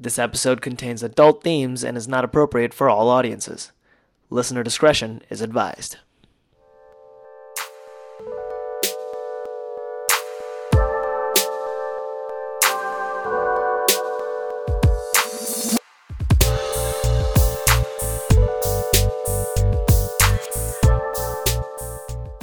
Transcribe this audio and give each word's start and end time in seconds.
This 0.00 0.16
episode 0.16 0.60
contains 0.62 1.02
adult 1.02 1.42
themes 1.42 1.82
and 1.82 1.96
is 1.96 2.06
not 2.06 2.22
appropriate 2.22 2.72
for 2.72 2.88
all 2.88 3.08
audiences. 3.08 3.72
Listener 4.30 4.62
discretion 4.62 5.22
is 5.28 5.40
advised. 5.40 5.96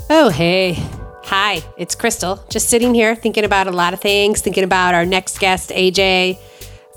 Oh, 0.09 0.29
hey. 0.29 0.73
Hi, 1.23 1.63
it's 1.77 1.95
Crystal. 1.95 2.43
Just 2.49 2.69
sitting 2.69 2.93
here 2.93 3.15
thinking 3.15 3.45
about 3.45 3.67
a 3.67 3.71
lot 3.71 3.93
of 3.93 4.01
things, 4.01 4.41
thinking 4.41 4.65
about 4.65 4.93
our 4.93 5.05
next 5.05 5.39
guest, 5.39 5.69
AJ. 5.69 6.37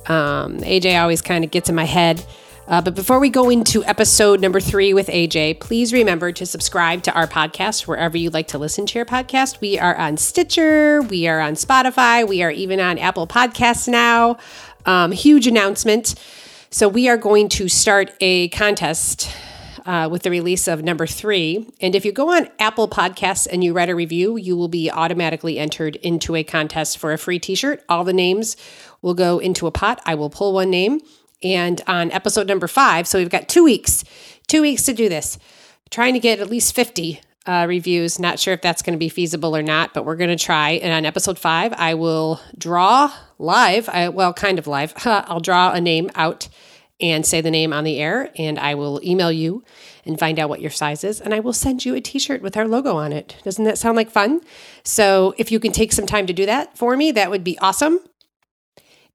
Um, 0.07 0.59
AJ 0.59 1.01
always 1.01 1.23
kind 1.23 1.45
of 1.45 1.51
gets 1.51 1.69
in 1.69 1.75
my 1.75 1.85
head. 1.85 2.25
Uh, 2.69 2.83
but 2.83 2.95
before 2.95 3.19
we 3.19 3.31
go 3.31 3.49
into 3.49 3.83
episode 3.85 4.41
number 4.41 4.61
three 4.61 4.93
with 4.93 5.07
AJ, 5.07 5.59
please 5.59 5.91
remember 5.91 6.33
to 6.33 6.45
subscribe 6.45 7.03
to 7.05 7.13
our 7.15 7.27
podcast 7.27 7.87
wherever 7.87 8.19
you 8.19 8.29
like 8.29 8.49
to 8.49 8.59
listen 8.59 8.85
to 8.85 8.99
your 8.99 9.07
podcast. 9.07 9.63
We 9.63 9.79
are 9.79 9.97
on 9.97 10.19
Stitcher, 10.19 11.01
we 11.01 11.27
are 11.27 11.41
on 11.41 11.55
Spotify, 11.55 12.29
we 12.29 12.43
are 12.43 12.51
even 12.51 12.79
on 12.79 12.99
Apple 12.99 13.27
Podcasts 13.27 13.89
now. 13.89 14.37
Um, 14.85 15.13
huge 15.13 15.47
announcement. 15.47 16.15
So, 16.71 16.89
we 16.89 17.09
are 17.09 17.17
going 17.17 17.49
to 17.51 17.69
start 17.69 18.13
a 18.21 18.49
contest 18.49 19.35
uh, 19.89 20.07
with 20.07 20.23
the 20.23 20.31
release 20.31 20.69
of 20.69 20.85
number 20.85 21.07
three. 21.07 21.67
And 21.81 21.95
if 21.95 22.05
you 22.05 22.13
go 22.13 22.37
on 22.37 22.49
Apple 22.59 22.89
Podcasts 22.89 23.47
and 23.51 23.65
you 23.65 23.73
write 23.73 23.89
a 23.89 23.95
review, 23.95 24.37
you 24.37 24.55
will 24.55 24.69
be 24.69 24.91
automatically 24.91 25.59
entered 25.59 25.97
into 25.97 26.37
a 26.37 26.45
contest 26.45 26.99
for 26.99 27.15
a 27.15 27.19
free 27.19 27.39
t 27.39 27.55
shirt. 27.55 27.83
All 27.89 28.05
the 28.05 28.13
names 28.13 28.59
will 29.03 29.15
go 29.15 29.39
into 29.39 29.67
a 29.67 29.71
pot. 29.71 30.01
I 30.05 30.15
will 30.15 30.31
pull 30.31 30.53
one 30.53 30.71
name. 30.71 31.01
And 31.43 31.81
on 31.87 32.11
episode 32.11 32.49
number 32.49 32.67
five, 32.67 33.07
so 33.07 33.19
we've 33.19 33.31
got 33.31 33.49
two 33.49 33.63
weeks, 33.63 34.03
two 34.49 34.63
weeks 34.63 34.85
to 34.85 34.93
do 34.93 35.09
this, 35.09 35.39
trying 35.91 36.15
to 36.15 36.21
get 36.21 36.41
at 36.41 36.51
least 36.51 36.75
50 36.75 37.21
uh, 37.47 37.67
reviews. 37.69 38.19
Not 38.19 38.41
sure 38.41 38.55
if 38.55 38.61
that's 38.61 38.83
going 38.83 38.93
to 38.95 38.99
be 38.99 39.09
feasible 39.09 39.57
or 39.57 39.63
not, 39.63 39.95
but 39.95 40.05
we're 40.05 40.17
going 40.17 40.37
to 40.37 40.45
try. 40.45 40.73
And 40.73 40.93
on 40.93 41.07
episode 41.07 41.39
five, 41.39 41.73
I 41.75 41.95
will 41.95 42.41
draw 42.57 43.13
live, 43.39 43.89
I, 43.89 44.09
well, 44.09 44.33
kind 44.33 44.59
of 44.59 44.67
live. 44.67 44.93
I'll 45.05 45.41
draw 45.41 45.73
a 45.73 45.81
name 45.81 46.11
out 46.15 46.49
and 47.01 47.25
say 47.25 47.41
the 47.41 47.51
name 47.51 47.73
on 47.73 47.85
the 47.85 47.99
air, 47.99 48.33
and 48.37 48.59
I 48.59 48.75
will 48.75 49.01
email 49.05 49.31
you 49.31 49.63
and 50.05 50.19
find 50.19 50.39
out 50.39 50.49
what 50.49 50.61
your 50.61 50.71
size 50.71 51.05
is, 51.05 51.21
and 51.21 51.33
I 51.33 51.41
will 51.41 51.53
send 51.53 51.85
you 51.85 51.95
a 51.95 52.01
t 52.01 52.19
shirt 52.19 52.43
with 52.43 52.57
our 52.57 52.67
logo 52.67 52.97
on 52.97 53.13
it. 53.13 53.37
Doesn't 53.45 53.65
that 53.65 53.79
sound 53.79 53.97
like 53.97 54.11
fun? 54.11 54.41
So, 54.83 55.35
if 55.39 55.53
you 55.53 55.61
can 55.61 55.71
take 55.71 55.93
some 55.93 56.07
time 56.07 56.27
to 56.27 56.33
do 56.33 56.45
that 56.47 56.77
for 56.77 56.97
me, 56.97 57.13
that 57.13 57.31
would 57.31 57.45
be 57.45 57.57
awesome. 57.61 58.01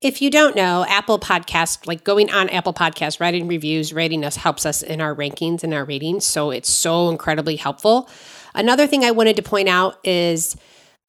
If 0.03 0.21
you 0.21 0.29
don't 0.29 0.53
know, 0.53 0.85
Apple 0.89 1.17
Podcast, 1.17 1.87
like 1.87 2.03
going 2.03 2.29
on 2.29 2.49
Apple 2.49 2.73
Podcast, 2.73 3.21
writing 3.21 3.47
reviews, 3.47 3.93
rating 3.93 4.25
us 4.25 4.35
helps 4.35 4.65
us 4.65 4.83
in 4.83 4.99
our 4.99 5.15
rankings 5.15 5.63
and 5.63 5.73
our 5.73 5.85
ratings. 5.85 6.25
So 6.25 6.51
it's 6.51 6.69
so 6.69 7.09
incredibly 7.09 7.55
helpful. 7.55 8.09
Another 8.53 8.85
thing 8.85 9.05
I 9.05 9.11
wanted 9.11 9.37
to 9.37 9.41
point 9.41 9.69
out 9.69 10.05
is 10.05 10.57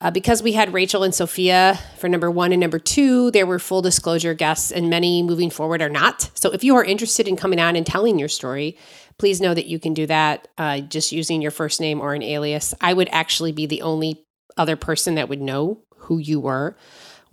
uh, 0.00 0.12
because 0.12 0.44
we 0.44 0.52
had 0.52 0.72
Rachel 0.72 1.02
and 1.02 1.12
Sophia 1.12 1.76
for 1.98 2.08
number 2.08 2.30
one 2.30 2.52
and 2.52 2.60
number 2.60 2.78
two, 2.78 3.32
there 3.32 3.46
were 3.46 3.58
full 3.58 3.82
disclosure 3.82 4.32
guests, 4.32 4.70
and 4.70 4.88
many 4.88 5.24
moving 5.24 5.50
forward 5.50 5.82
are 5.82 5.88
not. 5.88 6.30
So 6.34 6.52
if 6.52 6.62
you 6.62 6.76
are 6.76 6.84
interested 6.84 7.26
in 7.26 7.36
coming 7.36 7.58
on 7.58 7.74
and 7.74 7.84
telling 7.84 8.16
your 8.16 8.28
story, 8.28 8.78
please 9.18 9.40
know 9.40 9.54
that 9.54 9.66
you 9.66 9.80
can 9.80 9.94
do 9.94 10.06
that 10.06 10.46
uh, 10.56 10.78
just 10.78 11.10
using 11.10 11.42
your 11.42 11.50
first 11.50 11.80
name 11.80 12.00
or 12.00 12.14
an 12.14 12.22
alias. 12.22 12.74
I 12.80 12.92
would 12.92 13.08
actually 13.10 13.50
be 13.50 13.66
the 13.66 13.82
only 13.82 14.24
other 14.56 14.76
person 14.76 15.16
that 15.16 15.28
would 15.28 15.42
know 15.42 15.80
who 15.96 16.18
you 16.18 16.38
were. 16.38 16.76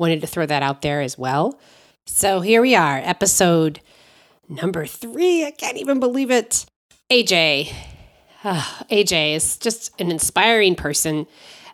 Wanted 0.01 0.21
to 0.21 0.27
throw 0.27 0.47
that 0.47 0.63
out 0.63 0.81
there 0.81 0.99
as 1.01 1.15
well. 1.15 1.59
So 2.07 2.41
here 2.41 2.59
we 2.59 2.73
are, 2.73 2.97
episode 3.03 3.81
number 4.49 4.87
three. 4.87 5.45
I 5.45 5.51
can't 5.51 5.77
even 5.77 5.99
believe 5.99 6.31
it. 6.31 6.65
AJ. 7.11 7.71
AJ 8.43 9.35
is 9.35 9.57
just 9.57 9.91
an 10.01 10.09
inspiring 10.09 10.73
person. 10.73 11.27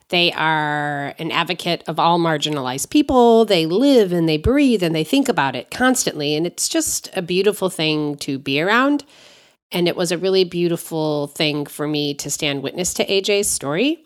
They 0.09 0.33
are 0.33 1.15
an 1.17 1.31
advocate 1.31 1.85
of 1.87 1.99
all 1.99 2.19
marginalized 2.19 2.89
people. 2.89 3.45
They 3.45 3.65
live 3.65 4.11
and 4.11 4.27
they 4.27 4.37
breathe 4.37 4.83
and 4.83 4.93
they 4.93 5.05
think 5.05 5.29
about 5.29 5.55
it 5.55 5.71
constantly. 5.71 6.35
And 6.35 6.45
it's 6.45 6.67
just 6.67 7.09
a 7.15 7.21
beautiful 7.21 7.69
thing 7.69 8.17
to 8.17 8.37
be 8.37 8.59
around. 8.59 9.05
And 9.71 9.87
it 9.87 9.95
was 9.95 10.11
a 10.11 10.17
really 10.17 10.43
beautiful 10.43 11.27
thing 11.27 11.65
for 11.65 11.87
me 11.87 12.13
to 12.15 12.29
stand 12.29 12.61
witness 12.61 12.93
to 12.95 13.05
AJ's 13.05 13.47
story. 13.47 14.03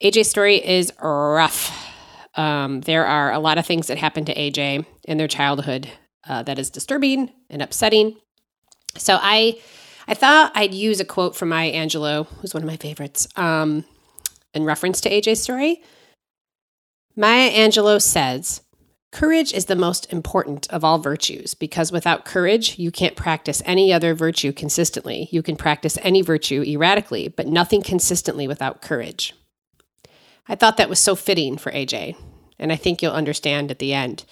AJ's 0.00 0.30
story 0.30 0.64
is 0.64 0.92
rough. 1.02 1.93
Um, 2.36 2.80
there 2.82 3.06
are 3.06 3.32
a 3.32 3.38
lot 3.38 3.58
of 3.58 3.66
things 3.66 3.86
that 3.86 3.98
happened 3.98 4.26
to 4.26 4.34
AJ 4.34 4.86
in 5.04 5.18
their 5.18 5.28
childhood 5.28 5.88
uh, 6.26 6.42
that 6.42 6.58
is 6.58 6.70
disturbing 6.70 7.30
and 7.48 7.62
upsetting. 7.62 8.16
So 8.96 9.18
I, 9.20 9.60
I 10.08 10.14
thought 10.14 10.52
I'd 10.54 10.74
use 10.74 11.00
a 11.00 11.04
quote 11.04 11.36
from 11.36 11.50
Maya 11.50 11.72
Angelou, 11.72 12.26
who's 12.26 12.54
one 12.54 12.62
of 12.62 12.68
my 12.68 12.76
favorites, 12.76 13.28
um, 13.36 13.84
in 14.52 14.64
reference 14.64 15.00
to 15.02 15.10
AJ's 15.10 15.42
story. 15.42 15.82
Maya 17.16 17.50
Angelou 17.50 18.00
says, 18.00 18.62
Courage 19.12 19.52
is 19.52 19.66
the 19.66 19.76
most 19.76 20.12
important 20.12 20.68
of 20.72 20.82
all 20.82 20.98
virtues 20.98 21.54
because 21.54 21.92
without 21.92 22.24
courage, 22.24 22.80
you 22.80 22.90
can't 22.90 23.14
practice 23.14 23.62
any 23.64 23.92
other 23.92 24.12
virtue 24.12 24.52
consistently. 24.52 25.28
You 25.30 25.40
can 25.40 25.54
practice 25.54 25.96
any 26.02 26.20
virtue 26.20 26.64
erratically, 26.66 27.28
but 27.28 27.46
nothing 27.46 27.80
consistently 27.80 28.48
without 28.48 28.82
courage. 28.82 29.32
I 30.48 30.54
thought 30.54 30.76
that 30.76 30.88
was 30.88 30.98
so 30.98 31.14
fitting 31.14 31.56
for 31.56 31.72
AJ, 31.72 32.16
and 32.58 32.72
I 32.72 32.76
think 32.76 33.02
you'll 33.02 33.12
understand 33.12 33.70
at 33.70 33.78
the 33.78 33.94
end. 33.94 34.24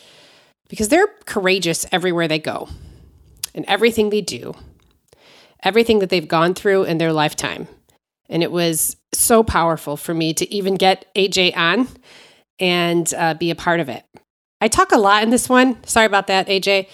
Because 0.69 0.89
they're 0.89 1.09
courageous 1.27 1.87
everywhere 1.93 2.29
they 2.29 2.39
go, 2.39 2.69
and 3.55 3.65
everything 3.67 4.11
they 4.11 4.21
do, 4.21 4.55
everything 5.63 5.99
that 6.01 6.11
they've 6.11 6.29
gone 6.29 6.55
through 6.55 6.85
in 6.85 6.99
their 6.99 7.13
lifetime. 7.13 7.69
And 8.29 8.43
it 8.43 8.51
was 8.51 8.97
so 9.13 9.43
powerful 9.43 9.97
for 9.97 10.15
me 10.15 10.33
to 10.35 10.55
even 10.55 10.77
get 10.77 11.07
AJ 11.15 11.57
on 11.57 11.89
and 12.59 13.13
uh, 13.15 13.35
be 13.35 13.51
a 13.51 13.55
part 13.55 13.81
of 13.81 13.89
it. 13.89 14.05
I 14.61 14.69
talk 14.69 14.93
a 14.93 14.99
lot 14.99 15.23
in 15.23 15.31
this 15.31 15.49
one. 15.49 15.83
Sorry 15.85 16.07
about 16.07 16.29
that, 16.29 16.47
AJ. 16.47 16.89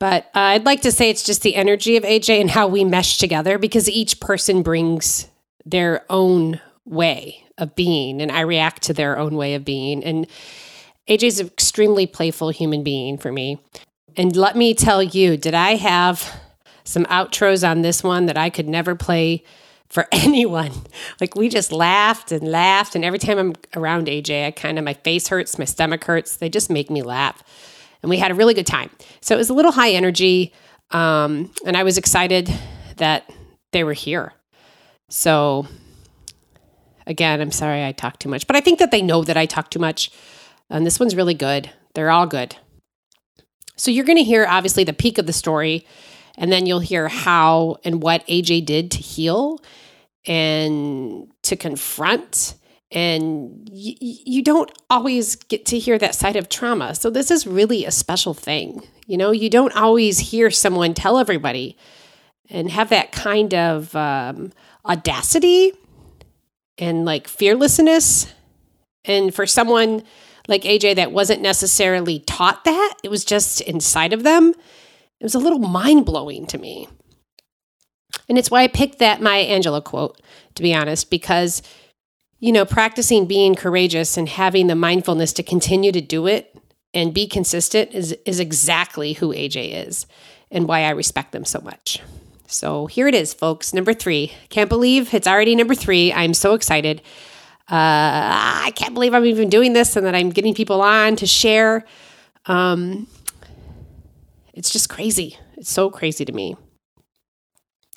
But 0.00 0.24
uh, 0.34 0.40
I'd 0.40 0.66
like 0.66 0.82
to 0.82 0.92
say 0.92 1.10
it's 1.10 1.22
just 1.22 1.42
the 1.42 1.54
energy 1.54 1.96
of 1.96 2.02
AJ 2.02 2.40
and 2.40 2.50
how 2.50 2.66
we 2.66 2.84
mesh 2.84 3.18
together 3.18 3.58
because 3.58 3.88
each 3.88 4.20
person 4.20 4.62
brings 4.62 5.28
their 5.64 6.04
own 6.10 6.60
way 6.84 7.44
of 7.58 7.74
being, 7.74 8.20
and 8.20 8.30
I 8.30 8.40
react 8.40 8.82
to 8.84 8.92
their 8.92 9.18
own 9.18 9.36
way 9.36 9.54
of 9.54 9.64
being. 9.64 10.04
And 10.04 10.26
AJ's 11.08 11.40
an 11.40 11.46
extremely 11.46 12.06
playful 12.06 12.50
human 12.50 12.82
being 12.82 13.18
for 13.18 13.32
me. 13.32 13.58
And 14.16 14.36
let 14.36 14.56
me 14.56 14.74
tell 14.74 15.02
you, 15.02 15.36
did 15.36 15.54
I 15.54 15.76
have 15.76 16.40
some 16.84 17.04
outros 17.06 17.68
on 17.68 17.82
this 17.82 18.02
one 18.02 18.26
that 18.26 18.38
I 18.38 18.50
could 18.50 18.68
never 18.68 18.94
play 18.94 19.42
for 19.88 20.06
anyone. 20.12 20.72
Like 21.20 21.34
we 21.34 21.48
just 21.48 21.72
laughed 21.72 22.32
and 22.32 22.50
laughed. 22.50 22.94
And 22.94 23.04
every 23.04 23.18
time 23.18 23.38
I'm 23.38 23.54
around 23.74 24.06
AJ, 24.06 24.46
I 24.46 24.50
kind 24.50 24.78
of, 24.78 24.84
my 24.84 24.94
face 24.94 25.28
hurts, 25.28 25.58
my 25.58 25.64
stomach 25.64 26.04
hurts. 26.04 26.36
They 26.36 26.48
just 26.48 26.70
make 26.70 26.90
me 26.90 27.02
laugh. 27.02 27.42
And 28.02 28.10
we 28.10 28.18
had 28.18 28.30
a 28.30 28.34
really 28.34 28.54
good 28.54 28.66
time. 28.66 28.90
So 29.22 29.34
it 29.34 29.38
was 29.38 29.48
a 29.48 29.54
little 29.54 29.72
high 29.72 29.92
energy. 29.92 30.52
Um, 30.90 31.50
and 31.64 31.76
I 31.76 31.82
was 31.82 31.96
excited 31.96 32.52
that 32.96 33.30
they 33.72 33.82
were 33.82 33.94
here. 33.94 34.34
So 35.08 35.66
again, 37.06 37.40
I'm 37.40 37.52
sorry 37.52 37.84
I 37.84 37.92
talk 37.92 38.18
too 38.18 38.28
much, 38.28 38.46
but 38.46 38.56
I 38.56 38.60
think 38.60 38.78
that 38.78 38.90
they 38.90 39.02
know 39.02 39.24
that 39.24 39.36
I 39.36 39.46
talk 39.46 39.70
too 39.70 39.78
much. 39.78 40.10
And 40.70 40.86
this 40.86 40.98
one's 40.98 41.14
really 41.14 41.34
good. 41.34 41.70
They're 41.94 42.10
all 42.10 42.26
good. 42.26 42.56
So 43.76 43.90
you're 43.90 44.04
going 44.04 44.18
to 44.18 44.24
hear 44.24 44.46
obviously 44.48 44.84
the 44.84 44.92
peak 44.92 45.18
of 45.18 45.26
the 45.26 45.32
story, 45.32 45.86
and 46.36 46.50
then 46.50 46.66
you'll 46.66 46.80
hear 46.80 47.08
how 47.08 47.76
and 47.84 48.02
what 48.02 48.26
AJ 48.26 48.66
did 48.66 48.90
to 48.92 48.98
heal 48.98 49.60
and 50.26 51.28
to 51.42 51.56
confront. 51.56 52.54
And 52.90 53.68
y- 53.70 53.96
you 54.00 54.42
don't 54.42 54.70
always 54.88 55.36
get 55.36 55.66
to 55.66 55.78
hear 55.78 55.98
that 55.98 56.14
side 56.14 56.36
of 56.36 56.48
trauma. 56.48 56.94
So, 56.94 57.10
this 57.10 57.30
is 57.30 57.46
really 57.46 57.84
a 57.84 57.90
special 57.90 58.34
thing. 58.34 58.86
You 59.06 59.18
know, 59.18 59.32
you 59.32 59.50
don't 59.50 59.74
always 59.76 60.18
hear 60.18 60.50
someone 60.50 60.94
tell 60.94 61.18
everybody 61.18 61.76
and 62.48 62.70
have 62.70 62.90
that 62.90 63.10
kind 63.10 63.52
of 63.54 63.94
um, 63.96 64.52
audacity 64.86 65.72
and 66.78 67.04
like 67.04 67.28
fearlessness. 67.28 68.32
And 69.04 69.34
for 69.34 69.46
someone 69.46 70.02
like 70.48 70.62
AJ 70.62 70.96
that 70.96 71.12
wasn't 71.12 71.42
necessarily 71.42 72.20
taught 72.20 72.64
that, 72.64 72.94
it 73.02 73.10
was 73.10 73.24
just 73.24 73.60
inside 73.62 74.12
of 74.12 74.22
them, 74.22 74.54
it 75.20 75.24
was 75.24 75.34
a 75.34 75.38
little 75.38 75.58
mind 75.58 76.04
blowing 76.04 76.46
to 76.46 76.58
me. 76.58 76.88
And 78.28 78.38
it's 78.38 78.50
why 78.50 78.62
I 78.62 78.68
picked 78.68 78.98
that 78.98 79.20
Maya 79.20 79.46
Angelou 79.46 79.82
quote, 79.82 80.20
to 80.54 80.62
be 80.62 80.74
honest, 80.74 81.10
because, 81.10 81.62
you 82.40 82.52
know, 82.52 82.64
practicing 82.64 83.26
being 83.26 83.54
courageous 83.54 84.16
and 84.16 84.28
having 84.28 84.66
the 84.66 84.74
mindfulness 84.74 85.32
to 85.34 85.42
continue 85.42 85.92
to 85.92 86.00
do 86.00 86.26
it 86.26 86.56
and 86.92 87.12
be 87.12 87.26
consistent 87.26 87.92
is, 87.92 88.12
is 88.24 88.40
exactly 88.40 89.14
who 89.14 89.34
AJ 89.34 89.86
is 89.86 90.06
and 90.50 90.68
why 90.68 90.82
I 90.82 90.90
respect 90.90 91.32
them 91.32 91.44
so 91.44 91.60
much. 91.60 92.00
So 92.46 92.86
here 92.86 93.08
it 93.08 93.14
is, 93.14 93.32
folks. 93.34 93.72
Number 93.74 93.92
three. 93.94 94.32
Can't 94.48 94.68
believe 94.68 95.12
it's 95.14 95.26
already 95.26 95.54
number 95.54 95.74
three. 95.74 96.12
I'm 96.12 96.34
so 96.34 96.54
excited. 96.54 97.00
Uh, 97.70 98.60
I 98.68 98.72
can't 98.76 98.92
believe 98.94 99.14
I'm 99.14 99.24
even 99.24 99.48
doing 99.48 99.72
this 99.72 99.96
and 99.96 100.06
that 100.06 100.14
I'm 100.14 100.30
getting 100.30 100.54
people 100.54 100.82
on 100.82 101.16
to 101.16 101.26
share. 101.26 101.84
Um, 102.46 103.06
It's 104.52 104.70
just 104.70 104.88
crazy. 104.88 105.36
It's 105.56 105.70
so 105.70 105.90
crazy 105.90 106.24
to 106.24 106.32
me. 106.32 106.56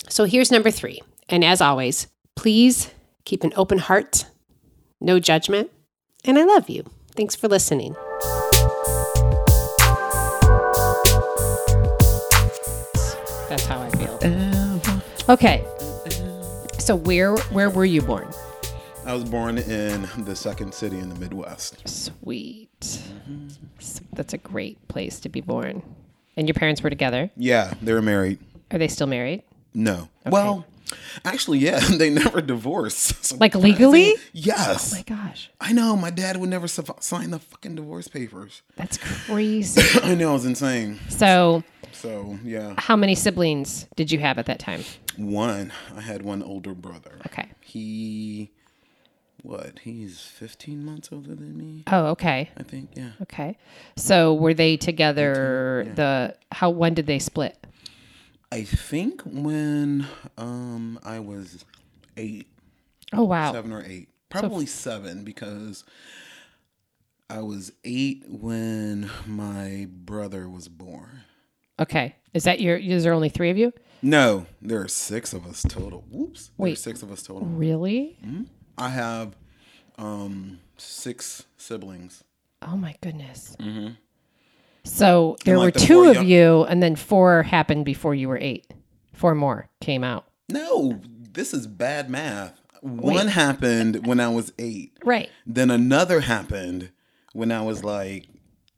So 0.08 0.24
here's 0.24 0.50
number 0.50 0.70
three. 0.70 1.00
And 1.28 1.44
as 1.44 1.60
always, 1.60 2.08
please 2.34 2.90
keep 3.24 3.44
an 3.44 3.52
open 3.56 3.78
heart, 3.78 4.24
no 5.00 5.20
judgment, 5.20 5.70
and 6.24 6.38
I 6.38 6.44
love 6.44 6.68
you. 6.70 6.84
Thanks 7.14 7.36
for 7.36 7.46
listening. 7.46 7.94
Okay. 15.28 15.64
So 16.78 16.94
where 16.96 17.36
where 17.52 17.70
were 17.70 17.84
you 17.84 18.00
born? 18.02 18.28
I 19.04 19.12
was 19.14 19.24
born 19.24 19.58
in 19.58 20.08
the 20.24 20.34
second 20.36 20.74
city 20.74 20.98
in 20.98 21.08
the 21.08 21.14
Midwest. 21.16 21.86
Sweet. 21.88 22.68
Mm-hmm. 22.80 23.48
S- 23.78 24.00
That's 24.12 24.32
a 24.34 24.38
great 24.38 24.86
place 24.88 25.20
to 25.20 25.28
be 25.28 25.40
born. 25.40 25.82
And 26.36 26.46
your 26.46 26.54
parents 26.54 26.82
were 26.82 26.90
together. 26.90 27.30
Yeah, 27.36 27.74
they 27.82 27.92
were 27.92 28.02
married. 28.02 28.38
Are 28.70 28.78
they 28.78 28.88
still 28.88 29.06
married? 29.06 29.42
No. 29.74 30.08
Well, 30.26 30.66
actually, 31.24 31.58
yeah, 31.58 31.78
they 31.96 32.10
never 32.10 32.40
divorced. 32.40 33.24
So 33.24 33.36
Like 33.40 33.54
legally? 33.54 34.14
Yes. 34.32 34.92
Oh 34.92 34.96
my 34.96 35.02
gosh. 35.02 35.50
I 35.60 35.72
know. 35.72 35.96
My 35.96 36.10
dad 36.10 36.36
would 36.36 36.50
never 36.50 36.68
sign 36.68 37.30
the 37.30 37.38
fucking 37.38 37.74
divorce 37.76 38.08
papers. 38.08 38.62
That's 38.76 38.98
crazy. 38.98 39.82
I 40.02 40.14
know. 40.14 40.30
It 40.30 40.34
was 40.34 40.44
insane. 40.46 41.00
so, 41.08 41.64
So, 41.98 42.38
yeah. 42.44 42.74
how 42.78 42.94
many 42.94 43.16
siblings 43.16 43.86
did 43.96 44.12
you 44.12 44.20
have 44.20 44.38
at 44.38 44.46
that 44.46 44.60
time? 44.60 44.84
One, 45.16 45.72
I 45.96 46.00
had 46.00 46.22
one 46.22 46.44
older 46.44 46.72
brother. 46.72 47.18
Okay. 47.26 47.48
He, 47.60 48.52
what? 49.42 49.80
He's 49.80 50.20
15 50.20 50.84
months 50.84 51.08
older 51.10 51.34
than 51.34 51.56
me, 51.58 51.82
Oh, 51.90 52.06
okay. 52.06 52.50
I 52.56 52.62
think. 52.62 52.90
Yeah. 52.94 53.10
Okay. 53.22 53.56
So, 53.96 54.32
were 54.34 54.54
they 54.54 54.76
together 54.76 55.90
the 55.96 56.36
how 56.52 56.70
when 56.70 56.94
did 56.94 57.06
they 57.06 57.18
split? 57.18 57.56
I 58.52 58.62
think 58.62 59.22
when 59.22 60.06
um 60.38 61.00
I 61.02 61.18
was 61.18 61.64
eight, 62.16 62.46
Oh, 63.12 63.24
wow. 63.24 63.52
seven 63.52 63.72
or 63.72 63.82
eight, 63.84 64.08
probably 64.28 64.66
seven 64.66 65.24
because 65.24 65.84
I 67.28 67.40
was 67.40 67.72
eight 67.84 68.24
when 68.28 69.10
my 69.26 69.88
brother 69.90 70.48
was 70.48 70.68
born. 70.68 71.22
Okay. 71.80 72.14
Is 72.34 72.44
that 72.44 72.60
your 72.60 72.76
is 72.76 73.04
there 73.04 73.12
only 73.12 73.28
3 73.28 73.50
of 73.50 73.56
you? 73.58 73.72
No, 74.02 74.46
there 74.62 74.80
are 74.80 74.88
six 74.88 75.32
of 75.32 75.44
us 75.46 75.62
total. 75.68 76.04
Whoops. 76.10 76.50
There 76.56 76.64
are 76.66 76.70
Wait. 76.70 76.78
six 76.78 77.02
of 77.02 77.10
us 77.10 77.22
total. 77.22 77.46
Really? 77.46 78.16
I 78.76 78.90
have 78.90 79.36
um 79.98 80.60
six 80.76 81.46
siblings. 81.56 82.22
Oh 82.62 82.76
my 82.76 82.94
goodness. 83.00 83.56
So 84.84 85.36
there 85.44 85.58
like 85.58 85.64
were 85.66 85.70
the 85.80 85.86
two 85.86 86.04
of 86.04 86.14
young- 86.16 86.26
you, 86.28 86.64
and 86.64 86.82
then 86.82 86.96
four 86.96 87.42
happened 87.42 87.84
before 87.84 88.14
you 88.14 88.28
were 88.28 88.38
eight. 88.38 88.66
Four 89.12 89.34
more 89.34 89.68
came 89.80 90.04
out. 90.04 90.26
No, 90.48 91.00
this 91.32 91.52
is 91.52 91.66
bad 91.66 92.08
math. 92.08 92.58
One 92.80 93.26
happened 93.28 94.06
when 94.06 94.20
I 94.20 94.28
was 94.28 94.52
eight. 94.58 94.96
Right. 95.04 95.28
Then 95.44 95.70
another 95.70 96.20
happened 96.20 96.90
when 97.32 97.50
I 97.52 97.60
was 97.62 97.82
like 97.84 98.26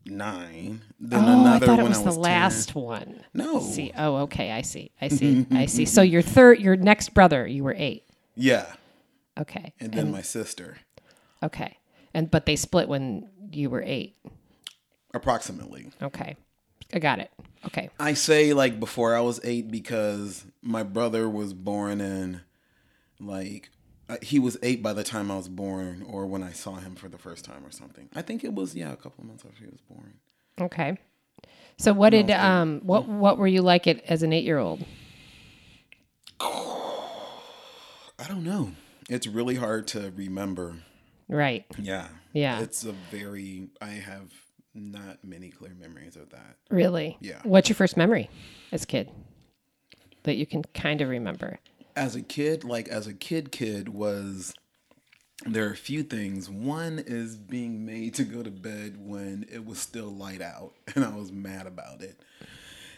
nine. 0.07 0.83
Then 0.99 1.25
Oh, 1.25 1.47
I 1.47 1.59
thought 1.59 1.79
it 1.79 1.83
when 1.83 1.89
was 1.91 2.03
the 2.03 2.11
10. 2.13 2.21
last 2.21 2.75
one. 2.75 3.25
No. 3.35 3.61
See. 3.61 3.93
Oh, 3.97 4.17
okay. 4.23 4.53
I 4.53 4.63
see. 4.63 4.91
I 5.01 5.09
see. 5.09 5.35
Mm-hmm, 5.37 5.57
I 5.57 5.67
see. 5.67 5.85
Mm-hmm. 5.85 5.89
So 5.95 6.03
your 6.03 6.23
third, 6.23 6.59
your 6.61 6.77
next 6.77 7.15
brother, 7.15 7.47
you 7.47 7.65
were 7.65 7.75
eight. 7.77 8.05
Yeah. 8.35 8.73
Okay. 9.39 9.73
And 9.81 9.93
then 9.93 10.11
my 10.11 10.23
sister. 10.23 10.79
Okay. 11.43 11.77
And 12.13 12.31
but 12.31 12.47
they 12.47 12.57
split 12.57 12.89
when 12.89 13.29
you 13.53 13.71
were 13.71 13.83
eight. 13.83 14.17
Approximately. 15.15 15.91
Okay. 16.03 16.37
I 16.93 16.99
got 16.99 17.19
it. 17.19 17.31
Okay. 17.67 17.91
I 17.99 18.15
say 18.15 18.53
like 18.53 18.81
before 18.81 19.15
I 19.15 19.21
was 19.21 19.41
eight 19.45 19.71
because 19.71 20.45
my 20.63 20.83
brother 20.83 21.29
was 21.29 21.53
born 21.55 22.01
in 22.01 22.41
like 23.21 23.71
uh, 24.11 24.17
he 24.23 24.41
was 24.41 24.59
eight 24.63 24.83
by 24.83 24.93
the 24.93 25.05
time 25.05 25.31
I 25.31 25.37
was 25.37 25.49
born 25.49 26.05
or 26.09 26.27
when 26.27 26.43
I 26.43 26.51
saw 26.51 26.75
him 26.75 26.97
for 26.97 27.09
the 27.09 27.19
first 27.19 27.45
time 27.45 27.65
or 27.65 27.71
something. 27.71 28.09
I 28.15 28.23
think 28.23 28.43
it 28.43 28.53
was 28.53 28.75
yeah 28.75 28.93
a 28.93 28.97
couple 28.97 29.23
of 29.23 29.29
months 29.29 29.45
after 29.47 29.65
he 29.65 29.71
was 29.71 29.81
born. 29.89 30.15
Okay. 30.61 30.99
So 31.79 31.93
what 31.93 32.11
did 32.11 32.31
um 32.33 32.81
what 32.83 33.07
what 33.07 33.39
were 33.39 33.47
you 33.47 33.63
like 33.63 33.87
it 33.87 34.03
as 34.09 34.23
an 34.23 34.33
eight 34.33 34.45
year 34.45 34.59
old? 34.59 34.85
I 36.41 38.27
don't 38.29 38.45
know. 38.45 38.73
It's 39.09 39.27
really 39.27 39.55
hard 39.55 39.87
to 39.89 40.13
remember. 40.17 40.77
Right. 41.29 41.65
Yeah. 41.79 42.09
Yeah. 42.33 42.61
It's 42.61 42.85
a 42.85 42.93
very 43.11 43.69
I 43.81 43.91
have 43.91 44.33
not 44.75 45.25
many 45.25 45.51
clear 45.51 45.75
memories 45.75 46.17
of 46.17 46.31
that. 46.31 46.57
Really? 46.69 47.17
Yeah. 47.21 47.41
What's 47.45 47.69
your 47.69 47.77
first 47.77 47.97
memory 47.97 48.29
as 48.73 48.83
a 48.83 48.87
kid 48.87 49.09
that 50.25 50.37
you 50.37 50.47
can 50.47 50.65
kind 50.75 51.01
of 51.01 51.09
remember? 51.09 51.61
As 51.97 52.17
a 52.17 52.23
kid, 52.23 52.65
like 52.65 52.89
as 52.89 53.07
a 53.07 53.15
kid, 53.15 53.53
kid 53.53 53.89
was 53.89 54.55
there 55.47 55.67
are 55.67 55.73
a 55.73 55.77
few 55.77 56.03
things. 56.03 56.51
One 56.51 57.03
is 57.07 57.37
being 57.37 57.87
made 57.87 58.15
to 58.15 58.25
go 58.25 58.43
to 58.43 58.51
bed 58.51 58.97
when 58.99 59.47
it 59.51 59.65
was 59.65 59.79
still 59.79 60.11
light 60.11 60.43
out, 60.43 60.75
and 60.95 61.05
I 61.05 61.15
was 61.15 61.33
mad 61.33 61.67
about 61.67 62.03
it. 62.03 62.21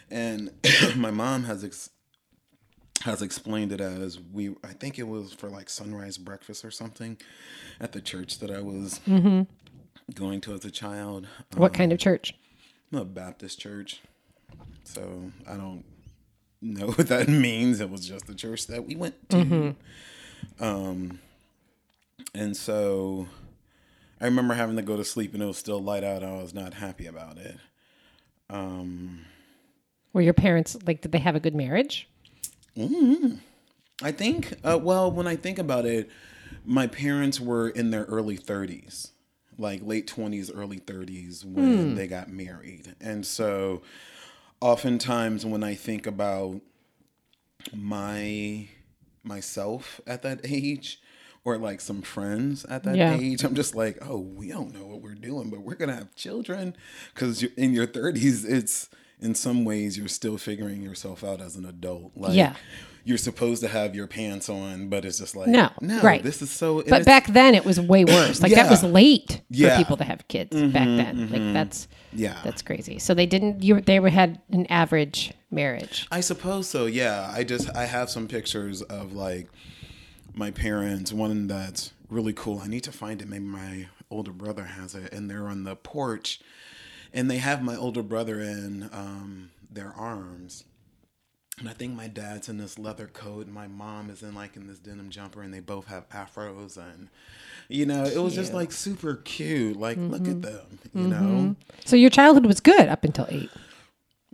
And 0.09 0.51
my 0.95 1.11
mom 1.11 1.45
has 1.45 1.63
ex- 1.63 1.89
has 3.01 3.21
explained 3.21 3.71
it 3.71 3.81
as 3.81 4.19
we. 4.19 4.55
I 4.63 4.73
think 4.73 4.99
it 4.99 5.07
was 5.07 5.33
for 5.33 5.49
like 5.49 5.69
sunrise 5.69 6.17
breakfast 6.17 6.65
or 6.65 6.71
something 6.71 7.17
at 7.79 7.91
the 7.91 8.01
church 8.01 8.39
that 8.39 8.51
I 8.51 8.61
was 8.61 8.99
mm-hmm. 9.07 9.43
going 10.13 10.41
to 10.41 10.53
as 10.53 10.65
a 10.65 10.71
child. 10.71 11.27
What 11.55 11.73
kind 11.73 11.91
of 11.91 11.97
um, 11.97 11.99
church? 11.99 12.33
A 12.93 13.03
Baptist 13.03 13.59
church, 13.59 14.01
so 14.83 15.31
I 15.47 15.55
don't 15.55 15.83
know 16.63 16.87
what 16.87 17.07
that 17.07 17.27
means. 17.29 17.79
It 17.79 17.89
was 17.89 18.07
just 18.07 18.27
the 18.27 18.35
church 18.35 18.67
that 18.67 18.85
we 18.85 18.95
went 18.95 19.29
to. 19.29 19.75
Um, 20.59 21.19
and 22.33 22.55
so 22.55 23.27
I 24.21 24.25
remember 24.25 24.53
having 24.53 24.75
to 24.77 24.81
go 24.81 24.97
to 24.97 25.03
sleep 25.03 25.33
and 25.33 25.43
it 25.43 25.45
was 25.45 25.57
still 25.57 25.81
light 25.81 26.03
out. 26.03 26.23
I 26.23 26.33
was 26.33 26.53
not 26.53 26.75
happy 26.75 27.05
about 27.05 27.37
it. 27.37 27.57
Um, 28.49 29.25
Were 30.13 30.21
your 30.21 30.33
parents 30.33 30.77
like 30.85 31.01
did 31.01 31.11
they 31.11 31.19
have 31.19 31.35
a 31.35 31.39
good 31.39 31.55
marriage? 31.55 32.07
mm 32.77 33.39
I 34.01 34.11
think, 34.11 34.55
uh, 34.63 34.77
well, 34.81 35.11
when 35.11 35.27
I 35.27 35.35
think 35.35 35.59
about 35.59 35.85
it, 35.85 36.09
my 36.65 36.87
parents 36.87 37.39
were 37.39 37.69
in 37.69 37.91
their 37.91 38.03
early 38.05 38.37
30s, 38.37 39.11
like 39.57 39.81
late 39.83 40.07
20s, 40.07 40.51
early 40.53 40.79
30s 40.79 41.45
when 41.45 41.95
they 41.95 42.07
got 42.07 42.27
married. 42.27 42.95
And 42.99 43.25
so 43.25 43.81
oftentimes 44.63 45.45
when 45.45 45.61
I 45.61 45.75
think 45.75 46.07
about 46.07 46.61
my 47.73 48.67
myself 49.23 49.99
at 50.07 50.21
that 50.21 50.39
age 50.45 51.01
or 51.43 51.57
like 51.57 51.81
some 51.81 52.01
friends 52.01 52.63
at 52.65 52.83
that 52.83 52.95
Yeah. 52.95 53.17
age, 53.19 53.43
I'm 53.43 53.55
just 53.55 53.75
like, 53.75 53.97
oh, 54.01 54.19
we 54.19 54.47
don't 54.47 54.73
know 54.73 54.85
what 54.85 55.01
we're 55.01 55.15
doing, 55.15 55.49
but 55.49 55.59
we're 55.59 55.75
going 55.75 55.89
to 55.89 55.95
have 55.95 56.15
children 56.15 56.75
because 57.13 57.43
in 57.43 57.73
your 57.73 57.85
30s, 57.87 58.45
it's 58.49 58.89
in 59.23 59.33
some 59.35 59.65
ways 59.65 59.97
you're 59.97 60.07
still 60.07 60.37
figuring 60.37 60.81
yourself 60.81 61.23
out 61.23 61.41
as 61.41 61.55
an 61.55 61.65
adult. 61.65 62.11
Like, 62.15 62.33
Yeah. 62.33 62.55
you're 63.05 63.17
supposed 63.17 63.61
to 63.63 63.67
have 63.67 63.95
your 63.95 64.07
pants 64.07 64.49
on, 64.49 64.89
but 64.89 65.03
it's 65.05 65.19
just 65.19 65.35
like 65.35 65.47
No, 65.47 65.69
no, 65.81 65.99
right. 66.01 66.21
This 66.23 66.41
is 66.41 66.49
so. 66.51 66.83
But 66.87 67.05
back 67.05 67.27
then 67.27 67.55
it 67.55 67.65
was 67.65 67.79
way 67.79 68.05
worse. 68.15 68.41
Like 68.41 68.53
that 68.53 68.69
was 68.69 68.83
late 68.83 69.41
Yeah. 69.49 69.69
Mm-hmm, 69.69 69.75
for 69.75 69.83
people 69.83 69.97
to 69.97 70.03
have 70.03 70.27
kids 70.27 70.55
back 70.71 70.85
then. 70.87 71.29
Like 71.31 71.53
that's 71.53 71.87
yeah, 72.13 72.39
that's 72.43 72.61
crazy. 72.61 72.99
So 72.99 73.13
they 73.13 73.25
didn't 73.25 73.63
you 73.63 73.81
they 73.81 73.99
were 73.99 74.09
had 74.09 74.39
an 74.51 74.65
average 74.67 75.33
marriage. 75.51 76.07
I 76.11 76.21
suppose 76.21 76.69
so. 76.69 76.85
Yeah, 76.85 77.31
I 77.33 77.43
just 77.43 77.69
I 77.75 77.85
have 77.85 78.09
some 78.09 78.27
pictures 78.27 78.81
of 78.83 79.13
like 79.13 79.47
my 80.33 80.51
parents. 80.51 81.11
One 81.13 81.47
that's 81.47 81.91
really 82.09 82.33
cool. 82.33 82.59
I 82.59 82.67
need 82.67 82.83
to 82.83 82.91
find 82.91 83.21
it. 83.21 83.27
Maybe 83.27 83.45
my 83.45 83.87
older 84.09 84.31
brother 84.31 84.63
has 84.63 84.95
it, 84.95 85.11
and 85.13 85.29
they're 85.29 85.47
on 85.47 85.63
the 85.63 85.75
porch, 85.75 86.39
and 87.13 87.29
they 87.29 87.37
have 87.37 87.61
my 87.63 87.75
older 87.75 88.03
brother 88.03 88.41
in 88.41 88.89
um, 88.91 89.51
their 89.71 89.93
arms. 89.95 90.63
And 91.59 91.69
I 91.69 91.73
think 91.73 91.95
my 91.95 92.07
dad's 92.07 92.49
in 92.49 92.57
this 92.57 92.79
leather 92.79 93.05
coat, 93.05 93.45
and 93.45 93.53
my 93.53 93.67
mom 93.67 94.09
is 94.09 94.23
in 94.23 94.33
like 94.33 94.55
in 94.55 94.65
this 94.67 94.79
denim 94.79 95.11
jumper, 95.11 95.43
and 95.43 95.53
they 95.53 95.59
both 95.59 95.85
have 95.87 96.09
afros, 96.09 96.77
and 96.77 97.09
you 97.69 97.85
know, 97.85 98.03
it 98.05 98.17
was 98.17 98.33
just 98.33 98.53
like 98.53 98.71
super 98.71 99.15
cute. 99.17 99.77
Like, 99.77 99.97
look 99.97 100.27
at 100.27 100.41
them, 100.41 100.79
you 100.95 101.07
know. 101.07 101.55
So 101.85 101.95
your 101.95 102.09
childhood 102.09 102.47
was 102.47 102.59
good 102.59 102.87
up 102.89 103.03
until 103.03 103.27
8. 103.29 103.49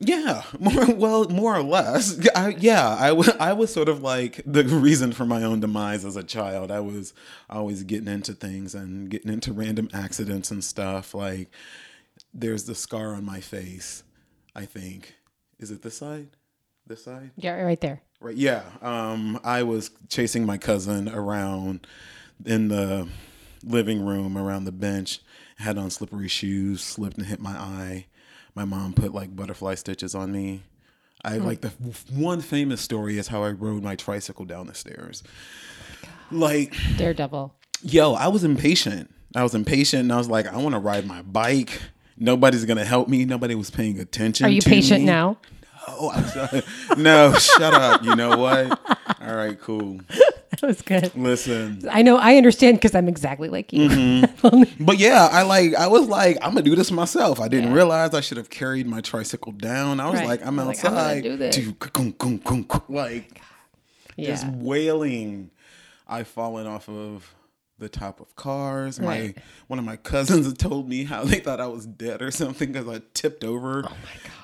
Yeah, 0.02 0.44
more 0.60 0.86
well, 0.96 1.26
more 1.28 1.58
or 1.58 1.62
less. 1.62 2.26
I, 2.34 2.56
yeah, 2.58 2.88
I 2.88 3.12
wa- 3.12 3.36
I 3.38 3.52
was 3.52 3.72
sort 3.74 3.90
of 3.90 4.02
like 4.02 4.42
the 4.46 4.64
reason 4.64 5.12
for 5.12 5.26
my 5.26 5.44
own 5.44 5.60
demise 5.60 6.06
as 6.06 6.16
a 6.16 6.24
child. 6.24 6.72
I 6.72 6.80
was 6.80 7.14
always 7.50 7.84
getting 7.84 8.08
into 8.08 8.32
things 8.32 8.74
and 8.74 9.10
getting 9.10 9.32
into 9.32 9.52
random 9.52 9.90
accidents 9.94 10.52
and 10.52 10.64
stuff. 10.64 11.14
Like, 11.14 11.50
there's 12.34 12.66
the 12.66 12.76
scar 12.76 13.14
on 13.16 13.24
my 13.26 13.40
face. 13.40 14.04
I 14.56 14.66
think 14.66 15.16
is 15.60 15.72
it 15.72 15.82
this 15.82 15.98
side, 15.98 16.28
this 16.88 17.04
side. 17.04 17.32
Yeah, 17.36 17.54
right 17.62 17.80
there. 17.80 18.02
Right. 18.20 18.36
Yeah. 18.36 18.64
Um, 18.82 19.40
I 19.44 19.64
was 19.64 19.92
chasing 20.10 20.46
my 20.46 20.58
cousin 20.58 21.08
around 21.08 21.88
in 22.46 22.68
the 22.68 23.08
living 23.64 24.06
room 24.06 24.38
around 24.38 24.66
the 24.66 24.72
bench. 24.72 25.20
Had 25.58 25.78
on 25.78 25.90
slippery 25.90 26.28
shoes, 26.30 26.82
slipped 26.82 27.18
and 27.18 27.26
hit 27.26 27.40
my 27.42 27.52
eye. 27.52 28.06
my 28.56 28.66
mom 28.66 28.94
put 28.94 29.14
like 29.14 29.36
butterfly 29.36 29.76
stitches 29.76 30.16
on 30.16 30.32
me. 30.32 30.64
I 31.24 31.38
like 31.38 31.60
the 31.62 31.70
one 32.14 32.40
famous 32.40 32.80
story 32.80 33.18
is 33.18 33.28
how 33.28 33.44
I 33.44 33.50
rode 33.52 33.84
my 33.84 33.96
tricycle 33.98 34.46
down 34.46 34.68
the 34.68 34.74
stairs. 34.74 35.22
Like, 36.32 36.76
Daredevil. 36.98 37.54
yo, 37.82 38.14
I 38.14 38.30
was 38.30 38.44
impatient. 38.46 39.14
I 39.36 39.44
was 39.44 39.54
impatient 39.54 40.04
and 40.04 40.14
I 40.14 40.18
was 40.18 40.30
like, 40.30 40.48
I 40.48 40.58
want 40.58 40.76
to 40.76 40.80
ride 40.80 41.06
my 41.06 41.22
bike. 41.22 41.82
Nobody's 42.20 42.66
gonna 42.66 42.86
help 42.86 43.08
me. 43.08 43.26
Nobody 43.26 43.56
was 43.56 43.70
paying 43.72 44.00
attention. 44.00 44.46
Are 44.46 44.50
you 44.50 44.62
patient 44.62 45.02
me. 45.02 45.06
now? 45.08 45.38
I'm 45.88 46.64
no, 47.02 47.34
shut 47.34 47.74
up. 47.74 48.04
You 48.04 48.16
know 48.16 48.38
what? 48.38 48.80
All 49.22 49.36
right, 49.36 49.60
cool. 49.60 50.00
That 50.62 50.68
was 50.68 50.82
good. 50.82 51.16
Listen, 51.16 51.88
I 51.90 52.02
know. 52.02 52.18
I 52.18 52.36
understand 52.36 52.78
because 52.78 52.94
I'm 52.94 53.08
exactly 53.08 53.48
like 53.48 53.72
you. 53.72 53.88
Mm-hmm. 53.88 54.84
but 54.86 54.98
yeah, 54.98 55.30
I 55.32 55.44
like. 55.44 55.74
I 55.76 55.88
was 55.88 56.08
like, 56.10 56.38
I'm 56.42 56.50
gonna 56.52 56.64
do 56.64 56.76
this 56.76 56.92
myself. 56.92 57.40
I 57.40 57.48
didn't 57.48 57.72
realize 57.72 58.14
I 58.14 58.20
should 58.20 58.36
have 58.36 58.50
carried 58.50 58.86
my 58.86 59.00
tricycle 59.00 59.54
down. 59.54 60.02
I 60.02 60.10
was 60.10 60.16
Right. 60.20 60.28
like, 60.28 60.46
I'm 60.46 60.56
You're 60.58 60.66
like, 60.66 60.84
I'm 60.84 60.92
gonna 60.94 61.00
outside, 61.00 61.24
gung, 61.24 62.84
like 62.90 63.42
just 64.18 64.48
wailing. 64.48 65.52
I've 66.08 66.28
fallen 66.28 66.68
off 66.68 66.90
of 66.90 67.34
the 67.80 67.90
top 67.90 68.20
of 68.20 68.36
cars. 68.36 69.00
Right. 69.00 69.36
My 69.36 69.44
one 69.68 69.80
of 69.80 69.86
my 69.86 69.96
cousins 69.96 70.52
told 70.58 70.88
me 70.88 71.06
how 71.06 71.24
they 71.24 71.40
thought 71.40 71.60
I 71.60 71.68
was 71.68 71.86
dead 71.86 72.22
or 72.22 72.32
something 72.32 72.72
because 72.72 72.88
I 72.88 73.02
tipped 73.14 73.44
over 73.44 73.86
Oh 73.88 73.96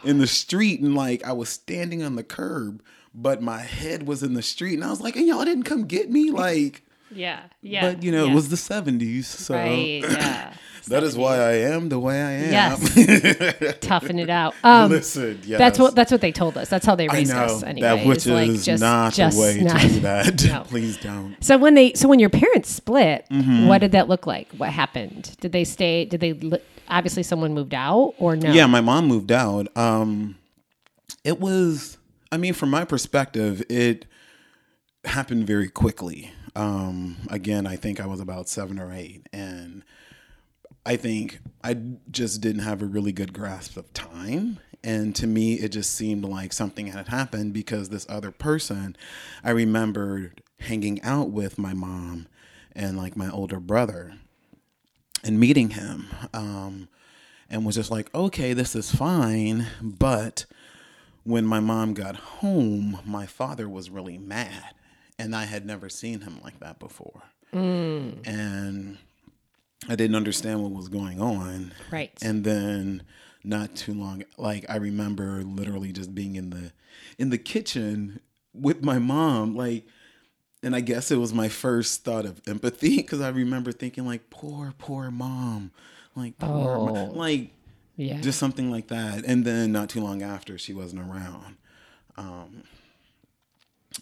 in 0.03 0.19
the 0.19 0.27
street 0.27 0.81
and 0.81 0.95
like 0.95 1.23
I 1.23 1.33
was 1.33 1.49
standing 1.49 2.03
on 2.03 2.15
the 2.15 2.23
curb, 2.23 2.81
but 3.13 3.41
my 3.41 3.61
head 3.61 4.07
was 4.07 4.23
in 4.23 4.33
the 4.33 4.41
street, 4.41 4.75
and 4.75 4.83
I 4.83 4.89
was 4.89 5.01
like, 5.01 5.15
and 5.15 5.27
y'all 5.27 5.45
didn't 5.45 5.63
come 5.63 5.85
get 5.85 6.09
me, 6.09 6.31
like. 6.31 6.83
Yeah. 7.11 7.43
Yeah. 7.61 7.93
But 7.93 8.03
you 8.03 8.11
know, 8.11 8.25
it 8.25 8.33
was 8.33 8.49
the 8.49 8.57
seventies, 8.57 9.27
so 9.27 9.55
right. 9.55 10.01
Yeah. 10.09 10.53
that 10.87 11.03
is 11.03 11.17
why 11.17 11.37
I 11.37 11.51
am 11.53 11.89
the 11.89 11.97
way 11.99 12.21
I 12.21 12.31
am. 12.31 12.51
Yes. 12.51 13.77
Toughen 13.81 14.19
it 14.19 14.29
out. 14.29 14.53
Um, 14.63 14.91
Listen, 14.91 15.39
yes. 15.45 15.57
That's 15.57 15.79
what 15.79 15.95
that's 15.95 16.11
what 16.11 16.21
they 16.21 16.31
told 16.31 16.57
us. 16.57 16.69
That's 16.69 16.85
how 16.85 16.95
they 16.95 17.07
raised 17.07 17.31
know 17.31 17.43
us. 17.43 17.63
Anyway, 17.63 17.87
that, 17.87 18.05
which 18.07 18.25
like, 18.27 18.49
is 18.49 18.65
just- 18.65 18.81
not 18.81 19.13
just 19.13 19.35
the 19.37 19.41
way 19.41 19.61
not- 19.61 19.81
to 19.81 19.87
do 19.87 19.99
that. 20.01 20.43
No. 20.45 20.63
Please 20.63 20.97
don't. 20.97 21.35
So 21.43 21.57
when 21.57 21.73
they 21.75 21.93
so 21.93 22.07
when 22.07 22.19
your 22.19 22.29
parents 22.29 22.69
split, 22.69 23.25
Mm-hmm. 23.31 23.67
what 23.67 23.79
did 23.79 23.91
that 23.93 24.07
look 24.09 24.27
like? 24.27 24.49
What 24.57 24.69
happened? 24.69 25.35
Did 25.41 25.51
they 25.51 25.63
stay? 25.63 26.05
Did 26.05 26.19
they 26.19 26.33
li- 26.33 26.59
obviously 26.87 27.23
someone 27.23 27.53
moved 27.53 27.73
out 27.73 28.13
or 28.19 28.35
no? 28.35 28.51
Yeah, 28.51 28.65
my 28.67 28.81
mom 28.81 29.07
moved 29.07 29.31
out. 29.31 29.75
Um, 29.77 30.35
it 31.23 31.39
was, 31.39 31.97
I 32.31 32.37
mean, 32.37 32.53
from 32.53 32.69
my 32.69 32.85
perspective, 32.85 33.63
it 33.69 34.05
happened 35.05 35.47
very 35.47 35.69
quickly. 35.69 36.31
Um, 36.55 37.17
again, 37.29 37.67
I 37.67 37.75
think 37.75 37.99
I 37.99 38.05
was 38.05 38.19
about 38.19 38.47
seven 38.47 38.79
or 38.79 38.93
eight, 38.93 39.27
and 39.33 39.83
I 40.85 40.95
think 40.95 41.39
I 41.63 41.75
just 42.09 42.41
didn't 42.41 42.61
have 42.61 42.81
a 42.81 42.85
really 42.85 43.11
good 43.11 43.33
grasp 43.33 43.77
of 43.77 43.91
time. 43.93 44.59
And 44.83 45.15
to 45.15 45.25
me, 45.25 45.55
it 45.55 45.69
just 45.69 45.93
seemed 45.93 46.23
like 46.23 46.53
something 46.53 46.87
had 46.87 47.07
happened 47.07 47.53
because 47.53 47.89
this 47.89 48.05
other 48.07 48.31
person, 48.31 48.95
I 49.43 49.49
remembered 49.49 50.41
hanging 50.59 51.01
out 51.01 51.31
with 51.31 51.57
my 51.57 51.73
mom 51.73 52.27
and 52.73 52.95
like 52.95 53.17
my 53.17 53.29
older 53.29 53.59
brother 53.59 54.13
and 55.23 55.39
meeting 55.39 55.71
him. 55.71 56.07
Um, 56.33 56.87
and 57.49 57.65
was 57.65 57.75
just 57.75 57.91
like, 57.91 58.13
okay, 58.13 58.53
this 58.53 58.75
is 58.75 58.93
fine. 58.93 59.67
But 59.81 60.45
when 61.23 61.45
my 61.45 61.59
mom 61.59 61.93
got 61.93 62.15
home, 62.15 62.99
my 63.05 63.25
father 63.25 63.67
was 63.67 63.89
really 63.89 64.17
mad. 64.17 64.73
And 65.17 65.35
I 65.35 65.45
had 65.45 65.65
never 65.65 65.87
seen 65.89 66.21
him 66.21 66.39
like 66.43 66.59
that 66.59 66.79
before. 66.79 67.23
And 67.53 68.97
I 69.87 69.95
didn't 69.95 70.15
understand 70.15 70.61
what 70.61 70.71
was 70.71 70.89
going 70.89 71.21
on. 71.21 71.73
Right. 71.91 72.11
And 72.21 72.43
then 72.43 73.03
not 73.43 73.75
too 73.75 73.93
long 73.93 74.23
like 74.37 74.65
I 74.69 74.77
remember 74.77 75.43
literally 75.43 75.91
just 75.91 76.15
being 76.15 76.35
in 76.35 76.49
the 76.49 76.71
in 77.19 77.29
the 77.29 77.37
kitchen 77.37 78.19
with 78.55 78.83
my 78.83 78.97
mom 78.97 79.55
like 79.55 79.85
and 80.63 80.75
I 80.75 80.79
guess 80.79 81.11
it 81.11 81.17
was 81.17 81.31
my 81.31 81.47
first 81.47 82.03
thought 82.03 82.25
of 82.25 82.41
empathy 82.47 82.95
because 82.97 83.21
I 83.21 83.29
remember 83.29 83.71
thinking 83.71 84.03
like 84.03 84.31
poor 84.31 84.73
poor 84.79 85.11
mom 85.11 85.69
like 86.15 86.39
poor 86.39 86.75
Oh. 86.75 86.85
mom. 86.87 87.15
like 87.15 87.51
yeah. 87.97 88.19
just 88.19 88.39
something 88.39 88.71
like 88.71 88.87
that 88.87 89.23
and 89.25 89.45
then 89.45 89.71
not 89.71 89.89
too 89.89 90.01
long 90.01 90.23
after 90.23 90.57
she 90.57 90.73
wasn't 90.73 91.01
around 91.07 91.57
um 92.17 92.63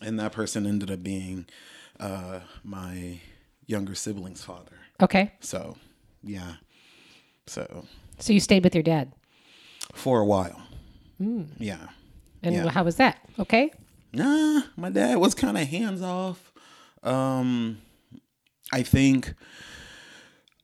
and 0.02 0.20
that 0.20 0.32
person 0.32 0.66
ended 0.66 0.90
up 0.92 1.04
being 1.04 1.46
uh 2.00 2.40
my 2.64 3.20
younger 3.68 3.96
sibling's 3.96 4.44
father 4.44 4.78
okay. 5.02 5.32
so 5.40 5.76
yeah 6.24 6.54
so 7.48 7.86
So 8.20 8.34
you 8.34 8.40
stayed 8.40 8.64
with 8.64 8.74
your 8.76 8.84
dad, 8.84 9.12
for 9.94 10.20
a 10.20 10.26
while 10.26 10.62
yeah 11.60 11.88
and 12.42 12.56
Yeah. 12.56 12.70
how 12.70 12.84
was 12.84 12.98
that? 12.98 13.20
Okay. 13.40 13.72
Nah, 14.12 14.62
my 14.76 14.90
dad 14.90 15.16
was 15.18 15.34
kind 15.34 15.58
of 15.58 15.66
hands 15.68 16.02
off. 16.02 16.52
Um, 17.02 17.78
I 18.72 18.84
think, 18.84 19.34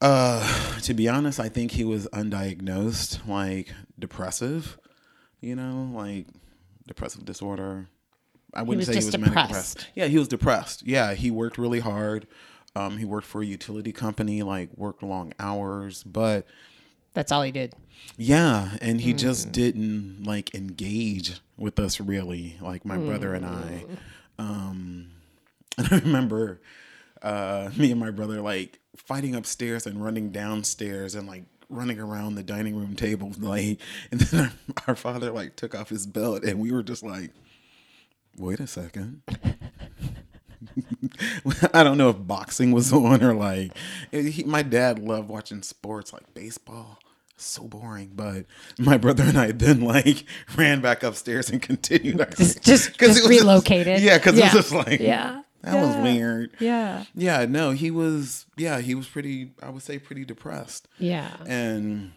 uh, 0.02 0.80
to 0.82 0.94
be 0.94 1.08
honest, 1.08 1.40
I 1.40 1.50
think 1.50 1.72
he 1.72 1.84
was 1.84 2.08
undiagnosed, 2.14 3.28
like 3.28 3.74
depressive. 3.98 4.78
You 5.42 5.56
know, 5.56 5.90
like 5.94 6.28
depressive 6.88 7.24
disorder. 7.26 7.88
I 8.54 8.62
wouldn't 8.64 8.80
was 8.80 8.88
say 8.88 9.00
he 9.00 9.06
was 9.06 9.12
manic 9.18 9.28
depressed. 9.30 9.50
depressed. 9.78 9.88
Yeah, 9.96 10.06
he 10.08 10.18
was 10.18 10.28
depressed. 10.28 10.88
Yeah, 10.88 11.14
he 11.14 11.32
worked 11.32 11.58
really 11.58 11.80
hard. 11.80 12.28
Um, 12.76 12.98
he 12.98 13.06
worked 13.06 13.28
for 13.28 13.42
a 13.42 13.46
utility 13.46 13.92
company, 13.92 14.44
like 14.44 14.70
worked 14.76 15.04
long 15.04 15.34
hours, 15.40 16.04
but 16.04 16.46
That's 17.14 17.32
all 17.32 17.42
he 17.42 17.52
did. 17.52 17.74
yeah, 18.18 18.78
and 18.82 19.02
he 19.02 19.14
just 19.14 19.52
didn't 19.52 20.24
like 20.24 20.54
engage 20.56 21.42
with 21.58 21.80
us 21.80 22.00
really, 22.00 22.58
like 22.62 22.86
my 22.86 22.98
brother 22.98 23.34
and 23.34 23.46
I. 23.46 23.86
Um, 24.38 25.12
and 25.78 25.88
I 25.92 25.98
remember 26.00 26.62
uh, 27.22 27.70
me 27.76 27.92
and 27.92 28.00
my 28.00 28.12
brother 28.12 28.40
like 28.42 28.80
fighting 28.96 29.36
upstairs 29.36 29.86
and 29.86 30.04
running 30.04 30.32
downstairs 30.32 31.16
and 31.16 31.28
like 31.28 31.44
running 31.70 32.00
around 32.00 32.36
the 32.36 32.44
dining 32.44 32.76
room 32.76 32.96
table, 32.96 33.32
like. 33.40 33.80
And 34.12 34.22
then 34.22 34.52
our, 34.78 34.84
our 34.90 34.96
father 34.96 35.32
like 35.32 35.56
took 35.56 35.76
off 35.76 35.90
his 35.90 36.06
belt, 36.08 36.44
and 36.44 36.60
we 36.60 36.72
were 36.72 36.84
just 36.84 37.04
like, 37.04 37.32
"Wait 38.40 38.60
a 38.60 38.68
second. 38.68 39.22
I 41.74 41.84
don't 41.84 41.98
know 41.98 42.10
if 42.10 42.18
boxing 42.28 42.72
was 42.72 42.92
on 42.92 43.24
or 43.24 43.34
like 43.34 43.72
he, 44.12 44.44
my 44.44 44.62
dad 44.62 45.00
loved 45.00 45.30
watching 45.30 45.62
sports 45.62 46.12
like 46.14 46.34
baseball. 46.34 47.00
So 47.42 47.64
boring, 47.64 48.12
but 48.16 48.46
my 48.78 48.98
brother 48.98 49.24
and 49.24 49.38
I 49.38 49.52
then 49.54 49.80
like 49.80 50.26
ran 50.58 50.82
back 50.82 51.04
upstairs 51.04 51.50
and 51.50 51.62
continued 51.62 52.20
our 52.20 52.28
Just 52.32 52.62
just, 52.66 52.98
'Cause 52.98 53.16
just 53.16 53.20
it 53.20 53.30
was 53.30 53.40
relocated. 53.40 54.02
yeah, 54.02 54.18
because 54.18 54.38
yeah. 54.38 54.50
it 54.52 54.54
was 54.54 54.64
just 54.64 54.74
like 54.74 55.00
yeah. 55.00 55.44
that 55.62 55.76
was 55.76 55.96
weird. 56.04 56.52
Yeah. 56.60 57.06
Yeah, 57.16 57.46
no, 57.46 57.72
he 57.72 57.92
was 57.92 58.46
yeah, 58.58 58.82
he 58.82 58.94
was 58.94 59.08
pretty 59.08 59.52
I 59.64 59.70
would 59.70 59.84
say 59.84 60.00
pretty 60.00 60.26
depressed. 60.26 60.90
Yeah. 60.98 61.30
And 61.48 62.12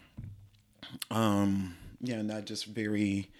um 1.10 1.76
yeah, 2.00 2.22
not 2.22 2.44
just 2.44 2.66
very 2.66 3.30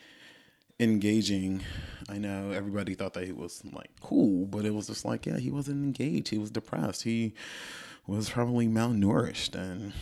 engaging. 0.82 1.62
I 2.08 2.18
know 2.18 2.50
everybody 2.50 2.94
thought 2.94 3.14
that 3.14 3.24
he 3.24 3.32
was 3.32 3.62
like 3.72 3.90
cool, 4.00 4.46
but 4.46 4.64
it 4.64 4.74
was 4.74 4.88
just 4.88 5.04
like, 5.04 5.26
yeah, 5.26 5.38
he 5.38 5.50
wasn't 5.50 5.84
engaged. 5.84 6.28
He 6.28 6.38
was 6.38 6.50
depressed. 6.50 7.04
He 7.04 7.34
was 8.06 8.28
probably 8.30 8.66
malnourished 8.66 9.54
and 9.54 9.92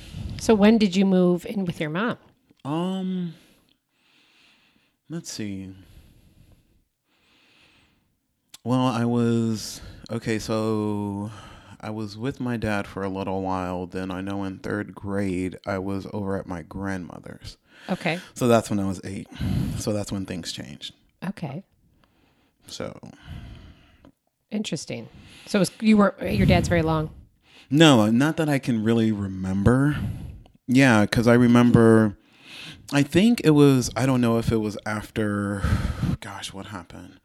So 0.40 0.54
when 0.54 0.78
did 0.78 0.96
you 0.96 1.04
move 1.04 1.44
in 1.46 1.64
with 1.66 1.80
your 1.80 1.90
mom? 1.90 2.16
um 2.64 3.34
let's 5.08 5.30
see. 5.30 5.74
Well, 8.64 8.86
I 8.86 9.04
was 9.06 9.80
okay, 10.10 10.38
so 10.38 11.30
I 11.80 11.88
was 11.90 12.16
with 12.18 12.40
my 12.40 12.56
dad 12.58 12.86
for 12.86 13.02
a 13.02 13.08
little 13.08 13.40
while. 13.42 13.86
Then 13.86 14.10
I 14.10 14.20
know 14.20 14.44
in 14.44 14.58
third 14.58 14.94
grade 14.94 15.56
I 15.66 15.78
was 15.78 16.06
over 16.12 16.36
at 16.36 16.46
my 16.46 16.60
grandmother's. 16.62 17.56
Okay. 17.88 18.20
So 18.34 18.46
that's 18.48 18.70
when 18.70 18.78
I 18.78 18.86
was 18.86 19.00
eight. 19.04 19.26
So 19.78 19.92
that's 19.92 20.12
when 20.12 20.26
things 20.26 20.52
changed. 20.52 20.94
Okay. 21.28 21.64
So 22.66 22.98
Interesting. 24.50 25.08
So 25.46 25.58
it 25.58 25.60
was, 25.60 25.70
you 25.80 25.96
were 25.96 26.14
your 26.20 26.46
dad's 26.46 26.68
very 26.68 26.82
long. 26.82 27.10
no, 27.70 28.10
not 28.10 28.36
that 28.36 28.48
I 28.48 28.58
can 28.58 28.82
really 28.82 29.12
remember. 29.12 29.96
Yeah, 30.66 31.02
because 31.02 31.26
I 31.28 31.34
remember. 31.34 32.16
I 32.92 33.02
think 33.04 33.40
it 33.44 33.50
was. 33.50 33.90
I 33.96 34.06
don't 34.06 34.20
know 34.20 34.38
if 34.38 34.50
it 34.52 34.56
was 34.58 34.76
after. 34.86 35.62
Gosh, 36.20 36.52
what 36.52 36.66
happened? 36.66 37.20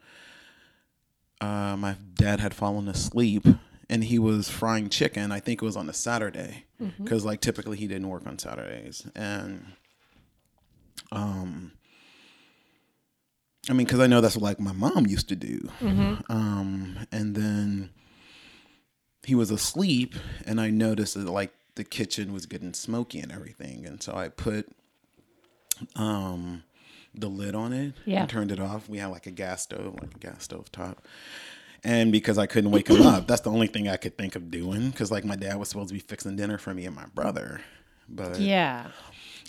Uh, 1.41 1.75
my 1.77 1.95
dad 2.15 2.39
had 2.39 2.53
fallen 2.53 2.87
asleep 2.87 3.45
and 3.89 4.03
he 4.05 4.17
was 4.17 4.49
frying 4.49 4.89
chicken. 4.89 5.31
I 5.31 5.39
think 5.39 5.61
it 5.61 5.65
was 5.65 5.75
on 5.75 5.89
a 5.89 5.93
Saturday 5.93 6.65
because, 6.97 7.25
like, 7.25 7.41
typically 7.41 7.77
he 7.77 7.87
didn't 7.87 8.07
work 8.09 8.25
on 8.25 8.39
Saturdays. 8.39 9.05
And, 9.15 9.65
um, 11.11 11.71
I 13.69 13.73
mean, 13.73 13.85
because 13.85 13.99
I 13.99 14.07
know 14.07 14.21
that's 14.21 14.35
what 14.35 14.43
like 14.43 14.59
my 14.59 14.73
mom 14.73 15.07
used 15.07 15.27
to 15.29 15.35
do. 15.35 15.69
Um, 16.29 16.99
and 17.11 17.35
then 17.35 17.89
he 19.23 19.33
was 19.35 19.49
asleep, 19.51 20.13
and 20.45 20.61
I 20.61 20.69
noticed 20.69 21.15
that 21.15 21.29
like 21.29 21.51
the 21.75 21.83
kitchen 21.83 22.31
was 22.31 22.45
getting 22.45 22.73
smoky 22.73 23.19
and 23.19 23.31
everything, 23.31 23.85
and 23.85 24.01
so 24.03 24.15
I 24.15 24.29
put 24.29 24.67
um 25.95 26.63
the 27.13 27.27
lid 27.27 27.55
on 27.55 27.71
it 27.73 27.93
Yeah. 28.05 28.21
and 28.21 28.29
turned 28.29 28.51
it 28.51 28.59
off. 28.59 28.89
We 28.89 28.97
had 28.97 29.07
like 29.07 29.25
a 29.25 29.31
gas 29.31 29.63
stove, 29.63 29.95
like 30.01 30.13
a 30.15 30.19
gas 30.19 30.43
stove 30.43 30.69
top. 30.71 31.05
And 31.83 32.11
because 32.11 32.37
I 32.37 32.45
couldn't 32.45 32.71
wake 32.71 32.89
him 32.89 33.01
up, 33.03 33.25
that's 33.27 33.41
the 33.41 33.51
only 33.51 33.67
thing 33.67 33.87
I 33.87 33.95
could 33.95 34.17
think 34.17 34.35
of 34.35 34.51
doing. 34.51 34.89
Because 34.89 35.11
like 35.11 35.23
my 35.23 35.35
dad 35.37 35.57
was 35.57 35.69
supposed 35.69 35.89
to 35.89 35.93
be 35.93 35.99
fixing 36.01 36.35
dinner 36.35 36.57
for 36.57 36.73
me 36.73 36.85
and 36.85 36.95
my 36.95 37.05
brother, 37.13 37.61
but 38.09 38.39
Yeah. 38.39 38.87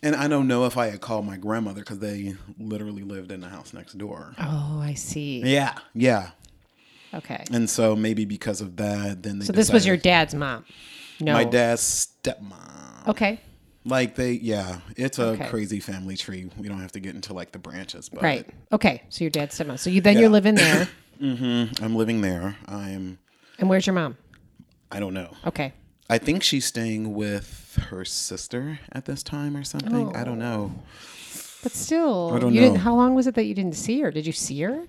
And 0.03 0.15
I 0.17 0.29
don't 0.29 0.47
know 0.49 0.65
if 0.67 0.77
I 0.77 0.87
had 0.89 1.01
called 1.01 1.27
my 1.27 1.37
grandmother 1.37 1.81
because 1.81 1.99
they 1.99 2.35
literally 2.59 3.03
lived 3.03 3.33
in 3.33 3.41
the 3.41 3.49
house 3.49 3.73
next 3.73 3.97
door. 3.99 4.35
Oh, 4.39 4.81
I 4.83 4.95
see. 4.95 5.41
Yeah, 5.45 5.75
yeah. 5.95 6.31
Okay. 7.15 7.45
And 7.53 7.69
so 7.71 7.97
maybe 7.97 8.25
because 8.25 8.61
of 8.61 8.77
that, 8.77 9.23
then 9.23 9.39
they 9.39 9.47
So 9.47 9.53
this 9.53 9.73
was 9.73 9.87
your 9.87 9.97
dad's 9.97 10.35
mom. 10.35 10.65
No. 11.21 11.33
my 11.33 11.45
dad's 11.45 12.09
stepmom. 12.23 13.09
Okay. 13.09 13.41
Like 13.85 14.17
they, 14.17 14.33
yeah, 14.33 14.81
it's 14.97 15.19
a 15.19 15.29
Okay. 15.29 15.49
crazy 15.49 15.81
family 15.81 16.17
tree. 16.17 16.51
We 16.59 16.69
don't 16.69 16.81
have 16.81 16.93
to 16.93 17.01
get 17.01 17.15
into 17.15 17.33
like 17.33 17.53
the 17.53 17.59
branches, 17.59 18.09
but 18.09 18.23
Right. 18.23 18.47
Okay. 18.73 19.03
So 19.09 19.25
your 19.25 19.31
dad's 19.31 19.59
stepmom. 19.59 19.79
So 19.79 19.89
you 19.91 20.01
then 20.01 20.15
Yeah. 20.15 20.23
you're 20.23 20.31
living 20.31 20.55
there. 20.57 20.89
Mm-hmm. 21.19 21.83
I'm 21.83 21.97
living 21.97 22.21
there. 22.21 22.57
I'm, 22.69 23.19
and 23.59 23.71
where's 23.71 23.87
your 23.87 23.95
mom? 23.95 24.19
I 24.93 25.01
don't 25.01 25.15
know. 25.15 25.31
Okay. 25.47 25.73
I 26.09 26.19
think 26.19 26.43
she's 26.43 26.65
staying 26.65 27.15
with 27.15 27.79
her 27.91 28.05
sister 28.05 28.79
at 28.93 29.05
this 29.07 29.23
time 29.23 29.57
or 29.57 29.65
something. 29.65 30.15
I 30.15 30.25
don't 30.25 30.39
know. 30.39 30.73
But 31.63 31.73
still, 31.73 32.33
I 32.33 32.39
don't 32.39 32.55
you 32.55 32.61
didn't. 32.61 32.75
know. 32.75 32.81
How 32.81 32.95
long 32.95 33.15
was 33.15 33.27
it 33.27 33.35
that 33.35 33.45
you 33.45 33.55
didn't 33.55 33.75
see 33.75 34.01
her? 34.01 34.11
Did 34.11 34.27
you 34.27 34.33
see 34.33 34.61
her? 34.63 34.85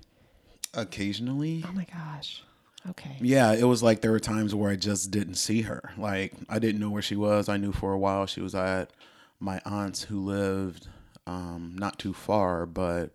Occasionally, 0.73 1.63
Oh 1.67 1.71
my 1.71 1.85
gosh. 1.91 2.43
Okay. 2.89 3.17
Yeah, 3.19 3.53
it 3.53 3.63
was 3.63 3.81
like 3.81 4.01
there 4.01 4.11
were 4.11 4.19
times 4.19 4.53
where 4.53 4.71
I 4.71 4.75
just 4.75 5.11
didn't 5.11 5.35
see 5.35 5.63
her. 5.63 5.91
Like 5.97 6.33
I 6.49 6.59
didn't 6.59 6.79
know 6.79 6.89
where 6.89 7.01
she 7.01 7.15
was. 7.15 7.49
I 7.49 7.57
knew 7.57 7.71
for 7.71 7.93
a 7.93 7.97
while 7.97 8.25
she 8.27 8.41
was 8.41 8.53
at 8.53 8.91
my 9.39 9.59
aunt's 9.65 10.03
who 10.03 10.19
lived 10.19 10.87
um, 11.25 11.75
not 11.77 11.99
too 11.99 12.13
far, 12.13 12.65
but 12.65 13.11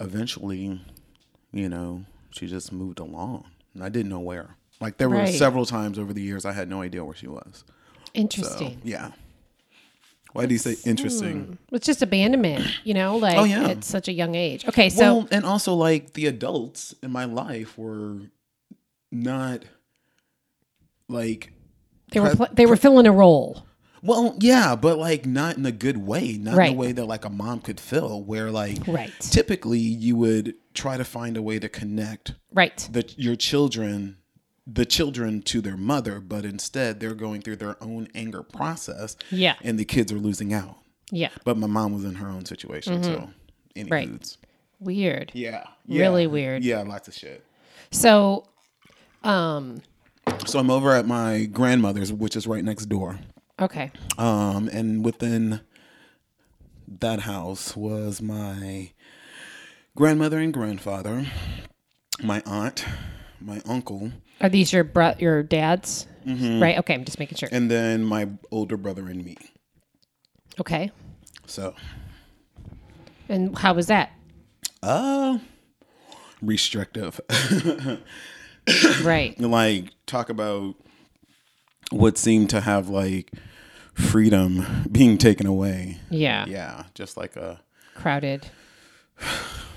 eventually, 0.00 0.80
you 1.52 1.68
know, 1.68 2.04
she 2.30 2.46
just 2.46 2.72
moved 2.72 2.98
along, 2.98 3.46
and 3.74 3.84
I 3.84 3.88
didn't 3.88 4.10
know 4.10 4.20
where. 4.20 4.56
Like 4.82 4.98
there 4.98 5.08
were 5.08 5.16
Right. 5.16 5.34
several 5.34 5.64
times 5.64 5.98
over 5.98 6.12
the 6.12 6.20
years 6.22 6.44
I 6.44 6.52
had 6.52 6.68
no 6.68 6.82
idea 6.82 7.04
where 7.04 7.14
she 7.14 7.28
was. 7.28 7.64
So 7.66 7.72
Interesting. 8.14 8.80
yeah. 8.84 9.12
Why 10.32 10.46
do 10.46 10.52
you 10.54 10.58
say 10.58 10.74
hmm. 10.74 10.88
interesting? 10.90 11.58
It's 11.70 11.86
just 11.86 12.02
abandonment, 12.02 12.66
you 12.84 12.94
know, 12.94 13.16
like 13.16 13.36
Oh, 13.36 13.44
yeah. 13.44 13.68
at 13.68 13.84
such 13.84 14.08
a 14.08 14.12
young 14.12 14.34
age. 14.34 14.66
Okay, 14.66 14.88
so 14.90 15.18
well, 15.18 15.28
and 15.30 15.44
also 15.44 15.74
like 15.74 16.14
the 16.14 16.26
adults 16.26 16.94
in 17.02 17.10
my 17.12 17.24
life 17.26 17.78
were 17.78 18.18
not 19.10 19.62
like 21.08 21.52
they 22.12 22.20
were 22.20 22.34
pl- 22.34 22.48
they 22.52 22.66
were 22.66 22.76
filling 22.76 23.06
a 23.06 23.12
role. 23.12 23.64
Well, 24.02 24.36
yeah, 24.40 24.74
but 24.74 24.98
like 24.98 25.26
not 25.26 25.56
in 25.58 25.64
a 25.64 25.70
good 25.72 25.96
way, 25.98 26.32
not 26.32 26.54
in 26.54 26.72
a 26.72 26.76
way 26.76 26.92
that 26.92 27.04
like 27.06 27.24
a 27.24 27.30
mom 27.30 27.60
could 27.60 27.78
fill. 27.78 28.22
Where 28.22 28.50
like 28.50 28.78
Right. 28.88 29.12
typically 29.20 29.78
you 29.78 30.16
would 30.16 30.54
try 30.74 30.96
to 30.96 31.04
find 31.04 31.36
a 31.36 31.42
way 31.42 31.58
to 31.58 31.68
connect 31.68 32.34
Right. 32.52 32.88
the 32.90 33.04
your 33.16 33.36
children, 33.36 34.16
the 34.66 34.84
children 34.84 35.42
to 35.42 35.60
their 35.60 35.76
mother, 35.76 36.20
but 36.20 36.44
instead 36.44 37.00
they're 37.00 37.14
going 37.14 37.42
through 37.42 37.56
their 37.56 37.82
own 37.82 38.08
anger 38.14 38.42
process. 38.42 39.16
Yeah. 39.30 39.56
and 39.62 39.78
the 39.78 39.84
kids 39.84 40.12
are 40.12 40.18
losing 40.18 40.52
out. 40.52 40.76
Yeah. 41.10 41.30
But 41.44 41.56
my 41.58 41.66
mom 41.66 41.92
was 41.92 42.04
in 42.04 42.14
her 42.16 42.28
own 42.28 42.44
situation, 42.44 43.02
so 43.02 43.30
any 43.76 43.84
Mm-hmm. 43.86 43.92
Right. 43.92 44.08
foods. 44.08 44.38
Weird. 44.80 45.30
Yeah, 45.34 45.64
Really 45.88 46.26
weird. 46.26 46.64
Yeah, 46.64 46.82
lots 46.82 47.06
of 47.08 47.14
shit. 47.14 47.44
So, 47.90 48.46
um, 49.24 49.82
So 50.46 50.58
I'm 50.58 50.70
over 50.70 50.92
at 50.92 51.06
my 51.06 51.44
grandmother's, 51.44 52.12
which 52.12 52.36
is 52.36 52.46
right 52.46 52.64
next 52.64 52.86
door. 52.86 53.18
okay. 53.60 53.90
Um, 54.18 54.68
and 54.72 55.04
within 55.04 55.60
that 57.00 57.20
house 57.20 57.76
was 57.76 58.20
my 58.22 58.90
grandmother 59.96 60.38
and 60.38 60.52
grandfather, 60.52 61.26
my 62.22 62.42
aunt, 62.46 62.84
my 63.44 63.60
uncle, 63.66 64.10
Are 64.40 64.48
these 64.48 64.72
your 64.72 64.84
bro- 64.84 65.14
your 65.18 65.42
dad's? 65.42 66.06
Mm-hmm. 66.26 66.62
Right. 66.62 66.78
Okay. 66.78 66.94
I'm 66.94 67.04
just 67.04 67.18
making 67.18 67.36
sure. 67.38 67.48
and 67.52 67.70
then 67.70 68.04
my 68.04 68.28
older 68.50 68.76
brother 68.76 69.06
and 69.08 69.24
me. 69.24 69.36
Okay. 70.60 70.90
So, 71.46 71.74
And 73.28 73.56
how 73.58 73.74
was 73.74 73.86
that? 73.86 74.12
uh, 74.82 75.38
restrictive. 76.40 77.20
Right. 79.02 79.38
like, 79.40 79.86
talk 80.06 80.28
about 80.28 80.76
what 81.90 82.16
seemed 82.16 82.48
to 82.50 82.60
have 82.60 82.88
like 82.88 83.32
freedom 83.94 84.84
being 84.90 85.18
taken 85.18 85.46
away. 85.48 85.98
Yeah. 86.10 86.46
Yeah, 86.46 86.84
just 86.94 87.16
like 87.16 87.34
a 87.36 87.60
Crowded. 87.96 88.46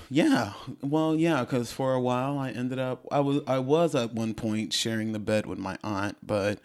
Yeah, 0.08 0.52
well, 0.82 1.16
yeah, 1.16 1.40
because 1.40 1.72
for 1.72 1.92
a 1.94 2.00
while 2.00 2.38
I 2.38 2.50
ended 2.50 2.78
up 2.78 3.06
I 3.10 3.20
was 3.20 3.40
I 3.46 3.58
was 3.58 3.94
at 3.94 4.12
one 4.12 4.34
point 4.34 4.72
sharing 4.72 5.12
the 5.12 5.18
bed 5.18 5.46
with 5.46 5.58
my 5.58 5.78
aunt, 5.82 6.16
but 6.22 6.60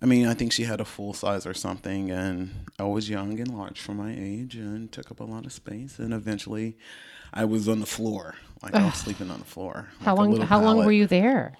I 0.00 0.06
mean 0.06 0.26
I 0.26 0.34
think 0.34 0.52
she 0.52 0.64
had 0.64 0.80
a 0.80 0.84
full 0.84 1.12
size 1.12 1.46
or 1.46 1.54
something, 1.54 2.10
and 2.10 2.50
I 2.78 2.84
was 2.84 3.10
young 3.10 3.38
and 3.40 3.52
large 3.52 3.80
for 3.80 3.92
my 3.92 4.14
age, 4.16 4.56
and 4.56 4.90
took 4.90 5.10
up 5.10 5.20
a 5.20 5.24
lot 5.24 5.44
of 5.46 5.52
space, 5.52 5.98
and 5.98 6.14
eventually 6.14 6.76
I 7.32 7.44
was 7.44 7.68
on 7.68 7.80
the 7.80 7.86
floor, 7.86 8.36
like 8.62 8.74
I 8.74 8.84
was 8.84 8.94
sleeping 8.94 9.30
on 9.30 9.38
the 9.38 9.44
floor. 9.44 9.88
How 10.00 10.14
like 10.14 10.30
long? 10.30 10.40
How 10.46 10.62
long 10.62 10.78
were 10.78 10.92
you 10.92 11.06
there? 11.06 11.56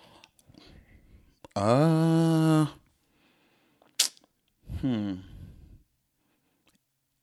Uh, 1.55 2.67
hmm. 4.81 5.15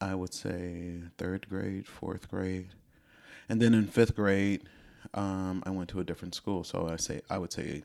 I 0.02 0.16
would 0.16 0.34
say 0.34 1.02
third 1.18 1.48
grade, 1.50 1.88
fourth 1.88 2.30
grade, 2.30 2.70
and 3.54 3.62
then 3.62 3.76
in 3.76 3.86
fifth 3.86 4.16
grade, 4.16 4.64
um, 5.14 5.62
I 5.64 5.70
went 5.70 5.88
to 5.90 6.00
a 6.00 6.04
different 6.04 6.34
school. 6.34 6.64
So 6.64 6.90
I 6.92 6.96
say 6.96 7.22
I 7.30 7.38
would 7.38 7.54
say 7.54 7.84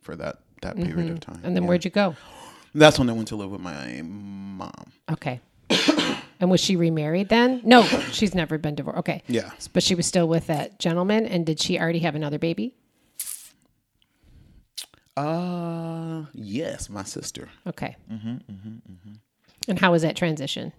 for 0.00 0.14
that 0.14 0.38
that 0.62 0.76
period 0.76 1.10
of 1.10 1.18
time. 1.18 1.38
Mm-hmm. 1.38 1.46
And 1.46 1.56
then 1.56 1.64
yeah. 1.64 1.68
where'd 1.68 1.84
you 1.84 1.90
go? 1.90 2.14
That's 2.76 2.96
when 2.96 3.10
I 3.10 3.12
went 3.12 3.26
to 3.28 3.36
live 3.36 3.50
with 3.50 3.60
my 3.60 4.02
mom. 4.04 4.92
Okay. 5.10 5.40
and 6.38 6.48
was 6.48 6.60
she 6.60 6.76
remarried 6.76 7.28
then? 7.28 7.60
No, 7.64 7.82
she's 8.12 8.36
never 8.36 8.56
been 8.56 8.76
divorced. 8.76 9.00
Okay. 9.00 9.24
Yeah. 9.26 9.50
But 9.72 9.82
she 9.82 9.96
was 9.96 10.06
still 10.06 10.28
with 10.28 10.46
that 10.46 10.78
gentleman. 10.78 11.26
And 11.26 11.44
did 11.44 11.58
she 11.58 11.80
already 11.80 11.98
have 11.98 12.14
another 12.14 12.38
baby? 12.38 12.76
Uh, 15.16 16.26
yes, 16.32 16.88
my 16.88 17.02
sister. 17.02 17.48
Okay. 17.66 17.96
Mm-hmm, 18.08 18.36
And 19.66 19.78
how 19.80 19.90
was 19.90 20.02
that 20.02 20.14
transition? 20.14 20.72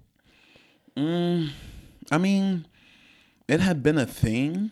I 0.96 2.18
mean, 2.18 2.66
it 3.52 3.60
had 3.60 3.84
been 3.84 3.98
a 3.98 4.06
thing 4.06 4.72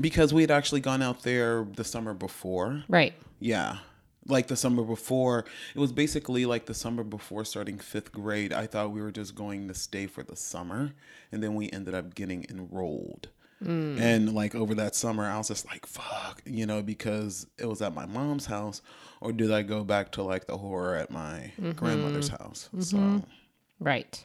because 0.00 0.32
we 0.32 0.40
had 0.40 0.50
actually 0.50 0.80
gone 0.80 1.02
out 1.02 1.22
there 1.22 1.66
the 1.76 1.84
summer 1.84 2.14
before. 2.14 2.82
Right. 2.88 3.12
Yeah. 3.40 3.78
Like 4.26 4.46
the 4.46 4.56
summer 4.56 4.82
before, 4.82 5.44
it 5.74 5.78
was 5.78 5.92
basically 5.92 6.46
like 6.46 6.64
the 6.64 6.74
summer 6.74 7.04
before 7.04 7.44
starting 7.44 7.78
fifth 7.78 8.12
grade. 8.12 8.54
I 8.54 8.66
thought 8.66 8.90
we 8.90 9.02
were 9.02 9.12
just 9.12 9.34
going 9.34 9.68
to 9.68 9.74
stay 9.74 10.06
for 10.06 10.22
the 10.22 10.34
summer, 10.34 10.94
and 11.30 11.42
then 11.42 11.54
we 11.54 11.70
ended 11.70 11.94
up 11.94 12.14
getting 12.14 12.46
enrolled. 12.48 13.28
Mm. 13.62 14.00
And 14.00 14.34
like 14.34 14.54
over 14.54 14.74
that 14.74 14.94
summer, 14.94 15.24
I 15.24 15.36
was 15.36 15.48
just 15.48 15.66
like, 15.66 15.86
fuck, 15.86 16.42
you 16.44 16.66
know, 16.66 16.82
because 16.82 17.46
it 17.58 17.66
was 17.66 17.82
at 17.82 17.94
my 17.94 18.06
mom's 18.06 18.46
house, 18.46 18.82
or 19.20 19.32
did 19.32 19.52
I 19.52 19.62
go 19.62 19.84
back 19.84 20.10
to 20.12 20.22
like 20.22 20.46
the 20.46 20.56
horror 20.56 20.96
at 20.96 21.10
my 21.10 21.52
mm-hmm. 21.60 21.72
grandmother's 21.72 22.28
house? 22.28 22.68
Mm-hmm. 22.74 22.80
So, 22.80 23.22
Right. 23.78 24.24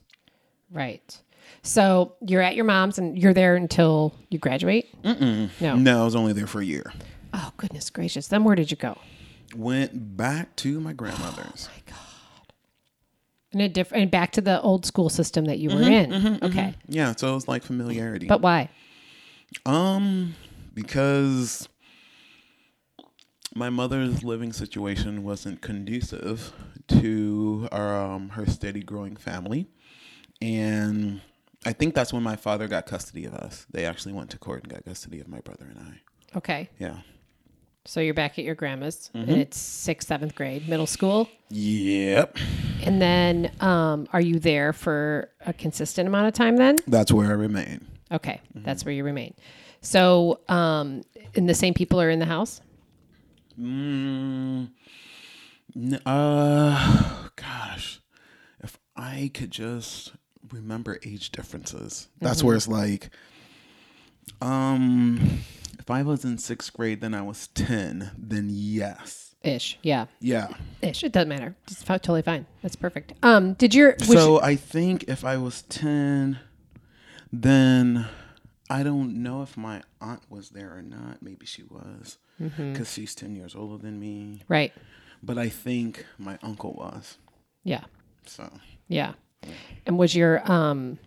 Right. 0.72 1.20
So 1.64 2.16
you're 2.26 2.42
at 2.42 2.56
your 2.56 2.66
mom's 2.66 2.98
and 2.98 3.18
you're 3.18 3.34
there 3.34 3.56
until 3.56 4.14
you 4.30 4.40
graduate? 4.40 4.90
Mm-mm. 5.04 5.50
No. 5.62 5.76
no, 5.76 6.02
I 6.02 6.06
was 6.06 6.16
only 6.16 6.34
there 6.34 6.48
for 6.48 6.62
a 6.62 6.66
year. 6.66 6.92
Oh, 7.34 7.52
goodness 7.58 7.90
gracious. 7.90 8.28
Then 8.28 8.44
where 8.44 8.56
did 8.56 8.72
you 8.72 8.78
go? 8.78 8.98
Went 9.56 10.16
back 10.18 10.56
to 10.58 10.80
my 10.80 10.94
grandmother's. 10.94 11.70
Oh, 11.74 11.76
my 11.76 11.92
God. 11.92 11.98
And, 13.54 13.62
a 13.62 13.70
diff- 13.70 13.92
and 13.92 14.10
back 14.10 14.32
to 14.34 14.42
the 14.42 14.62
old 14.62 14.86
school 14.86 15.10
system 15.10 15.46
that 15.46 15.60
you 15.60 15.70
were 15.70 15.76
Mm-hmm, 15.76 16.28
in. 16.28 16.44
okay. 16.44 16.74
Yeah, 16.88 17.14
so 17.16 17.32
it 17.32 17.36
was 17.36 17.48
like 17.50 17.64
familiarity. 17.64 18.26
But 18.28 18.42
why? 18.42 18.70
Um, 19.66 20.36
because 20.74 21.68
my 23.54 23.70
mother's 23.70 24.24
living 24.24 24.54
situation 24.54 25.24
wasn't 25.24 25.62
conducive 25.62 26.54
to 26.88 27.68
um, 27.74 28.30
her 28.30 28.46
steady 28.46 28.82
growing 28.82 29.18
family. 29.18 29.68
And 30.42 31.20
I 31.66 31.74
think 31.74 31.94
that's 31.94 32.12
when 32.12 32.24
my 32.24 32.36
father 32.36 32.68
got 32.68 32.86
custody 32.86 33.26
of 33.26 33.34
us. 33.36 33.66
They 33.72 33.86
actually 33.86 34.14
went 34.14 34.30
to 34.32 34.38
court 34.40 34.64
and 34.64 34.72
got 34.74 34.84
custody 34.86 35.20
of 35.20 35.28
my 35.28 35.40
brother 35.42 35.66
and 35.70 35.80
I. 35.80 36.38
Okay. 36.38 36.70
Yeah. 36.80 36.98
So 37.86 38.00
you're 38.00 38.14
back 38.14 38.38
at 38.40 38.46
your 38.46 38.56
grandma's 38.56 39.10
Mm-hmm. 39.14 39.30
and 39.32 39.42
it's 39.42 39.58
sixth, 39.58 40.08
seventh 40.08 40.36
grade, 40.36 40.68
middle 40.68 40.88
school. 40.88 41.30
Yep. 41.50 42.38
And 42.84 43.02
then 43.02 43.52
um, 43.60 44.08
are 44.14 44.22
you 44.22 44.40
there 44.40 44.74
for 44.74 45.30
a 45.46 45.54
consistent 45.54 46.08
amount 46.08 46.28
of 46.28 46.34
time 46.34 46.58
then? 46.58 46.78
That's 46.88 47.12
where 47.12 47.28
I 47.28 47.34
remain. 47.34 47.86
Okay. 48.12 48.42
Mm-hmm. 48.56 48.66
That's 48.66 48.86
where 48.86 48.94
you 48.94 49.04
remain. 49.04 49.34
So, 49.82 50.42
um, 50.48 51.02
and 51.36 51.50
the 51.50 51.56
same 51.56 51.74
people 51.74 52.00
are 52.02 52.10
in 52.10 52.20
the 52.20 52.26
house? 52.26 52.62
Mm, 53.60 54.70
uh, 56.06 57.28
gosh, 57.36 58.00
if 58.64 58.78
I 58.96 59.32
could 59.34 59.52
just 59.52 60.14
remember 60.52 61.00
age 61.06 61.32
differences. 61.32 62.08
That's 62.20 62.44
where 62.44 62.56
it's 62.56 62.68
like, 62.68 63.10
um, 64.42 65.40
if 65.80 65.90
I 65.90 66.04
was 66.04 66.24
in 66.26 66.38
sixth 66.38 66.74
grade, 66.74 67.02
then 67.02 67.14
I 67.14 67.22
was 67.22 67.48
ten. 67.48 68.12
Then 68.18 68.48
yes, 68.52 69.36
Ish. 69.44 69.80
Yeah. 69.82 70.06
yeah. 70.20 70.50
Ish. 70.82 71.04
It 71.04 71.12
doesn't 71.12 71.30
matter. 71.30 71.56
It's 71.70 71.84
totally 71.84 72.22
fine. 72.22 72.46
That's 72.62 72.76
perfect. 72.76 73.14
Um, 73.24 73.54
did 73.54 73.74
your 73.74 73.98
so 74.00 74.40
I 74.42 74.56
think 74.56 75.06
if 75.08 75.26
I 75.26 75.38
was 75.38 75.64
ten, 75.64 76.40
then 77.32 78.08
I 78.70 78.84
don't 78.84 79.22
know 79.24 79.42
if 79.42 79.58
my 79.58 79.82
aunt 80.00 80.22
was 80.30 80.50
there 80.50 80.76
or 80.78 80.82
not. 80.82 81.22
Maybe 81.22 81.46
she 81.46 81.64
was, 81.64 82.18
because 82.40 82.94
she's 82.94 83.16
ten 83.16 83.36
years 83.36 83.56
older 83.56 83.82
than 83.82 84.00
me. 84.00 84.44
right? 84.48 84.74
But 85.24 85.38
I 85.38 85.50
think 85.50 86.06
my 86.18 86.40
uncle 86.42 86.74
was. 86.74 87.18
Yeah. 87.64 87.84
So 88.26 88.52
Yeah. 88.88 89.14
And 89.86 89.98
was 89.98 90.16
your 90.16 90.50
um 90.50 91.00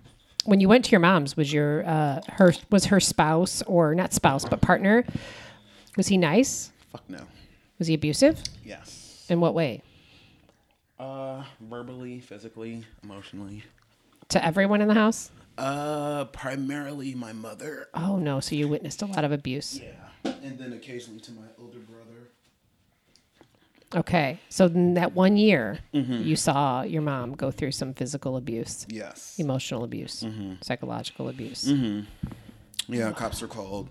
when 0.45 0.61
you 0.61 0.69
went 0.69 0.85
to 0.87 0.91
your 0.91 1.01
mom's, 1.01 1.37
was 1.37 1.53
your 1.53 1.87
uh 1.87 2.21
her 2.33 2.53
was 2.71 2.87
her 2.87 3.01
spouse 3.01 3.63
or 3.63 3.95
not 3.95 4.13
spouse 4.13 4.45
but 4.45 4.61
partner? 4.61 5.05
Was 5.97 6.09
he 6.09 6.17
nice? 6.17 6.73
fuck 6.91 7.09
no. 7.09 7.21
Was 7.79 7.89
he 7.89 7.95
abusive? 7.95 8.41
Yes. 8.65 9.27
In 9.29 9.41
what 9.41 9.55
way? 9.55 9.83
Uh, 10.99 11.43
verbally, 11.61 12.21
physically, 12.21 12.85
emotionally. 13.03 13.65
To 14.29 14.45
everyone 14.45 14.81
in 14.81 14.87
the 14.87 14.95
house? 14.95 15.31
Uh, 15.59 16.25
primarily 16.27 17.15
my 17.15 17.33
mother. 17.33 17.89
Oh 17.95 18.17
no, 18.17 18.39
so 18.41 18.55
you 18.55 18.69
witnessed 18.69 19.03
a 19.03 19.07
lot 19.07 19.25
of 19.25 19.33
abuse. 19.33 19.81
Yeah, 19.81 20.33
and 20.43 20.59
then 20.59 20.73
occasionally 20.73 21.21
to 21.21 21.33
my 21.33 21.47
older 21.61 21.79
brother. 21.81 22.24
Okay. 23.95 24.41
So 24.49 24.67
in 24.67 24.95
that 24.95 25.15
one 25.15 25.37
year, 25.37 25.79
Mm-hmm. 25.95 26.23
you 26.23 26.37
saw 26.37 26.83
your 26.83 27.03
mom 27.03 27.33
go 27.35 27.51
through 27.51 27.73
some 27.73 27.95
physical 27.95 28.37
abuse, 28.37 28.87
Yes. 28.89 29.37
emotional 29.39 29.85
abuse, 29.85 30.23
Mm-hmm. 30.23 30.55
psychological 30.63 31.29
abuse. 31.29 31.73
Yeah, 32.89 33.13
cops 33.13 33.43
are 33.43 33.47
called. 33.49 33.89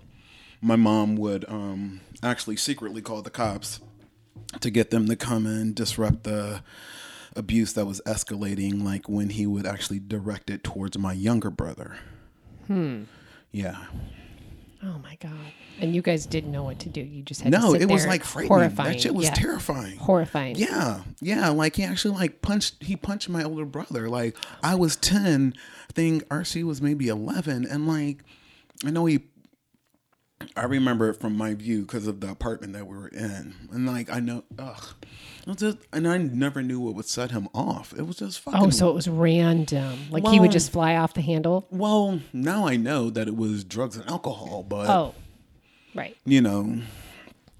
My 0.61 0.75
mom 0.75 1.15
would 1.17 1.45
um 1.49 2.01
actually 2.21 2.57
secretly 2.57 3.01
call 3.01 3.21
the 3.21 3.29
cops 3.29 3.79
to 4.59 4.69
get 4.69 4.91
them 4.91 5.07
to 5.07 5.15
come 5.15 5.45
and 5.45 5.73
disrupt 5.75 6.23
the 6.23 6.61
abuse 7.35 7.73
that 7.73 7.85
was 7.85 8.01
escalating. 8.05 8.83
Like 8.83 9.09
when 9.09 9.29
he 9.29 9.45
would 9.47 9.65
actually 9.65 9.99
direct 9.99 10.49
it 10.49 10.63
towards 10.63 10.97
my 10.97 11.13
younger 11.13 11.49
brother. 11.49 11.97
Hmm. 12.67 13.03
Yeah. 13.51 13.77
Oh 14.85 14.99
my 15.01 15.15
god. 15.21 15.31
And 15.79 15.95
you 15.95 16.01
guys 16.01 16.25
didn't 16.25 16.51
know 16.51 16.63
what 16.63 16.79
to 16.79 16.89
do. 16.89 16.99
You 17.01 17.23
just 17.23 17.41
had 17.41 17.53
to 17.53 17.57
No, 17.59 17.73
it 17.73 17.85
was 17.89 18.05
like 18.05 18.23
frightening. 18.23 18.49
horrifying. 18.49 18.91
That 18.93 19.01
shit 19.01 19.15
was 19.15 19.25
Yeah. 19.27 19.33
terrifying. 19.33 19.97
Horrifying. 19.97 20.55
Yeah, 20.57 21.03
yeah. 21.21 21.49
Like 21.49 21.77
he 21.77 21.83
actually 21.83 22.15
like 22.17 22.41
punched. 22.41 22.83
He 22.83 22.95
punched 22.97 23.29
my 23.29 23.43
older 23.43 23.65
brother. 23.65 24.09
Like 24.09 24.35
I 24.61 24.75
was 24.75 24.95
ten. 24.97 25.53
I 25.89 25.93
think 25.93 26.23
RC 26.27 26.63
was 26.63 26.81
maybe 26.81 27.07
eleven, 27.07 27.65
and 27.65 27.87
like 27.87 28.23
I 28.85 28.91
know 28.91 29.05
he. 29.05 29.21
I 30.55 30.65
remember 30.65 31.09
it 31.09 31.19
from 31.19 31.35
my 31.37 31.53
view 31.53 31.81
because 31.81 32.07
of 32.07 32.19
the 32.19 32.29
apartment 32.29 32.73
that 32.73 32.87
we 32.87 32.97
were 32.97 33.07
in, 33.09 33.53
and 33.71 33.85
like 33.85 34.09
I 34.09 34.19
know, 34.19 34.43
ugh, 34.59 34.83
it 35.41 35.47
was 35.47 35.57
just, 35.57 35.77
and 35.91 36.07
I 36.07 36.17
never 36.17 36.61
knew 36.61 36.79
what 36.79 36.95
would 36.95 37.05
set 37.05 37.31
him 37.31 37.49
off. 37.53 37.93
It 37.97 38.03
was 38.07 38.17
just 38.17 38.39
fucking. 38.39 38.59
Oh, 38.61 38.69
so 38.69 38.89
it 38.89 38.93
was 38.93 39.07
random. 39.07 39.97
Like 40.09 40.27
he 40.27 40.39
would 40.39 40.51
just 40.51 40.71
fly 40.71 40.95
off 40.95 41.13
the 41.13 41.21
handle. 41.21 41.67
well, 41.71 42.19
now 42.31 42.65
I 42.67 42.75
know 42.77 43.09
that 43.09 43.27
it 43.27 43.35
was 43.35 43.63
drugs 43.63 43.97
and 43.97 44.07
alcohol, 44.09 44.63
but 44.63 44.89
Oh, 44.89 45.15
right. 45.95 46.15
you 46.25 46.41
know, 46.41 46.79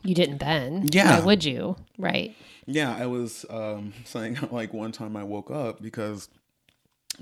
You 0.03 0.15
didn't 0.15 0.39
then. 0.39 0.87
Yeah. 0.91 1.19
Why 1.19 1.25
would 1.25 1.43
you? 1.45 1.75
Right. 1.97 2.35
Yeah, 2.65 2.95
I 2.97 3.05
was 3.07 3.45
um, 3.49 3.93
saying 4.05 4.37
like 4.51 4.73
one 4.73 4.91
time 4.91 5.15
I 5.17 5.23
woke 5.23 5.51
up 5.51 5.81
because 5.81 6.29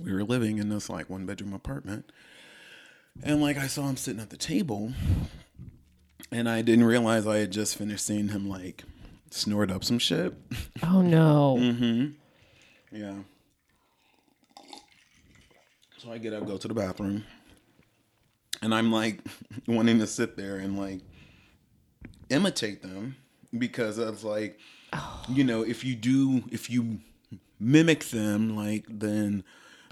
we 0.02 0.13
were 0.13 0.24
living 0.24 0.58
in 0.60 0.69
this 0.69 0.89
like 0.89 1.10
one 1.10 1.26
bedroom 1.26 1.54
apartment, 1.54 2.12
and 3.24 3.41
like 3.41 3.58
I 3.58 3.67
saw 3.67 3.88
him 3.89 3.97
sitting 3.97 4.21
at 4.21 4.30
the 4.30 4.38
table, 4.38 4.93
and 6.32 6.50
I 6.50 6.62
didn't 6.62 6.86
realize 6.86 7.28
I 7.28 7.38
had 7.38 7.52
just 7.52 7.76
finished 7.76 8.06
seeing 8.06 8.30
him 8.30 8.50
like 8.50 8.84
snort 9.30 9.72
up 9.72 9.84
some 9.84 10.00
shit. 10.00 10.34
Oh 10.84 11.02
no. 11.02 11.58
mm-hmm. 11.60 12.08
yeah. 12.91 13.15
So 15.98 16.12
I 16.12 16.17
get 16.17 16.34
up, 16.34 16.48
go 16.48 16.58
to 16.58 16.67
the 16.67 16.74
bathroom, 16.74 17.24
and 18.62 18.74
I'm 18.74 18.91
like 18.91 19.20
wanting 19.67 20.00
to 20.00 20.08
sit 20.08 20.36
there 20.38 20.56
and 20.56 20.78
like 20.78 21.02
imitate 22.30 22.82
them 22.82 23.15
because 23.58 24.00
it's 24.00 24.24
like, 24.24 24.60
you 25.30 25.44
know, 25.44 25.62
if 25.62 25.84
you 25.84 25.96
do, 25.96 26.44
if 26.52 26.70
you 26.70 27.00
mimic 27.60 28.06
them, 28.06 28.56
like 28.56 28.86
then 28.89 29.44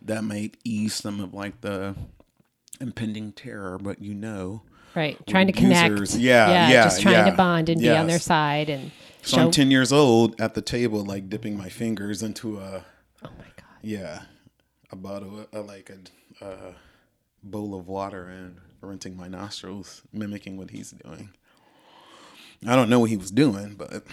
that 0.01 0.23
might 0.23 0.57
ease 0.63 0.95
some 0.95 1.19
of 1.19 1.33
like 1.33 1.61
the 1.61 1.95
impending 2.81 3.31
terror. 3.31 3.77
But 3.77 4.01
you 4.01 4.15
know, 4.15 4.63
Right. 4.95 5.17
Trying 5.27 5.47
to 5.47 5.53
connect. 5.53 5.93
abusers- 5.93 6.19
yeah, 6.19 6.69
yeah, 6.69 6.83
Just 6.83 7.01
trying 7.01 7.15
yeah. 7.25 7.29
to 7.31 7.37
bond 7.37 7.69
and 7.69 7.79
be 7.81 7.89
on 7.89 8.07
their 8.07 8.19
side 8.19 8.69
and 8.69 8.91
so 9.21 9.37
show. 9.37 9.43
I'm 9.43 9.51
ten 9.51 9.69
years 9.71 9.91
old 9.91 10.39
at 10.41 10.53
the 10.53 10.61
table, 10.61 11.03
like 11.03 11.29
dipping 11.29 11.57
my 11.57 11.69
fingers 11.69 12.23
into 12.23 12.57
a 12.59 12.85
oh 13.23 13.29
my 13.37 13.45
god. 13.55 13.65
yeah, 13.81 14.21
a 14.91 14.95
bottle, 14.95 15.45
uh, 15.53 15.61
like 15.61 15.91
a 16.41 16.45
uh, 16.45 16.73
bowl 17.43 17.75
of 17.77 17.87
water 17.87 18.25
and 18.27 18.57
rinsing 18.81 19.15
my 19.17 19.27
nostrils, 19.27 20.01
mimicking 20.13 20.57
what 20.57 20.71
he's 20.71 20.91
doing. 20.91 21.29
I 22.65 22.75
don't 22.75 22.89
know 22.89 22.99
what 22.99 23.09
he 23.09 23.17
was 23.17 23.31
doing, 23.31 23.75
but 23.75 23.91
it 23.93 24.03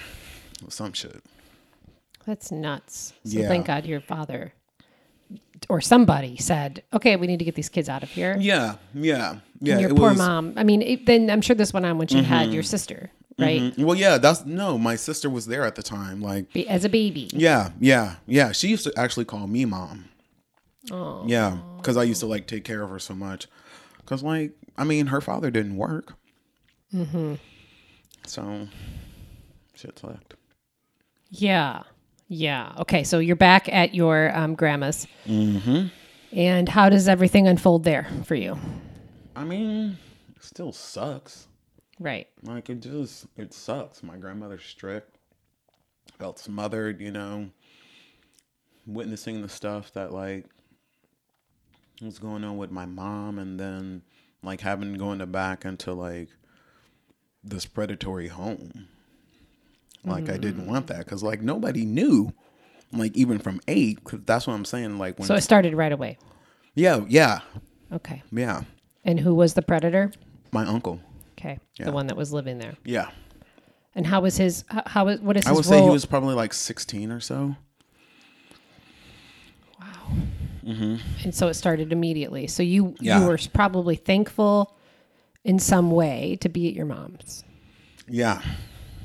was 0.64 0.74
some 0.74 0.92
shit. 0.92 1.22
That's 2.26 2.50
nuts. 2.50 3.12
So 3.24 3.38
Yeah. 3.38 3.48
thank 3.48 3.66
God 3.66 3.86
your 3.86 4.00
father 4.00 4.52
or 5.68 5.80
somebody 5.80 6.36
said, 6.36 6.82
"Okay, 6.92 7.16
we 7.16 7.26
need 7.26 7.38
to 7.38 7.44
get 7.44 7.54
these 7.54 7.68
kids 7.68 7.88
out 7.88 8.02
of 8.02 8.10
here." 8.10 8.36
Yeah, 8.38 8.76
yeah, 8.94 9.36
yeah. 9.60 9.72
And 9.74 9.80
your 9.80 9.90
poor 9.94 10.10
was- 10.10 10.18
mom. 10.18 10.52
I 10.56 10.64
mean, 10.64 10.82
it, 10.82 11.06
then 11.06 11.30
I'm 11.30 11.40
sure 11.40 11.56
this 11.56 11.72
went 11.72 11.86
on 11.86 11.98
when 11.98 12.08
she 12.08 12.22
had 12.22 12.52
your 12.52 12.62
sister, 12.62 13.10
right? 13.38 13.60
Mm, 13.60 13.84
Well, 13.84 13.96
yeah, 13.96 14.18
that's 14.18 14.44
no. 14.44 14.78
My 14.78 14.96
sister 14.96 15.28
was 15.30 15.46
there 15.46 15.64
at 15.64 15.74
the 15.74 15.82
time. 15.82 16.20
Like, 16.20 16.52
Be, 16.52 16.68
as 16.68 16.84
a 16.84 16.88
baby. 16.88 17.28
yeah, 17.32 17.70
yeah, 17.80 18.16
yeah. 18.26 18.52
She 18.52 18.68
used 18.68 18.84
to 18.84 18.92
actually 18.96 19.24
call 19.24 19.46
me 19.46 19.64
mom. 19.64 20.04
Oh. 20.90 21.24
Yeah, 21.26 21.58
because 21.78 21.96
I 21.96 22.04
used 22.04 22.20
to 22.20 22.26
like 22.26 22.46
take 22.46 22.64
care 22.64 22.82
of 22.82 22.90
her 22.90 22.98
so 23.00 23.14
much. 23.14 23.48
Because 23.98 24.22
like, 24.22 24.52
I 24.78 24.84
mean, 24.84 25.06
her 25.08 25.20
father 25.20 25.50
didn't 25.50 25.76
work. 25.76 26.14
Mm-hmm. 26.94 27.34
So, 28.26 28.68
shit 29.74 29.98
sucked. 29.98 30.34
Yeah. 31.30 31.82
Yeah. 32.28 32.72
Okay. 32.78 33.04
So 33.04 33.18
you're 33.18 33.36
back 33.36 33.68
at 33.72 33.94
your 33.94 34.36
um, 34.36 34.54
grandma's. 34.54 35.06
Mm-hmm. 35.26 35.86
And 36.32 36.68
how 36.68 36.88
does 36.88 37.08
everything 37.08 37.46
unfold 37.46 37.84
there 37.84 38.08
for 38.24 38.34
you? 38.34 38.58
I 39.34 39.44
mean, 39.44 39.96
it 40.34 40.42
still 40.42 40.72
sucks. 40.72 41.46
Right. 41.98 42.26
Like 42.42 42.68
it 42.68 42.80
just 42.80 43.26
it 43.36 43.54
sucks. 43.54 44.02
My 44.02 44.16
grandmother's 44.16 44.64
strict. 44.64 45.16
Felt 46.18 46.38
smothered, 46.38 47.00
you 47.00 47.10
know. 47.10 47.50
Witnessing 48.86 49.42
the 49.42 49.48
stuff 49.48 49.92
that 49.94 50.12
like 50.12 50.46
was 52.02 52.18
going 52.18 52.44
on 52.44 52.56
with 52.56 52.70
my 52.70 52.86
mom 52.86 53.38
and 53.38 53.58
then 53.58 54.02
like 54.42 54.60
having 54.60 54.94
going 54.94 55.18
to 55.18 55.26
back 55.26 55.64
into 55.64 55.92
like 55.92 56.28
this 57.42 57.66
predatory 57.66 58.28
home. 58.28 58.88
Like 60.06 60.28
I 60.30 60.36
didn't 60.38 60.66
want 60.66 60.86
that 60.86 60.98
because 61.00 61.22
like 61.22 61.42
nobody 61.42 61.84
knew. 61.84 62.32
Like 62.92 63.16
even 63.16 63.38
from 63.40 63.60
eight, 63.66 64.02
because 64.02 64.20
that's 64.24 64.46
what 64.46 64.54
I'm 64.54 64.64
saying. 64.64 64.96
Like 64.98 65.18
when, 65.18 65.26
So 65.26 65.34
it 65.34 65.40
started 65.42 65.74
right 65.74 65.90
away. 65.92 66.18
yeah, 66.74 67.04
yeah, 67.08 67.40
Okay. 67.92 68.22
yeah. 68.30 68.62
And 69.04 69.18
who 69.20 69.34
was 69.34 69.54
the 69.54 69.62
predator? 69.62 70.12
My 70.52 70.64
uncle, 70.64 71.00
Okay. 71.36 71.58
Yeah. 71.78 71.86
The 71.86 71.92
one 71.92 72.06
that 72.06 72.16
was 72.16 72.32
living 72.32 72.58
there. 72.58 72.74
yeah. 72.84 73.10
And 73.96 74.06
how 74.06 74.20
was 74.20 74.36
his, 74.36 74.64
how, 74.68 74.82
how 74.86 75.04
was, 75.06 75.20
what 75.20 75.36
is 75.36 75.44
his 75.44 75.48
I 75.48 75.52
would 75.52 75.66
role? 75.66 75.80
say 75.80 75.82
he 75.82 75.90
was 75.90 76.04
probably 76.06 76.34
like 76.34 76.52
16 76.54 77.10
or 77.10 77.18
so. 77.20 77.56
Wow. 79.80 79.86
Mm-hmm. 80.64 80.96
And 81.24 81.34
so 81.34 81.48
it 81.48 81.54
started 81.54 81.92
immediately. 81.92 82.46
So 82.46 82.62
you, 82.62 82.94
Yeah. 83.00 83.20
you 83.20 83.26
were 83.26 83.38
probably 83.52 83.96
thankful 83.96 84.76
in 85.44 85.58
some 85.58 85.90
way 85.90 86.36
to 86.40 86.48
be 86.48 86.68
at 86.68 86.74
your 86.74 86.86
mom's 86.86 87.44
Yeah. 88.08 88.42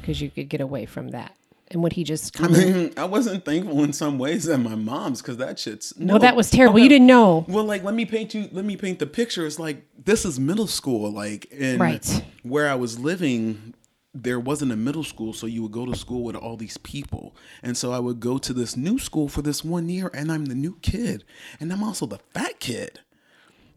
Because 0.01 0.21
you 0.21 0.29
could 0.29 0.49
get 0.49 0.61
away 0.61 0.85
from 0.85 1.09
that. 1.09 1.35
And 1.69 1.81
would 1.83 1.93
he 1.93 2.03
just 2.03 2.37
I 2.37 2.43
come 2.47 2.55
in? 2.55 2.73
mean, 2.73 2.93
I 2.97 3.05
wasn't 3.05 3.45
thankful 3.45 3.81
in 3.83 3.93
some 3.93 4.19
ways 4.19 4.43
that 4.43 4.57
my 4.57 4.75
mom's 4.75 5.21
because 5.21 5.37
that 5.37 5.57
shit's. 5.57 5.97
No. 5.97 6.15
Well, 6.15 6.19
that 6.19 6.35
was 6.35 6.49
terrible. 6.49 6.79
You 6.79 6.89
didn't 6.89 7.07
know. 7.07 7.45
Well, 7.47 7.63
like, 7.63 7.83
let 7.85 7.93
me 7.95 8.05
paint 8.05 8.33
you. 8.33 8.49
Let 8.51 8.65
me 8.65 8.75
paint 8.75 8.99
the 8.99 9.07
picture. 9.07 9.45
It's 9.45 9.57
like 9.57 9.85
this 10.03 10.25
is 10.25 10.37
middle 10.37 10.67
school. 10.67 11.09
Like, 11.11 11.45
in 11.45 11.79
Right. 11.79 12.25
where 12.43 12.69
I 12.69 12.75
was 12.75 12.99
living, 12.99 13.73
there 14.13 14.37
wasn't 14.37 14.73
a 14.73 14.75
middle 14.75 15.05
school, 15.05 15.31
so 15.31 15.47
you 15.47 15.61
would 15.63 15.71
go 15.71 15.85
to 15.85 15.95
school 15.95 16.23
with 16.25 16.35
all 16.35 16.57
these 16.57 16.77
people, 16.79 17.33
and 17.63 17.77
so 17.77 17.93
I 17.93 17.99
would 17.99 18.19
go 18.19 18.37
to 18.37 18.51
this 18.51 18.75
new 18.75 18.99
school 18.99 19.29
for 19.29 19.41
this 19.41 19.63
one 19.63 19.87
year, 19.87 20.11
and 20.13 20.29
I'm 20.29 20.47
the 20.47 20.55
new 20.55 20.75
kid, 20.81 21.23
and 21.61 21.71
I'm 21.71 21.81
also 21.81 22.05
the 22.05 22.19
fat 22.33 22.59
kid. 22.59 22.99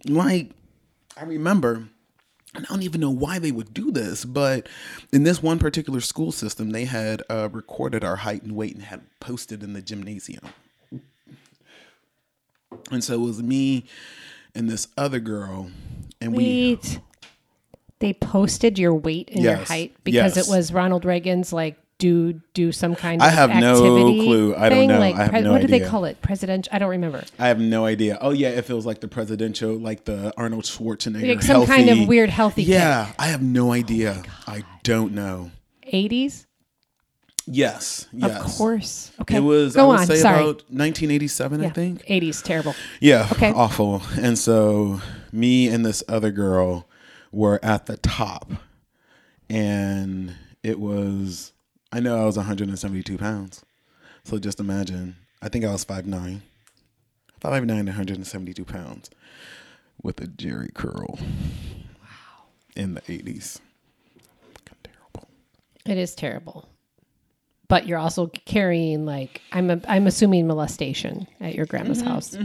Like, 0.05 0.51
I 1.17 1.23
remember. 1.23 1.89
And 2.55 2.65
I 2.67 2.69
don't 2.69 2.83
even 2.83 3.01
know 3.01 3.11
why 3.11 3.39
they 3.39 3.51
would 3.53 3.75
do 3.75 3.91
this, 3.91 4.25
but 4.25 4.69
in 5.13 5.25
this 5.25 5.43
one 5.43 5.59
particular 5.59 6.01
school 6.01 6.33
system, 6.33 6.71
they 6.71 6.85
had 6.85 7.23
uh, 7.29 7.49
recorded 7.51 8.05
our 8.05 8.17
height 8.17 8.43
and 8.43 8.53
weight 8.55 8.75
and 8.75 8.85
had 8.85 9.01
posted 9.21 9.63
in 9.63 9.73
the 9.73 9.83
gymnasium. 9.83 10.45
And 12.91 13.03
so 13.03 13.15
it 13.15 13.21
was 13.21 13.43
me 13.43 13.85
and 14.55 14.69
this 14.69 14.89
other 14.97 15.21
girl, 15.21 15.71
and 16.21 16.35
we. 16.35 16.79
They 18.01 18.13
posted 18.13 18.79
your 18.79 18.95
weight 18.95 19.31
and 19.33 19.43
your 19.43 19.57
height 19.57 19.95
because 20.05 20.37
Yes. 20.37 20.47
it 20.49 20.51
was 20.51 20.73
Ronald 20.73 21.05
Reagan's 21.05 21.53
like 21.53 21.79
do 22.05 22.41
do 22.53 22.71
some 22.71 22.95
kind 22.95 23.23
of 23.23 23.27
I 23.27 23.31
have 23.31 23.49
no 23.51 23.81
clue. 23.81 24.55
I 24.55 24.69
don't 24.69 24.79
thing? 24.81 24.89
know. 24.89 24.99
Like 24.99 25.15
I 25.15 25.23
have 25.23 25.31
pre- 25.31 25.41
no 25.41 25.53
what 25.53 25.63
do 25.63 25.69
they 25.69 25.81
call 25.81 26.05
it? 26.05 26.21
Presidential? 26.21 26.71
I 26.75 26.79
don't 26.79 26.91
remember. 26.91 27.25
I 27.39 27.49
have 27.49 27.59
no 27.59 27.87
idea. 27.87 28.19
Oh 28.21 28.31
yeah, 28.31 28.51
it 28.51 28.67
feels 28.67 28.85
like 28.85 29.01
the 29.01 29.09
presidential, 29.09 29.75
like 29.79 30.05
the 30.05 30.33
Arnold 30.37 30.65
Schwarzenegger, 30.65 31.27
Like 31.29 31.43
some 31.43 31.65
kind 31.67 31.89
of 31.89 32.07
weird 32.07 32.29
healthy 32.29 32.63
Yeah, 32.65 33.11
I 33.19 33.29
have 33.29 33.43
no 33.43 33.69
oh 33.69 33.73
idea. 33.73 34.23
I 34.47 34.65
don't 34.83 35.13
know. 35.15 35.51
Eighties, 35.85 36.47
Yes, 37.47 38.07
yes. 38.13 38.45
of 38.45 38.53
course. 38.59 39.13
Okay, 39.23 39.37
It 39.37 39.41
was. 39.41 39.75
Go 39.75 39.85
I 39.85 39.87
would 39.89 40.01
on. 40.01 40.07
say 40.07 40.17
Sorry. 40.17 40.37
about 40.43 40.57
1987, 40.71 41.65
I 41.65 41.69
think. 41.71 42.03
eighties. 42.07 42.43
Terrible. 42.43 42.75
Yeah, 43.01 43.29
Okay. 43.33 43.51
awful. 43.53 44.03
And 44.19 44.39
so 44.39 45.01
me 45.33 45.69
and 45.69 45.85
this 45.87 46.03
other 46.09 46.31
girl 46.31 46.87
were 47.33 47.59
at 47.63 47.87
the 47.87 47.97
top, 47.97 48.51
and 49.49 50.35
it 50.63 50.79
was. 50.79 51.53
I 51.95 52.01
know 52.01 52.21
I 52.21 52.25
was 52.25 52.37
172 52.37 53.17
pounds, 53.19 53.65
so 54.25 54.39
just 54.41 54.59
imagine. 54.59 55.15
I 55.41 55.49
think 55.49 55.65
I 55.65 55.71
was 55.71 55.85
5'9", 55.85 56.41
5'9", 57.41 57.69
172 57.69 58.65
pounds, 58.65 59.11
with 60.03 60.21
a 60.21 60.27
Jheri 60.27 60.75
curl. 60.75 61.21
Wow. 61.21 62.47
In 62.75 62.95
the 62.95 63.01
80s. 63.03 63.61
Fucking 64.55 64.79
terrible. 64.83 65.29
It 65.87 65.97
is 65.97 66.17
terrible. 66.17 66.69
But 67.69 67.87
you're 67.87 67.99
also 67.99 68.27
carrying 68.27 69.07
like 69.07 69.41
I'm 69.53 69.71
a, 69.71 69.81
I'm 69.89 70.09
assuming 70.09 70.49
molestation 70.49 71.29
at 71.41 71.55
your 71.55 71.65
grandma's 71.65 72.01
house. 72.01 72.37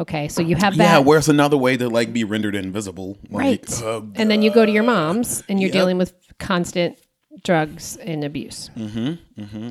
Okay, 0.00 0.26
so 0.28 0.42
you 0.42 0.56
have 0.56 0.76
that 0.76 0.82
Mm-hmm, 0.84 0.94
Yeah, 0.94 0.98
where's 0.98 1.28
another 1.28 1.56
way 1.56 1.76
to 1.76 1.88
like 1.88 2.12
be 2.12 2.24
rendered 2.24 2.56
invisible? 2.56 3.16
Like, 3.30 3.42
right, 3.70 3.82
oh, 3.84 4.10
and 4.16 4.28
then 4.30 4.42
you 4.42 4.50
go 4.50 4.66
to 4.66 4.72
your 4.72 4.82
mom's 4.82 5.44
and 5.48 5.60
you're 5.60 5.68
Yep. 5.68 5.72
dealing 5.72 5.98
with 5.98 6.12
constant 6.38 6.98
drugs 7.44 7.96
and 7.96 8.24
abuse. 8.24 8.70
Mm-hmm. 8.76 9.40
Mm-hmm. 9.42 9.70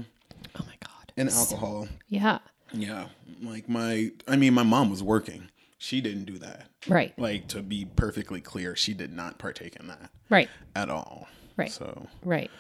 Oh 0.56 0.66
my 0.66 0.76
god. 0.80 1.12
and 1.18 1.30
alcohol. 1.30 1.88
Yeah. 2.08 2.40
Yeah, 2.74 3.08
like 3.42 3.70
my, 3.70 4.12
I 4.28 4.36
mean, 4.36 4.54
my 4.54 4.64
mom 4.64 4.90
was 4.90 5.02
working. 5.02 5.50
She 5.78 6.02
didn't 6.02 6.26
do 6.26 6.38
that. 6.40 6.68
Right. 6.88 7.18
Like 7.18 7.48
to 7.50 7.62
be 7.62 7.86
perfectly 7.86 8.42
clear, 8.42 8.76
she 8.76 8.94
did 8.94 9.14
not 9.14 9.38
partake 9.38 9.76
in 9.78 9.88
that 9.88 10.10
Right. 10.30 10.50
at 10.76 10.90
all. 10.90 11.28
Right. 11.58 11.72
So, 11.72 12.08
Right. 12.24 12.52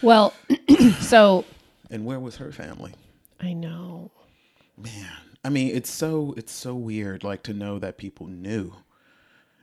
Well, 0.00 0.32
so 1.00 1.44
and 1.90 2.04
where 2.04 2.18
was 2.18 2.36
her 2.36 2.50
family? 2.50 2.94
I 3.40 3.52
know. 3.52 4.10
Man, 4.76 5.10
I 5.44 5.48
mean, 5.50 5.74
it's 5.76 5.90
so 5.90 6.34
it's 6.36 6.52
so 6.52 6.74
weird, 6.74 7.22
like 7.22 7.42
to 7.44 7.52
know 7.52 7.78
that 7.78 7.98
people 7.98 8.26
knew. 8.26 8.72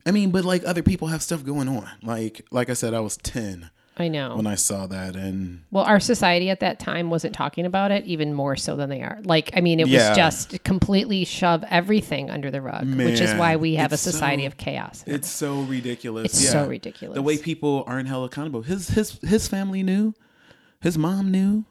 I 0.06 0.12
mean, 0.12 0.32
but 0.32 0.46
like 0.46 0.64
other 0.66 0.84
people 0.84 1.10
have 1.10 1.22
stuff 1.24 1.44
going 1.44 1.68
on. 1.68 1.90
Like, 2.04 2.46
like 2.52 2.70
I 2.70 2.74
said, 2.74 2.94
I 2.94 3.00
was 3.02 3.18
ten 3.18 3.70
I 4.00 4.08
know. 4.08 4.36
when 4.36 4.48
I 4.48 4.56
saw 4.56 4.88
that, 4.88 5.16
and 5.16 5.62
Well, 5.72 5.84
our 5.84 6.00
society 6.00 6.50
at 6.50 6.60
that 6.62 6.80
time 6.80 7.10
wasn't 7.10 7.34
talking 7.36 7.66
about 7.66 7.92
it 7.92 8.06
even 8.06 8.34
more 8.34 8.56
so 8.56 8.76
than 8.76 8.90
they 8.90 9.02
are. 9.02 9.20
Like, 9.24 9.52
I 9.56 9.62
mean, 9.62 9.80
it 9.80 9.88
Yeah. 9.88 10.10
was 10.10 10.18
just 10.18 10.64
completely 10.64 11.26
shove 11.26 11.64
everything 11.70 12.30
under 12.30 12.50
the 12.52 12.62
rug, 12.62 12.88
which 12.96 13.20
is 13.22 13.34
why 13.36 13.56
we 13.58 13.76
have 13.76 13.92
a 13.94 13.98
society 13.98 14.44
so- 14.44 14.48
of 14.48 14.58
chaos. 14.58 15.04
now. 15.06 15.14
It's 15.16 15.30
so 15.30 15.62
ridiculous. 15.62 16.26
It's 16.26 16.50
so 16.50 16.68
ridiculous. 16.68 17.16
The 17.16 17.22
way 17.22 17.38
people 17.38 17.84
aren't 17.88 18.08
held 18.08 18.26
accountable. 18.32 18.62
His 18.62 18.90
his 18.90 19.20
his 19.22 19.48
family 19.48 19.84
knew. 19.84 20.14
His 20.82 20.98
mom 20.98 21.30
knew. 21.32 21.66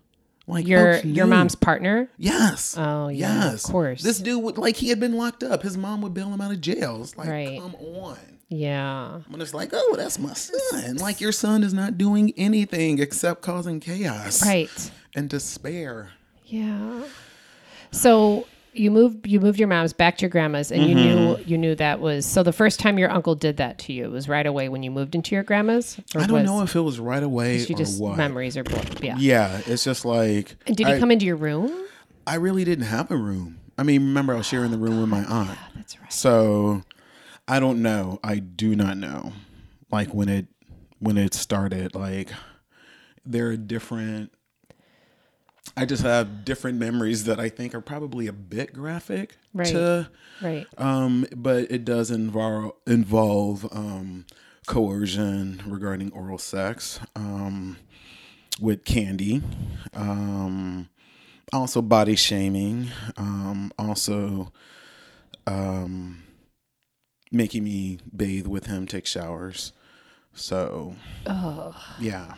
Like 0.46 0.66
your 0.66 0.96
your 1.00 1.26
mom's 1.26 1.54
partner. 1.54 2.08
Yes. 2.16 2.74
Oh, 2.78 3.08
yeah, 3.08 3.52
of 3.52 3.62
course. 3.64 4.02
This 4.02 4.18
dude 4.18 4.42
would 4.42 4.56
like 4.56 4.76
he 4.76 4.88
had 4.88 4.98
been 4.98 5.12
locked 5.14 5.42
up. 5.42 5.62
His 5.62 5.76
mom 5.76 6.00
would 6.02 6.14
bail 6.14 6.28
him 6.32 6.40
out 6.40 6.50
of 6.52 6.60
jail. 6.62 7.00
It's 7.02 7.16
like, 7.18 7.28
Right. 7.28 7.60
come 7.60 7.74
on. 7.74 8.16
Yeah. 8.48 9.20
And 9.32 9.42
it's 9.42 9.52
like, 9.54 9.70
oh, 9.72 9.94
that's 9.96 10.18
my 10.18 10.32
son. 10.32 10.96
Like 10.96 11.20
your 11.20 11.32
son 11.32 11.62
is 11.62 11.74
not 11.74 11.98
doing 11.98 12.32
anything 12.36 12.98
except 12.98 13.42
causing 13.42 13.80
chaos. 13.80 14.44
Right. 14.44 14.90
And 15.14 15.28
despair. 15.28 16.10
Yeah. 16.46 17.02
So 17.90 18.46
you 18.74 18.90
moved 18.90 19.26
you 19.26 19.40
moved 19.40 19.58
your 19.58 19.66
mom's 19.66 19.92
back 19.92 20.18
to 20.18 20.22
your 20.22 20.30
grandma's 20.30 20.70
and 20.70 20.84
you 20.86 20.94
knew 20.94 21.16
Mm-hmm. 21.36 21.48
you 21.50 21.58
knew 21.58 21.74
that 21.74 22.00
was 22.00 22.24
so 22.24 22.42
the 22.42 22.52
first 22.52 22.78
time 22.78 22.98
your 22.98 23.10
uncle 23.10 23.34
did 23.34 23.56
that 23.56 23.78
to 23.80 23.92
you 23.92 24.04
it 24.04 24.10
was 24.10 24.28
right 24.28 24.46
away 24.46 24.68
when 24.68 24.82
you 24.82 24.90
moved 24.90 25.14
into 25.14 25.34
your 25.34 25.42
grandma's 25.42 25.98
I 26.14 26.26
don't 26.26 26.32
was, 26.32 26.44
know 26.44 26.62
if 26.62 26.76
it 26.76 26.80
was 26.80 27.00
right 27.00 27.22
away 27.22 27.62
or 27.62 27.66
just 27.66 28.00
what. 28.00 28.16
memories 28.16 28.56
are 28.56 28.64
yeah. 29.02 29.16
Yeah, 29.18 29.60
it's 29.66 29.82
just 29.84 30.04
like 30.04 30.54
And 30.66 30.76
did 30.76 30.86
he 30.86 30.98
come 30.98 31.10
into 31.10 31.24
your 31.26 31.36
room? 31.36 31.72
I 32.26 32.36
really 32.36 32.64
didn't 32.64 32.84
have 32.84 33.10
a 33.10 33.16
room. 33.16 33.58
I 33.78 33.82
mean, 33.84 34.02
remember 34.02 34.34
I 34.34 34.36
was 34.36 34.46
sharing 34.46 34.70
the 34.70 34.76
room 34.78 35.00
with 35.00 35.08
my 35.08 35.24
aunt. 35.24 35.48
yeah, 35.50 35.56
That's 35.74 35.98
right. 36.00 36.12
So 36.12 36.82
I 37.48 37.58
don't 37.60 37.82
know. 37.82 38.20
I 38.22 38.36
do 38.38 38.76
not 38.76 38.96
know. 38.98 39.32
Like 39.90 40.12
when 40.12 40.28
it 40.28 40.46
when 40.98 41.16
it 41.16 41.32
started, 41.34 41.94
like 41.94 42.30
there 43.24 43.48
are 43.48 43.56
different 43.56 44.32
I 45.76 45.84
just 45.84 46.02
have 46.02 46.44
different 46.44 46.78
memories 46.78 47.24
that 47.24 47.38
I 47.38 47.48
think 47.48 47.74
are 47.74 47.80
probably 47.80 48.26
a 48.26 48.32
bit 48.32 48.72
graphic 48.72 49.36
Right. 49.54 49.72
to 49.72 50.10
Right. 50.42 50.66
um 50.76 51.26
but 51.36 51.70
it 51.70 51.84
does 51.84 52.10
involve 52.10 52.72
involve 52.86 53.66
um 53.72 54.24
coercion 54.66 55.62
regarding 55.66 56.10
oral 56.12 56.38
sex 56.38 57.00
um 57.16 57.76
with 58.60 58.84
candy 58.84 59.42
um 59.94 60.88
also 61.52 61.80
body 61.82 62.16
shaming 62.16 62.88
um 63.16 63.72
also 63.78 64.52
um 65.46 66.22
making 67.30 67.64
me 67.64 67.98
bathe 68.14 68.46
with 68.46 68.66
him 68.66 68.86
take 68.86 69.06
showers. 69.06 69.72
So 70.34 70.94
yeah. 72.00 72.34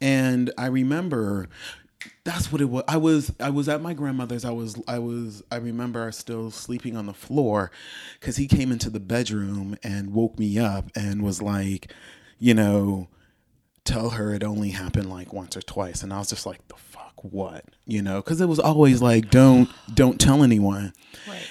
And 0.00 0.52
i 0.58 0.66
remember 0.66 1.48
that's 2.24 2.52
what 2.52 2.60
it 2.60 2.66
was 2.66 2.82
i 2.86 2.96
was 2.98 3.32
i 3.40 3.48
was 3.48 3.66
at 3.66 3.80
my 3.80 3.94
grandmother's 3.94 4.44
i 4.44 4.50
was 4.50 4.78
i 4.86 4.98
was 4.98 5.42
i 5.50 5.56
remember 5.56 6.02
I 6.02 6.06
was 6.06 6.18
still 6.18 6.50
sleeping 6.50 6.98
on 6.98 7.06
the 7.06 7.14
floor 7.14 7.70
because 8.20 8.36
he 8.36 8.46
came 8.46 8.70
into 8.70 8.90
the 8.90 9.00
bedroom 9.00 9.76
and 9.82 10.12
woke 10.12 10.38
me 10.38 10.58
up 10.58 10.90
and 10.94 11.22
was 11.22 11.40
like 11.40 11.92
you 12.38 12.52
know 12.52 13.08
tell 13.84 14.10
her 14.10 14.34
it 14.34 14.42
only 14.42 14.70
happened 14.70 15.10
like 15.10 15.32
once 15.32 15.56
or 15.56 15.62
twice. 15.62 16.02
And 16.02 16.12
i 16.12 16.18
was 16.18 16.30
just 16.30 16.46
like 16.46 16.66
the 16.68 16.76
what 17.30 17.64
you 17.86 18.02
know? 18.02 18.20
Because 18.20 18.40
it 18.40 18.46
was 18.46 18.58
always 18.58 19.00
like 19.00 19.30
don't 19.30 19.68
don't 19.94 20.20
tell 20.20 20.42
anyone. 20.42 20.92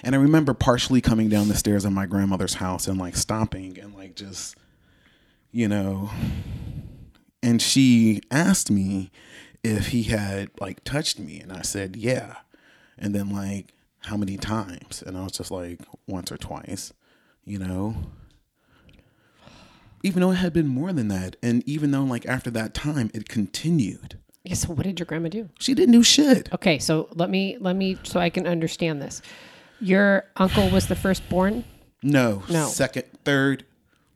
And 0.03 0.15
i 0.15 0.17
remember 0.17 0.53
partially 0.53 1.01
coming 1.01 1.29
down 1.29 1.47
the 1.47 1.55
stairs 1.55 1.85
of 1.85 1.91
my 1.91 2.05
grandmother's 2.05 2.55
house 2.55 2.87
and 2.87 2.97
like 2.99 3.15
stomping 3.15 3.79
and 3.79 3.95
like 3.95 4.15
just 4.15 4.55
you 5.51 5.67
know 5.67 6.09
and 7.41 7.61
she 7.61 8.21
asked 8.31 8.69
me 8.71 9.11
if 9.63 9.87
he 9.87 10.03
had 10.03 10.49
like 10.59 10.83
touched 10.83 11.19
me 11.19 11.39
and 11.39 11.51
i 11.51 11.61
said 11.61 11.95
yeah. 11.95 12.35
And 12.97 13.15
then 13.15 13.29
like 13.31 13.73
how 14.01 14.17
many 14.17 14.37
times? 14.37 15.01
And 15.05 15.17
i 15.17 15.23
was 15.23 15.31
just 15.33 15.51
like 15.51 15.79
once 16.07 16.31
or 16.31 16.37
twice 16.37 16.93
you 17.45 17.59
know? 17.59 17.95
Even 20.01 20.21
though 20.21 20.31
it 20.31 20.35
had 20.35 20.53
been 20.53 20.67
more 20.67 20.93
than 20.93 21.07
that 21.07 21.35
and 21.41 21.67
even 21.67 21.91
though 21.91 22.03
like 22.03 22.25
after 22.25 22.51
that 22.51 22.73
time 22.73 23.09
it 23.13 23.27
continued 23.29 24.19
Yeah, 24.43 24.53
so 24.61 24.73
what 24.73 24.83
did 24.83 24.99
your 24.99 25.05
grandma 25.05 25.29
do? 25.29 25.49
she 25.59 25.73
didn't 25.73 25.93
do 25.93 26.03
shit 26.03 26.51
Okay, 26.53 26.79
so 26.79 27.07
let 27.15 27.29
me 27.29 27.57
let 27.59 27.75
me 27.75 27.97
so 28.03 28.19
I 28.19 28.29
can 28.29 28.45
understand 28.47 29.01
this. 29.01 29.21
Your 29.79 30.25
uncle 30.37 30.69
was 30.69 30.87
the 30.87 30.95
firstborn. 30.95 31.63
no 32.01 32.43
No. 32.49 32.67
second 32.67 33.05
third 33.25 33.65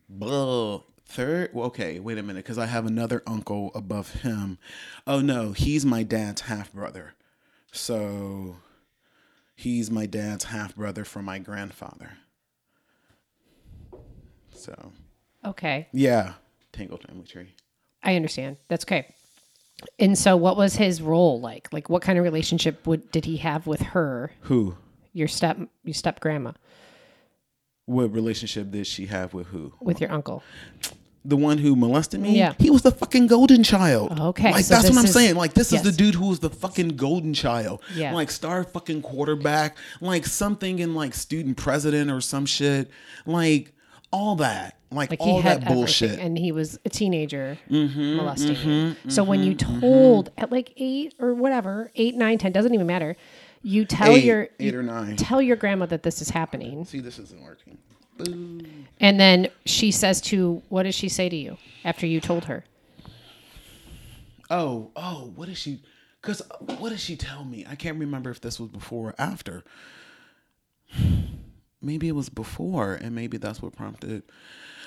blah, 0.09 0.81
third 1.05 1.49
well, 1.53 1.65
okay 1.67 1.99
wait 1.99 2.17
a 2.17 2.23
minute 2.23 2.43
because 2.45 2.57
i 2.57 2.65
have 2.65 2.85
another 2.85 3.21
uncle 3.27 3.71
above 3.75 4.11
him 4.21 4.57
oh 5.05 5.19
no 5.21 5.51
he's 5.51 5.85
my 5.85 6.03
dad's 6.03 6.41
half 6.41 6.71
brother 6.73 7.13
so 7.71 8.57
he's 9.55 9.89
my 9.91 10.05
dad's 10.05 10.45
half 10.45 10.75
brother 10.75 11.03
from 11.05 11.25
my 11.25 11.39
grandfather 11.39 12.17
so 14.51 14.91
Okay, 15.45 15.87
yeah 15.93 16.33
tangled 16.73 17.03
family 17.03 17.25
tree 17.25 17.53
I 18.03 18.15
understand. 18.15 18.57
That's 18.69 18.85
okay. 18.85 19.13
And 19.99 20.17
so, 20.17 20.35
what 20.35 20.57
was 20.57 20.75
his 20.75 21.01
role 21.01 21.39
like? 21.39 21.71
Like, 21.71 21.89
what 21.89 22.01
kind 22.01 22.17
of 22.17 22.23
relationship 22.23 22.87
would 22.87 23.11
did 23.11 23.25
he 23.25 23.37
have 23.37 23.67
with 23.67 23.81
her, 23.81 24.31
who? 24.41 24.75
Your 25.13 25.27
step 25.27 25.57
your 25.83 25.93
step 25.93 26.19
grandma, 26.19 26.53
what 27.85 28.11
relationship 28.13 28.71
did 28.71 28.87
she 28.87 29.05
have 29.07 29.33
with 29.33 29.47
who? 29.47 29.73
With 29.79 30.01
your 30.01 30.11
uncle? 30.11 30.43
the 31.27 31.35
one 31.35 31.57
who 31.57 31.75
molested 31.75 32.21
me? 32.21 32.37
Yeah. 32.37 32.53
he 32.57 32.69
was 32.69 32.83
the 32.83 32.91
fucking 32.91 33.27
golden 33.27 33.61
child. 33.61 34.17
Okay, 34.17 34.51
like 34.53 34.63
so 34.63 34.75
that's 34.75 34.89
what 34.89 34.97
i'm 34.97 35.03
is- 35.05 35.13
saying. 35.13 35.35
Like 35.35 35.53
this 35.53 35.73
is 35.73 35.81
the 35.81 35.91
dude 35.91 36.15
who 36.15 36.29
was 36.29 36.39
the 36.39 36.49
fucking 36.49 36.89
golden 36.95 37.33
child. 37.33 37.81
Yeah. 37.93 38.13
like 38.13 38.31
star 38.31 38.63
fucking 38.63 39.01
quarterback. 39.01 39.77
Like 39.99 40.25
something 40.25 40.79
in 40.79 40.95
like 40.95 41.13
student 41.13 41.57
president 41.57 42.09
or 42.09 42.21
some 42.21 42.45
shit. 42.45 42.89
Like 43.25 43.73
all 44.09 44.37
that 44.37 44.76
like, 44.91 45.09
Like 45.11 45.19
all 45.19 45.37
he 45.37 45.41
had 45.41 45.61
that 45.61 45.67
bullshit 45.67 46.11
everything, 46.11 46.25
and 46.27 46.37
he 46.37 46.51
was 46.51 46.79
a 46.85 46.89
teenager 46.89 47.57
mm-hmm, 47.69 48.15
molesting 48.15 48.55
you. 48.55 48.55
Mm-hmm, 48.55 49.09
so 49.09 49.23
when 49.23 49.43
you 49.43 49.55
mm-hmm, 49.55 49.79
told 49.81 50.31
at 50.37 50.51
like 50.51 50.73
eight 50.77 51.13
or 51.19 51.33
whatever, 51.33 51.91
eight, 51.95 52.15
nine, 52.15 52.37
ten, 52.37 52.51
doesn't 52.51 52.73
even 52.73 52.87
matter. 52.87 53.15
You 53.63 53.85
tell 53.85 54.15
Eight- 54.15 54.23
your 54.23 54.43
eight 54.59 54.73
you 54.73 54.79
or 54.79 54.83
nine. 54.83 55.17
Tell 55.17 55.41
your 55.41 55.57
grandma 55.57 55.87
that 55.87 56.03
this 56.03 56.21
is 56.21 56.29
happening, 56.29 56.85
See, 56.85 56.99
this 57.01 57.19
isn't 57.19 57.41
working. 57.41 57.77
and 58.99 59.19
then 59.19 59.49
she 59.65 59.91
says 59.91 60.21
to 60.21 60.61
what 60.69 60.83
does 60.83 60.95
she 60.95 61.09
say 61.09 61.27
to 61.29 61.35
you 61.35 61.57
after 61.83 62.07
you 62.07 62.21
told 62.21 62.45
her? 62.45 62.63
Oh, 64.49 64.91
oh, 64.95 65.31
what 65.35 65.47
does 65.49 65.57
she? 65.57 65.81
Because 66.21 66.41
uh, 66.41 66.75
what 66.77 66.89
does 66.89 67.01
she 67.01 67.15
tell 67.17 67.43
me? 67.43 67.65
I 67.69 67.75
can't 67.75 67.99
remember 67.99 68.29
if 68.29 68.39
this 68.41 68.59
was 68.59 68.69
before 68.69 69.09
or 69.09 69.15
after. 69.19 69.63
Maybe 71.81 72.07
it 72.07 72.15
was 72.15 72.29
before, 72.29 72.95
and 72.95 73.13
maybe 73.13 73.37
that's 73.37 73.61
what 73.61 73.75
prompted. 73.75 74.23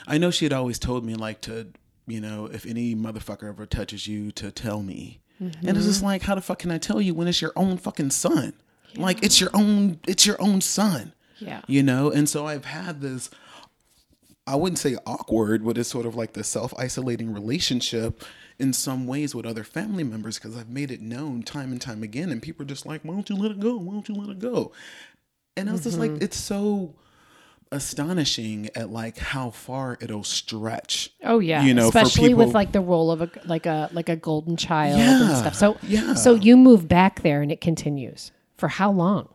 I 0.06 0.18
know 0.18 0.30
she 0.30 0.44
had 0.44 0.52
always 0.52 0.78
told 0.78 1.04
me 1.04 1.14
like 1.14 1.40
to, 1.42 1.68
you 2.06 2.20
know, 2.20 2.46
if 2.46 2.66
any 2.66 2.94
motherfucker 2.94 3.48
ever 3.48 3.66
touches 3.66 4.06
you, 4.06 4.30
to 4.32 4.50
tell 4.50 4.82
me. 4.82 5.20
And 5.40 5.76
it's 5.76 5.86
just 5.86 5.98
mm-hmm. 5.98 6.06
like, 6.06 6.22
how 6.22 6.34
the 6.34 6.42
fuck 6.42 6.58
can 6.58 6.70
I 6.70 6.76
tell 6.76 7.00
you 7.00 7.14
when 7.14 7.26
it's 7.26 7.40
your 7.40 7.52
own 7.56 7.78
fucking 7.78 8.10
son? 8.10 8.52
Like 8.94 9.22
it's 9.22 9.40
your 9.40 9.50
own, 9.54 10.00
it's 10.06 10.26
your 10.26 10.40
own 10.40 10.60
son. 10.60 11.14
Yeah. 11.38 11.62
You 11.66 11.82
know, 11.82 12.10
and 12.10 12.28
so 12.28 12.46
I've 12.46 12.66
had 12.66 13.00
this 13.00 13.30
I 14.50 14.56
wouldn't 14.56 14.78
say 14.78 14.96
awkward, 15.06 15.64
but 15.64 15.78
it's 15.78 15.88
sort 15.88 16.06
of 16.06 16.16
like 16.16 16.32
the 16.32 16.42
self 16.42 16.74
isolating 16.76 17.32
relationship 17.32 18.24
in 18.58 18.72
some 18.72 19.06
ways 19.06 19.32
with 19.32 19.46
other 19.46 19.62
family 19.62 20.02
members 20.02 20.38
because 20.38 20.56
I've 20.56 20.68
made 20.68 20.90
it 20.90 21.00
known 21.00 21.44
time 21.44 21.70
and 21.70 21.80
time 21.80 22.02
again. 22.02 22.30
And 22.30 22.42
people 22.42 22.64
are 22.64 22.68
just 22.68 22.84
like, 22.84 23.02
why 23.02 23.14
don't 23.14 23.30
you 23.30 23.36
let 23.36 23.52
it 23.52 23.60
go? 23.60 23.76
Why 23.76 23.92
don't 23.92 24.08
you 24.08 24.16
let 24.16 24.28
it 24.28 24.40
go? 24.40 24.72
And 25.56 25.68
I 25.68 25.72
was 25.72 25.84
just 25.84 25.98
like, 25.98 26.10
mm-hmm. 26.10 26.24
it's 26.24 26.36
so 26.36 26.94
astonishing 27.72 28.68
at 28.74 28.90
like 28.90 29.18
how 29.18 29.50
far 29.50 29.96
it'll 30.00 30.24
stretch. 30.24 31.10
Oh 31.22 31.38
yeah, 31.38 31.62
You 31.62 31.74
know, 31.74 31.88
especially 31.88 32.34
with 32.34 32.54
like 32.54 32.72
the 32.72 32.80
role 32.80 33.10
of 33.10 33.22
a 33.22 33.30
like 33.44 33.66
a 33.66 33.88
like 33.92 34.08
a 34.08 34.16
golden 34.16 34.56
child 34.56 34.98
Yeah, 34.98 35.28
and 35.28 35.36
stuff. 35.36 35.54
So 35.54 35.76
yeah. 35.82 36.14
so 36.14 36.34
you 36.34 36.56
move 36.56 36.88
back 36.88 37.22
there 37.22 37.42
and 37.42 37.52
it 37.52 37.60
continues 37.60 38.32
for 38.56 38.68
how 38.68 38.90
long? 38.90 39.28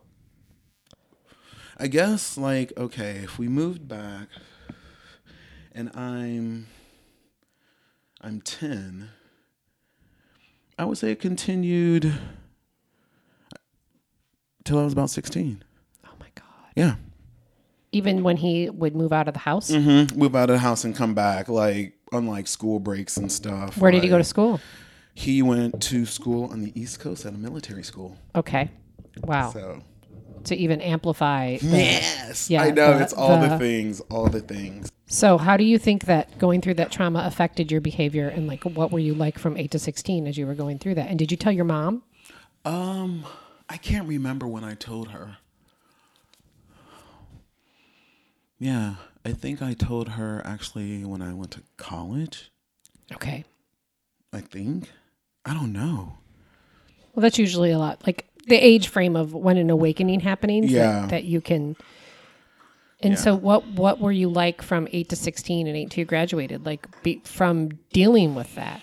I 1.78 1.88
guess 1.88 2.38
like, 2.38 2.72
okay, 2.78 3.20
if 3.24 3.38
we 3.38 3.48
moved 3.48 3.88
back 3.88 4.28
and 5.74 5.96
I'm 5.96 6.68
I'm 8.22 8.42
10, 8.42 9.10
I 10.80 10.86
would 10.86 10.98
say 10.98 11.12
it 11.12 11.20
continued 11.20 12.14
till 14.64 14.80
I 14.80 14.84
was 14.84 14.94
about 14.94 15.10
16. 15.10 15.64
Oh 16.06 16.10
my 16.20 16.28
god! 16.36 16.46
Yeah. 16.76 16.96
Even 17.96 18.24
when 18.24 18.38
he 18.38 18.70
would 18.70 18.96
move 18.96 19.14
out 19.14 19.28
of 19.28 19.34
the 19.34 19.40
house, 19.40 19.72
Mm-hmm. 19.72 20.20
Move 20.20 20.36
out 20.36 20.50
of 20.50 20.56
the 20.56 20.60
house 20.60 20.84
and 20.84 20.96
come 20.96 21.14
back, 21.14 21.48
like 21.48 21.94
on 22.12 22.28
like 22.28 22.48
school 22.48 22.80
breaks 22.80 23.18
and 23.18 23.32
stuff. 23.32 23.78
where 23.78 23.92
did 23.92 24.04
he 24.04 24.10
go 24.10 24.18
to 24.18 24.24
school? 24.24 24.60
He 25.14 25.42
went 25.42 25.82
to 25.84 26.06
school 26.06 26.52
on 26.52 26.62
the 26.62 26.72
East 26.80 27.00
Coast 27.00 27.26
at 27.26 27.34
a 27.34 27.38
military 27.38 27.84
school. 27.84 28.18
Okay, 28.36 28.70
wow. 29.24 29.50
So 29.52 29.82
To 30.46 30.56
even 30.56 30.82
amplify. 30.82 31.58
the- 31.58 31.68
yes, 31.68 32.50
Yeah, 32.50 32.64
I 32.64 32.72
know 32.72 32.98
the- 32.98 33.04
it's 33.04 33.14
all 33.14 33.40
the, 33.40 33.48
the- 33.50 33.58
things, 33.60 34.02
all 34.12 34.28
the 34.28 34.42
things. 34.42 34.92
So 35.08 35.38
how 35.38 35.56
do 35.56 35.64
you 35.64 35.78
think 35.78 36.06
that 36.06 36.38
going 36.40 36.62
through 36.62 36.74
that 36.76 36.92
trauma 36.92 37.24
affected 37.26 37.72
your 37.72 37.80
behavior 37.80 38.28
and 38.28 38.48
like 38.48 38.64
what 38.66 38.92
were 38.92 39.00
you 39.00 39.14
like 39.14 39.38
from 39.40 39.56
eight 39.56 39.70
to 39.72 39.80
sixteen 39.80 40.26
as 40.28 40.36
you 40.38 40.46
were 40.48 40.56
going 40.56 40.80
through 40.80 40.96
that? 40.96 41.10
And 41.10 41.18
did 41.20 41.30
you 41.32 41.38
tell 41.38 41.52
your 41.54 41.64
mom? 41.66 42.02
Um, 42.66 43.24
I 43.70 43.78
can't 43.78 44.08
remember 44.08 44.48
when 44.48 44.64
I 44.64 44.74
told 44.74 45.10
her. 45.10 45.38
Yeah, 48.60 48.96
I 49.26 49.32
think 49.34 49.62
I 49.62 49.74
told 49.74 50.10
her 50.10 50.42
actually 50.46 51.04
when 51.04 51.22
I 51.22 51.34
went 51.34 51.52
to 51.52 51.64
college. 51.78 52.52
Okay. 53.14 53.44
I 54.34 54.42
think. 54.42 54.90
I 55.46 55.54
don't 55.54 55.74
know. 55.74 56.18
Well, 57.14 57.22
that's 57.22 57.38
usually 57.38 57.72
a 57.72 57.78
lot 57.80 58.06
like 58.06 58.26
the 58.48 58.56
age 58.56 58.88
frame 58.88 59.16
of 59.16 59.34
when 59.34 59.58
an 59.58 59.70
awakening 59.70 60.22
happening. 60.22 60.64
Yeah. 60.64 61.02
That, 61.02 61.10
that 61.10 61.24
you 61.26 61.42
can. 61.42 61.76
And 63.02 63.14
Yeah. 63.14 63.20
so, 63.20 63.36
what 63.36 63.68
what 63.68 64.00
were 64.00 64.12
you 64.12 64.30
like 64.30 64.62
from 64.62 64.88
eight 64.92 65.10
to 65.10 65.16
sixteen 65.16 65.68
and 65.68 65.76
eight 65.78 65.92
to 65.92 66.02
you 66.02 66.06
graduated? 66.06 66.66
Like 66.66 66.88
be, 67.04 67.22
from 67.24 67.70
dealing 67.94 68.36
with 68.36 68.54
that. 68.56 68.82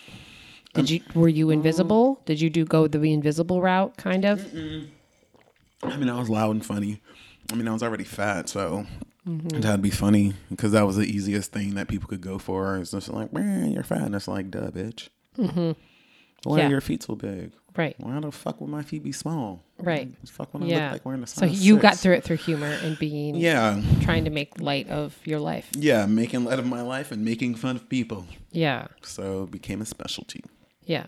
Um, 0.74 0.84
Did 0.84 0.90
you 0.90 1.00
were 1.14 1.28
you 1.28 1.50
invisible? 1.50 2.20
Did 2.26 2.40
you 2.40 2.48
do 2.48 2.64
go 2.64 2.86
the 2.86 3.00
invisible 3.12 3.60
route 3.60 3.96
kind 3.96 4.24
of? 4.24 4.46
I 5.82 5.96
mean, 5.96 6.08
I 6.08 6.18
was 6.18 6.30
loud 6.30 6.52
and 6.52 6.64
funny. 6.64 7.00
I 7.50 7.54
mean, 7.56 7.66
I 7.68 7.72
was 7.72 7.82
already 7.82 8.04
fat, 8.04 8.48
so 8.48 8.86
Mm-hmm. 9.28 9.60
to 9.60 9.78
be 9.78 9.90
funny 9.90 10.32
because 10.50 10.72
that 10.72 10.84
was 10.86 10.96
the 10.96 11.04
easiest 11.04 11.52
thing 11.52 11.74
that 11.74 11.86
people 11.88 12.08
could 12.08 12.20
go 12.20 12.38
for. 12.38 12.76
It's 12.78 12.90
just 12.90 13.08
like, 13.08 13.32
man, 13.32 13.70
you're 13.72 13.84
fat. 13.84 14.02
And 14.02 14.14
it's 14.16 14.26
like, 14.26 14.50
duh, 14.50 14.70
bitch. 14.72 15.08
Mm-hmm. 15.38 15.72
Why 16.44 16.58
Yeah. 16.58 16.66
are 16.66 16.70
your 16.70 16.80
feet 16.80 17.04
so 17.04 17.14
big? 17.14 17.52
Right. 17.76 17.94
Why 18.00 18.18
the 18.18 18.32
fuck 18.32 18.60
would 18.60 18.68
my 18.68 18.82
feet 18.82 19.04
be 19.04 19.12
small? 19.12 19.62
Right. 19.78 20.10
Fuck 20.28 20.52
when 20.52 20.64
I 20.64 20.66
Yeah. 20.66 20.84
look 20.86 20.92
like 20.94 21.04
wearing 21.06 21.22
a 21.22 21.26
So 21.28 21.46
you 21.46 21.78
got 21.78 21.96
through 21.96 22.14
it 22.14 22.24
through 22.24 22.36
humor 22.38 22.76
and 22.82 22.98
being 22.98 23.36
Yeah, 23.36 23.80
trying 24.00 24.24
to 24.24 24.30
make 24.30 24.60
light 24.60 24.88
of 24.88 25.16
your 25.24 25.38
life. 25.38 25.70
yeah, 25.76 26.04
making 26.06 26.44
light 26.44 26.58
of 26.58 26.66
my 26.66 26.82
life 26.82 27.12
and 27.12 27.24
making 27.24 27.54
fun 27.54 27.76
of 27.76 27.88
people. 27.88 28.26
Yeah. 28.50 28.88
So 29.02 29.44
it 29.44 29.52
became 29.52 29.80
a 29.80 29.86
specialty. 29.86 30.42
Yeah. 30.84 31.06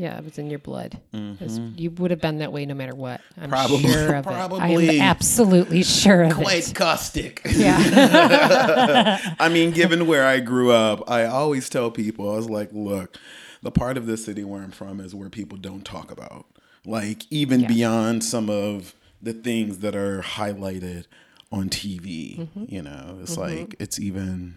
Yeah, 0.00 0.16
it 0.16 0.22
was 0.24 0.38
in 0.38 0.48
your 0.48 0.60
blood. 0.60 1.00
It's- 1.12 1.58
You 1.76 1.90
would 1.90 2.12
have 2.12 2.20
been 2.20 2.38
that 2.38 2.52
way 2.52 2.64
no 2.66 2.74
matter 2.74 2.94
what. 2.94 3.20
I'm 3.36 3.50
Mm-hmm. 3.50 3.50
Probably- 3.50 3.92
sure 3.92 4.14
of 4.14 4.26
it. 4.28 4.30
I 4.30 4.68
am 4.68 5.00
absolutely 5.02 5.82
sure 5.82 6.22
of 6.22 6.34
Quite 6.34 6.58
it. 6.58 6.64
Quite 6.66 6.74
caustic. 6.76 7.42
Yeah. 7.50 9.18
I 9.40 9.48
mean, 9.48 9.72
given 9.72 10.06
where 10.06 10.24
I 10.24 10.38
grew 10.38 10.70
up, 10.70 11.10
I 11.10 11.24
always 11.24 11.68
tell 11.68 11.90
people, 11.90 12.30
I 12.32 12.36
was 12.36 12.48
like, 12.48 12.70
look, 12.72 13.16
the 13.60 13.72
part 13.72 13.96
of 13.96 14.06
the 14.06 14.16
city 14.16 14.44
where 14.44 14.62
I'm 14.62 14.70
from 14.70 15.00
is 15.00 15.16
where 15.16 15.30
people 15.30 15.58
don't 15.58 15.84
talk 15.84 16.12
about. 16.12 16.46
Like, 16.86 17.24
even 17.30 17.60
Yeah. 17.62 17.66
beyond 17.68 18.22
some 18.22 18.48
of 18.48 18.94
the 19.20 19.32
things 19.32 19.78
that 19.80 19.96
are 19.96 20.22
highlighted 20.22 21.06
on 21.50 21.68
TV, 21.70 22.38
Mm-hmm. 22.38 22.64
you 22.68 22.82
know, 22.82 23.18
it's 23.20 23.36
like, 23.36 23.74
it's 23.80 23.98
even. 23.98 24.54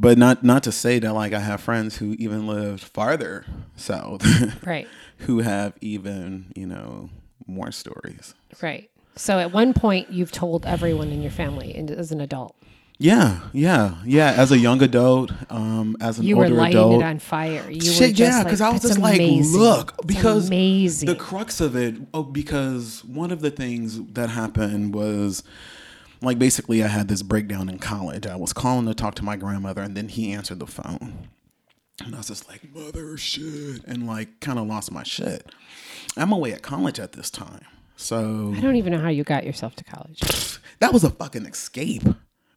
But 0.00 0.16
not 0.16 0.44
not 0.44 0.62
to 0.62 0.72
say 0.72 1.00
that 1.00 1.12
like 1.12 1.32
I 1.32 1.40
have 1.40 1.60
friends 1.60 1.96
who 1.96 2.12
even 2.20 2.46
lived 2.46 2.84
farther 2.84 3.44
south, 3.74 4.24
right. 4.66 4.86
who 5.18 5.40
have 5.40 5.72
even 5.80 6.52
you 6.54 6.66
know 6.66 7.10
more 7.48 7.72
stories. 7.72 8.32
Right. 8.62 8.88
So 9.16 9.40
at 9.40 9.52
one 9.52 9.74
point 9.74 10.10
you've 10.10 10.30
told 10.30 10.64
everyone 10.64 11.08
in 11.08 11.20
your 11.20 11.32
family 11.32 11.74
and 11.74 11.90
as 11.90 12.12
an 12.12 12.20
adult. 12.20 12.54
Yeah, 13.00 13.40
yeah, 13.52 13.96
yeah. 14.04 14.32
As 14.32 14.50
a 14.50 14.58
young 14.58 14.82
adult, 14.82 15.32
um, 15.50 15.96
as 16.00 16.18
an 16.18 16.24
older 16.24 16.26
adult. 16.26 16.26
You 16.26 16.36
were 16.36 16.48
lighting 16.48 16.78
adult, 16.78 17.02
it 17.02 17.04
on 17.04 17.18
fire. 17.20 17.70
You 17.70 17.76
were 17.76 17.80
Shit, 17.80 18.14
just 18.16 18.18
yeah, 18.18 18.42
because 18.42 18.60
like, 18.60 18.70
I 18.70 18.72
was 18.72 18.82
"That's 18.82 18.96
just 18.96 19.00
like, 19.00 19.20
look, 19.20 20.04
because 20.04 20.48
amazing. 20.48 21.06
the 21.06 21.14
crux 21.14 21.60
of 21.60 21.76
it, 21.76 21.94
oh, 22.12 22.24
because 22.24 23.04
one 23.04 23.30
of 23.30 23.40
the 23.40 23.52
things 23.52 24.02
that 24.14 24.30
happened 24.30 24.94
was 24.94 25.44
like 26.20 26.38
basically 26.38 26.82
I 26.82 26.88
had 26.88 27.08
this 27.08 27.22
breakdown 27.22 27.68
in 27.68 27.78
college. 27.78 28.26
I 28.26 28.36
was 28.36 28.52
calling 28.52 28.86
to 28.86 28.94
talk 28.94 29.14
to 29.16 29.24
my 29.24 29.36
grandmother, 29.36 29.82
and 29.82 29.96
then 29.96 30.08
he 30.08 30.32
answered 30.32 30.60
the 30.60 30.66
phone, 30.66 31.28
and 32.04 32.14
I 32.14 32.18
was 32.18 32.28
just 32.28 32.48
like, 32.48 32.72
mother 32.74 33.16
shit, 33.16 33.84
and 33.84 34.06
like 34.06 34.40
kind 34.40 34.58
of 34.58 34.66
lost 34.66 34.92
my 34.92 35.02
shit. 35.02 35.50
I'm 36.16 36.32
away 36.32 36.52
at 36.52 36.62
college 36.62 36.98
at 36.98 37.12
this 37.12 37.30
time, 37.30 37.64
so 37.96 38.52
I 38.56 38.60
don't 38.60 38.76
even 38.76 38.92
know 38.92 39.00
how 39.00 39.08
you 39.10 39.24
got 39.24 39.44
yourself 39.44 39.76
to 39.76 39.84
college. 39.84 40.20
that 40.80 40.92
was 40.92 41.04
a 41.04 41.10
fucking 41.10 41.46
escape. 41.46 42.04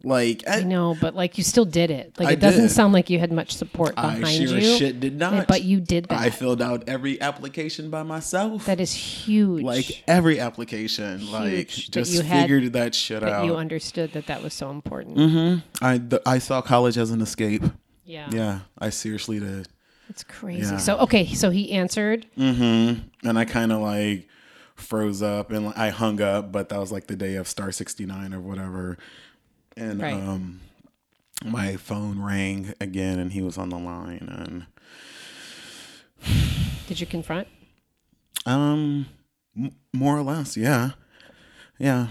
Like 0.04 0.44
I 0.48 0.64
know, 0.64 0.96
but 1.00 1.14
like 1.16 1.38
you 1.38 1.44
still 1.44 1.66
did 1.66 1.92
it. 1.92 2.18
Like 2.20 2.30
I 2.30 2.32
it 2.34 2.40
doesn't 2.40 2.64
did. 2.64 2.72
sound 2.72 2.92
like 2.94 3.10
you 3.10 3.20
had 3.20 3.32
much 3.32 3.52
support 3.54 3.94
I 3.98 4.16
behind 4.20 4.50
sure 4.50 4.58
you. 4.58 4.78
shit 4.78 5.00
did 5.00 5.18
not. 5.18 5.48
But 5.48 5.64
you 5.64 5.80
did 5.80 6.06
that. 6.06 6.20
I 6.20 6.30
filled 6.32 6.62
out 6.62 6.84
every 6.90 7.22
application 7.22 7.90
by 7.92 8.04
myself. 8.04 8.66
that 8.66 8.80
is 8.80 8.92
huge. 8.94 9.64
like 9.64 10.04
every 10.08 10.40
application, 10.40 11.32
like 11.32 11.70
Huge 11.70 11.86
that 11.88 11.92
just 12.06 12.22
had- 12.24 12.42
figured 12.44 12.74
that 12.74 12.96
shit 12.96 13.22
that 13.22 13.30
out. 13.32 13.46
you 13.46 13.56
understood 13.56 14.14
that 14.14 14.26
that 14.28 14.42
was 14.42 14.54
so 14.54 14.72
important. 14.72 15.62
I 15.82 15.98
th- 16.00 16.22
I 16.26 16.40
saw 16.40 16.62
college 16.62 16.98
as 16.98 17.12
an 17.12 17.22
escape. 17.22 17.64
Yeah. 18.04 18.28
Yeah, 18.32 18.60
I 18.80 18.90
seriously 18.90 19.40
did. 19.40 19.68
It's 20.10 20.24
crazy. 20.24 20.72
Yeah. 20.72 20.78
So 20.78 20.98
okay, 21.00 21.28
so 21.34 21.52
he 21.52 21.72
answered. 21.72 22.26
Mm-hmm. 22.38 23.28
And 23.30 23.40
I 23.40 23.46
kind 23.46 23.72
of 23.72 23.82
like 23.82 24.28
froze 24.76 25.22
up 25.22 25.52
and 25.52 25.72
I 25.76 25.90
hung 25.90 26.20
up, 26.22 26.52
but 26.52 26.70
that 26.70 26.80
was 26.80 26.92
like 26.92 27.08
the 27.08 27.16
day 27.16 27.36
of 27.36 27.48
Star 27.48 27.72
sixty 27.72 28.06
nine 28.06 28.34
or 28.34 28.40
whatever. 28.42 28.98
And 29.78 30.02
Right. 30.02 30.14
um, 30.14 30.62
my 31.46 31.76
phone 31.78 32.20
rang 32.22 32.74
again, 32.80 33.20
and 33.20 33.32
he 33.32 33.42
was 33.42 33.58
on 33.58 33.70
the 33.70 33.78
line, 33.80 34.28
and 34.30 34.66
Did 36.88 37.00
you 37.00 37.08
confront? 37.08 37.48
um, 38.46 39.06
m- 39.56 39.72
more 39.94 40.18
or 40.18 40.24
less, 40.24 40.58
yeah, 40.58 40.92
yeah. 41.80 42.08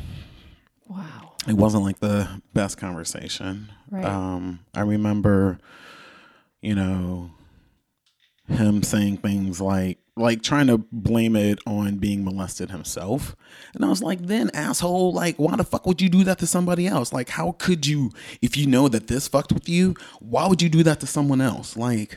Wow. 0.89 1.33
it 1.47 1.55
wasn't 1.55 1.85
like 1.85 2.01
the 2.01 2.41
best 2.55 2.77
conversation. 2.79 3.71
Right. 3.91 4.05
Um, 4.05 4.61
I 4.75 4.81
remember, 4.83 5.59
you 6.61 6.75
know, 6.75 7.31
him 8.49 8.83
saying 8.83 9.19
things 9.19 9.61
like 9.61 9.99
like 10.21 10.43
trying 10.43 10.67
to 10.69 10.79
blame 10.93 11.35
it 11.35 11.59
on 11.67 11.97
being 11.97 12.25
molested 12.25 12.71
himself. 12.71 13.35
And 13.75 13.85
I 13.85 13.89
was 13.89 14.03
like, 14.03 14.21
then 14.21 14.51
asshole, 14.55 15.13
like 15.13 15.37
why 15.37 15.57
the 15.57 15.65
fuck 15.65 15.87
would 15.87 16.01
you 16.01 16.09
do 16.09 16.25
that 16.25 16.39
to 16.39 16.47
somebody 16.47 16.87
else? 16.87 17.13
Like 17.13 17.31
how 17.31 17.53
could 17.53 17.87
you 17.87 18.13
if 18.41 18.57
you 18.57 18.67
know 18.67 18.89
that 18.89 19.07
this 19.07 19.29
fucked 19.29 19.53
with 19.53 19.69
you, 19.69 19.95
why 20.21 20.47
would 20.47 20.63
you 20.63 20.69
do 20.69 20.83
that 20.83 21.01
to 21.01 21.07
someone 21.07 21.41
else? 21.41 21.77
Like 21.77 22.17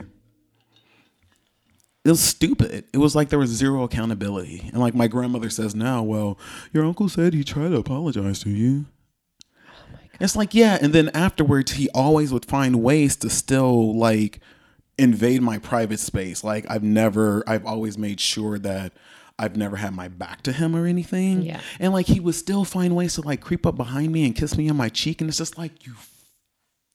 it 2.05 2.09
was 2.09 2.21
stupid. 2.21 2.83
It 2.91 2.97
was 2.97 3.15
like 3.15 3.29
there 3.29 3.39
was 3.39 3.49
zero 3.49 3.83
accountability. 3.83 4.69
And 4.73 4.81
like 4.81 4.93
my 4.93 5.07
grandmother 5.07 5.49
says 5.49 5.73
now, 5.73 6.03
well, 6.03 6.37
your 6.73 6.83
uncle 6.83 7.07
said 7.07 7.33
he 7.33 7.43
tried 7.43 7.69
to 7.69 7.77
apologize 7.77 8.39
to 8.43 8.49
you. 8.49 8.85
Oh 9.69 9.97
it's 10.19 10.35
like, 10.35 10.53
yeah. 10.53 10.77
And 10.81 10.91
then 10.91 11.09
afterwards, 11.13 11.73
he 11.73 11.89
always 11.89 12.33
would 12.33 12.45
find 12.45 12.83
ways 12.83 13.15
to 13.17 13.29
still 13.29 13.97
like 13.97 14.41
invade 14.97 15.41
my 15.41 15.57
private 15.57 15.99
space. 15.99 16.43
Like, 16.43 16.65
I've 16.69 16.83
never, 16.83 17.43
I've 17.47 17.65
always 17.65 17.97
made 17.97 18.19
sure 18.19 18.59
that 18.59 18.93
I've 19.39 19.57
never 19.57 19.75
had 19.75 19.93
my 19.93 20.07
back 20.07 20.43
to 20.43 20.51
him 20.51 20.75
or 20.75 20.85
anything. 20.85 21.41
Yeah. 21.41 21.59
And 21.79 21.93
like, 21.93 22.05
he 22.05 22.19
would 22.19 22.35
still 22.35 22.65
find 22.65 22.95
ways 22.95 23.15
to 23.15 23.21
like 23.21 23.41
creep 23.41 23.65
up 23.65 23.75
behind 23.75 24.11
me 24.11 24.25
and 24.25 24.35
kiss 24.35 24.57
me 24.57 24.69
on 24.69 24.77
my 24.77 24.89
cheek. 24.89 25.21
And 25.21 25.29
it's 25.29 25.39
just 25.39 25.57
like, 25.57 25.85
you 25.85 25.93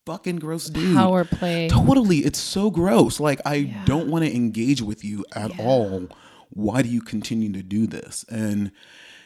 fucking 0.06 0.36
gross 0.36 0.66
dude. 0.66 0.96
Power 0.96 1.24
play. 1.24 1.68
Totally. 1.68 2.18
It's 2.18 2.38
so 2.38 2.70
gross. 2.70 3.20
Like, 3.20 3.40
I 3.44 3.62
don't 3.84 4.08
want 4.08 4.24
to 4.24 4.34
engage 4.34 4.80
with 4.80 5.04
you 5.04 5.24
at 5.34 5.58
all. 5.58 6.08
Why 6.50 6.82
do 6.82 6.88
you 6.88 7.02
continue 7.02 7.52
to 7.52 7.62
do 7.62 7.86
this? 7.86 8.24
And 8.30 8.70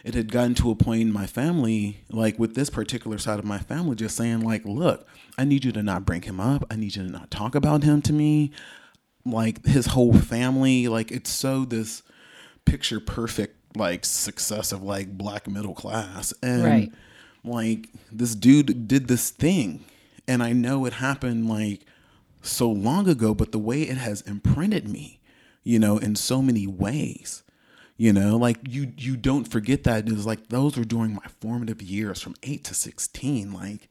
it 0.04 0.14
had 0.14 0.32
gotten 0.32 0.54
to 0.56 0.70
a 0.70 0.74
point 0.74 1.02
in 1.02 1.12
my 1.12 1.26
family, 1.26 2.00
like 2.10 2.38
with 2.38 2.54
this 2.54 2.70
particular 2.70 3.18
side 3.18 3.38
of 3.38 3.44
my 3.44 3.58
family, 3.58 3.94
just 3.96 4.16
saying, 4.16 4.40
like, 4.40 4.64
look, 4.64 5.06
I 5.38 5.44
need 5.44 5.64
you 5.64 5.72
to 5.72 5.82
not 5.82 6.04
bring 6.04 6.22
him 6.22 6.40
up. 6.40 6.64
I 6.70 6.76
need 6.76 6.96
you 6.96 7.04
to 7.04 7.10
not 7.10 7.30
talk 7.30 7.54
about 7.54 7.84
him 7.84 8.02
to 8.02 8.12
me. 8.12 8.50
Like 9.24 9.64
his 9.64 9.86
whole 9.86 10.14
family, 10.14 10.88
like 10.88 11.12
it's 11.12 11.30
so 11.30 11.64
this 11.64 12.02
picture 12.64 12.98
perfect 13.00 13.76
like 13.76 14.04
success 14.04 14.72
of 14.72 14.82
like 14.82 15.16
black 15.16 15.46
middle 15.48 15.74
class. 15.74 16.34
And 16.42 16.64
Right. 16.64 16.92
like 17.44 17.88
this 18.10 18.34
dude 18.34 18.88
did 18.88 19.06
this 19.08 19.30
thing. 19.30 19.84
And 20.26 20.42
I 20.42 20.52
know 20.52 20.84
it 20.86 20.94
happened 20.94 21.48
like 21.48 21.86
so 22.42 22.68
long 22.70 23.08
ago, 23.08 23.34
but 23.34 23.52
the 23.52 23.58
way 23.58 23.82
it 23.82 23.96
has 23.96 24.20
imprinted 24.22 24.88
me, 24.88 25.20
you 25.62 25.78
know, 25.78 25.98
in 25.98 26.16
so 26.16 26.42
many 26.42 26.66
ways. 26.66 27.42
You 28.02 28.12
know, 28.12 28.36
like 28.36 28.58
you 28.68 28.92
you 28.98 29.16
don't 29.16 29.44
forget 29.44 29.84
that 29.84 30.08
it 30.08 30.12
was 30.12 30.26
like 30.26 30.48
those 30.48 30.76
were 30.76 30.82
during 30.82 31.14
my 31.14 31.26
formative 31.38 31.80
years 31.80 32.20
from 32.20 32.34
eight 32.42 32.64
to 32.64 32.74
sixteen. 32.74 33.52
Like 33.52 33.88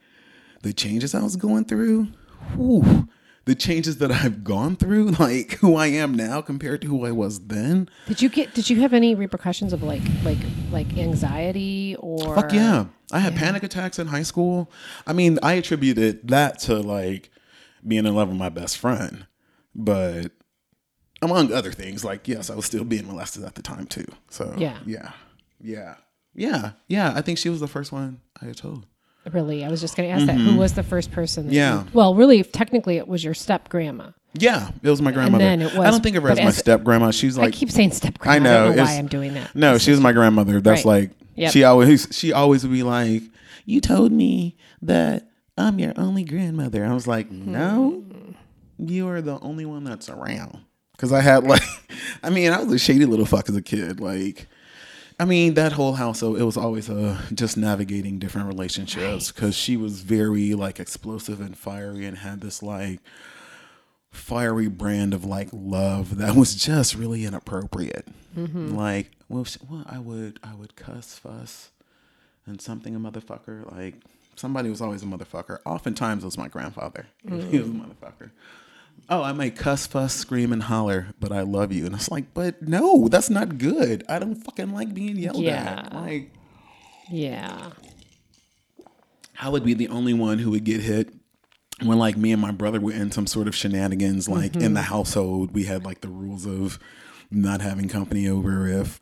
the 0.64 0.74
changes 0.74 1.16
I 1.16 1.24
was 1.24 1.38
going 1.38 1.64
through, 1.64 2.10
whew, 2.58 3.08
the 3.46 3.56
changes 3.56 4.00
that 4.00 4.12
I've 4.12 4.44
gone 4.44 4.76
through, 4.76 5.12
like 5.20 5.54
who 5.60 5.78
I 5.78 5.88
am 5.88 6.14
now 6.14 6.42
compared 6.42 6.82
to 6.82 6.90
who 6.90 7.06
I 7.06 7.14
was 7.14 7.40
then. 7.40 7.88
Did 8.06 8.22
you 8.22 8.28
get? 8.28 8.54
Did 8.54 8.70
you 8.70 8.82
have 8.82 8.92
any 8.92 9.16
repercussions 9.16 9.72
of 9.72 9.82
like 9.82 10.04
like 10.26 10.40
like 10.72 10.98
anxiety 10.98 11.96
or? 12.02 12.36
Fuck 12.36 12.52
yeah. 12.52 12.88
I 13.14 13.20
had 13.20 13.38
panic 13.38 13.64
attacks 13.64 13.98
in 13.98 14.08
high 14.08 14.24
school. 14.24 14.70
I 15.08 15.14
mean, 15.14 15.40
I 15.42 15.54
attributed 15.54 16.28
that 16.28 16.60
to 16.64 16.82
like 16.82 17.30
being 17.88 18.06
in 18.06 18.14
love 18.14 18.28
with 18.28 18.38
my 18.38 18.50
best 18.50 18.78
friend. 18.78 19.26
But 19.74 20.34
among 21.22 21.52
other 21.54 21.72
things, 21.72 22.04
like 22.04 22.28
yes, 22.28 22.50
I 22.50 22.56
was 22.56 22.66
still 22.66 22.84
being 22.84 23.08
molested 23.08 23.44
at 23.44 23.56
the 23.56 23.62
time 23.62 23.86
too. 23.88 24.06
So 24.30 24.54
Yeah. 24.58 24.78
Yeah. 24.86 25.12
Yeah. 25.62 25.96
Yeah. 26.34 26.72
Yeah. 26.88 27.14
I 27.16 27.22
think 27.22 27.38
she 27.38 27.50
was 27.50 27.60
the 27.60 27.68
first 27.68 27.92
one 27.92 28.22
I 28.42 28.46
had 28.46 28.58
told. 28.58 28.86
Really, 29.32 29.64
I 29.64 29.70
was 29.70 29.82
just 29.82 29.96
going 29.96 30.10
to 30.10 30.16
ask 30.16 30.26
that. 30.26 30.36
Who 30.36 30.58
was 30.58 30.74
the 30.74 30.82
first 30.82 31.12
person? 31.12 31.46
That 31.48 31.52
Mm-hmm. 31.52 31.56
Yeah. 31.56 31.84
you- 31.84 31.90
well, 31.94 32.16
really, 32.16 32.42
technically, 32.44 32.98
it 32.98 33.08
was 33.08 33.24
your 33.24 33.36
step 33.36 33.70
grandma. 33.70 34.12
Yeah, 34.34 34.72
it 34.82 34.90
was 34.90 35.00
my 35.02 35.12
grandmother. 35.12 35.44
then 35.44 35.62
it 35.62 35.76
was, 35.78 35.86
I 35.86 35.92
don't 35.92 36.02
think 36.02 36.16
of 36.16 36.24
her 36.24 36.30
as 36.30 36.38
but 36.40 36.46
my 36.46 36.52
step 36.52 36.84
grandma. 36.84 37.12
She's 37.12 37.38
like 37.38 37.50
I 37.50 37.52
keep 37.52 37.70
saying 37.70 37.92
step 37.92 38.18
grandma. 38.18 38.36
I 38.36 38.40
know. 38.40 38.72
I 38.72 38.76
know 38.76 38.84
why 38.84 38.94
I'm 38.98 39.08
doing 39.08 39.34
that. 39.36 39.54
No, 39.56 39.78
she 39.78 39.92
was 39.92 40.00
my 40.00 40.12
grandmother. 40.14 40.60
That's 40.62 40.86
Right. 40.86 41.02
like 41.02 41.12
Yep. 41.36 41.52
she 41.52 41.64
always 41.66 42.08
she 42.12 42.32
always 42.34 42.64
would 42.64 42.72
be 42.74 42.82
like, 42.84 43.22
"You 43.66 43.80
told 43.82 44.12
me 44.12 44.56
that 44.82 45.28
I'm 45.58 45.78
your 45.80 45.94
only 45.98 46.24
grandmother." 46.24 46.84
I 46.86 46.94
was 46.94 47.06
like, 47.08 47.30
"No, 47.30 48.04
you 48.80 49.08
are 49.10 49.22
the 49.22 49.38
only 49.42 49.66
one 49.66 49.84
that's 49.84 50.10
around." 50.10 50.60
Because 51.02 51.14
I 51.14 51.22
had 51.22 51.44
like, 51.44 51.64
I 52.24 52.30
mean, 52.30 52.52
I 52.52 52.62
was 52.62 52.72
a 52.74 52.78
shady 52.78 53.06
little 53.06 53.26
fuck 53.26 53.50
as 53.50 53.56
a 53.56 53.62
kid. 53.64 54.00
Like, 54.00 54.48
I 55.20 55.26
mean, 55.26 55.56
that 55.56 55.72
whole 55.72 55.94
house, 55.94 56.22
it 56.22 56.28
was 56.28 56.58
always 56.58 56.92
uh, 56.92 57.20
just 57.34 57.58
navigating 57.58 58.20
different 58.20 58.48
relationships 58.48 59.32
because 59.32 59.56
she 59.56 59.76
was 59.78 60.02
very 60.02 60.54
like 60.54 60.80
explosive 60.80 61.42
and 61.42 61.58
fiery 61.58 62.06
and 62.06 62.20
had 62.20 62.42
this 62.42 62.62
like 62.62 63.00
fiery 64.12 64.68
brand 64.68 65.16
of 65.16 65.26
like 65.26 65.50
love 65.52 66.18
that 66.18 66.36
was 66.36 66.54
just 66.54 66.94
really 66.94 67.26
inappropriate. 67.26 68.08
Like, 68.76 69.10
well, 69.28 69.48
well, 69.68 69.84
I 69.90 69.98
would, 69.98 70.40
I 70.44 70.54
would 70.54 70.76
cuss, 70.76 71.18
fuss, 71.18 71.72
and 72.46 72.62
something 72.62 72.96
a 72.96 73.00
motherfucker. 73.00 73.72
Like, 73.72 73.96
somebody 74.36 74.70
was 74.70 74.82
always 74.82 75.02
a 75.02 75.08
motherfucker. 75.08 75.62
Oftentimes, 75.66 76.22
it 76.22 76.28
was 76.28 76.38
my 76.38 76.48
grandfather. 76.48 77.08
He 77.28 77.58
was 77.60 77.70
a 77.70 77.72
motherfucker. 77.72 78.30
Oh, 79.10 79.22
I 79.22 79.34
might 79.34 79.58
cuss, 79.58 79.86
fuss, 79.88 80.14
scream, 80.14 80.54
and 80.54 80.64
holler, 80.64 81.08
but 81.20 81.34
I 81.34 81.42
love 81.42 81.74
you. 81.74 81.86
And 81.86 81.94
it's 81.94 82.10
like, 82.10 82.34
but 82.34 82.62
no, 82.62 83.10
that's 83.10 83.30
not 83.30 83.58
good. 83.58 84.06
I 84.08 84.20
don't 84.20 84.36
fucking 84.36 84.72
like 84.72 84.94
being 84.94 85.18
yelled 85.18 85.38
at. 85.38 85.42
Yeah. 85.44 85.88
Like, 85.92 86.32
Yeah. 87.10 87.72
I 89.40 89.50
would 89.50 89.66
be 89.66 89.74
the 89.74 89.90
only 89.90 90.14
one 90.14 90.38
who 90.40 90.52
would 90.52 90.64
get 90.64 90.82
hit 90.82 91.14
when 91.82 91.98
like 91.98 92.16
me 92.16 92.32
and 92.32 92.42
my 92.42 92.52
brother 92.52 92.80
were 92.80 92.92
in 92.92 93.12
some 93.12 93.26
sort 93.26 93.48
of 93.48 93.56
shenanigans 93.56 94.30
like 94.30 94.56
in 94.56 94.76
the 94.76 94.82
mm-hmm. 94.82 94.94
household 94.94 95.52
we 95.52 95.64
had 95.64 95.84
like 95.84 96.02
the 96.02 96.08
rules 96.08 96.46
of 96.46 96.78
not 97.32 97.60
having 97.60 97.88
company 97.88 98.28
over 98.28 98.68
if 98.68 99.01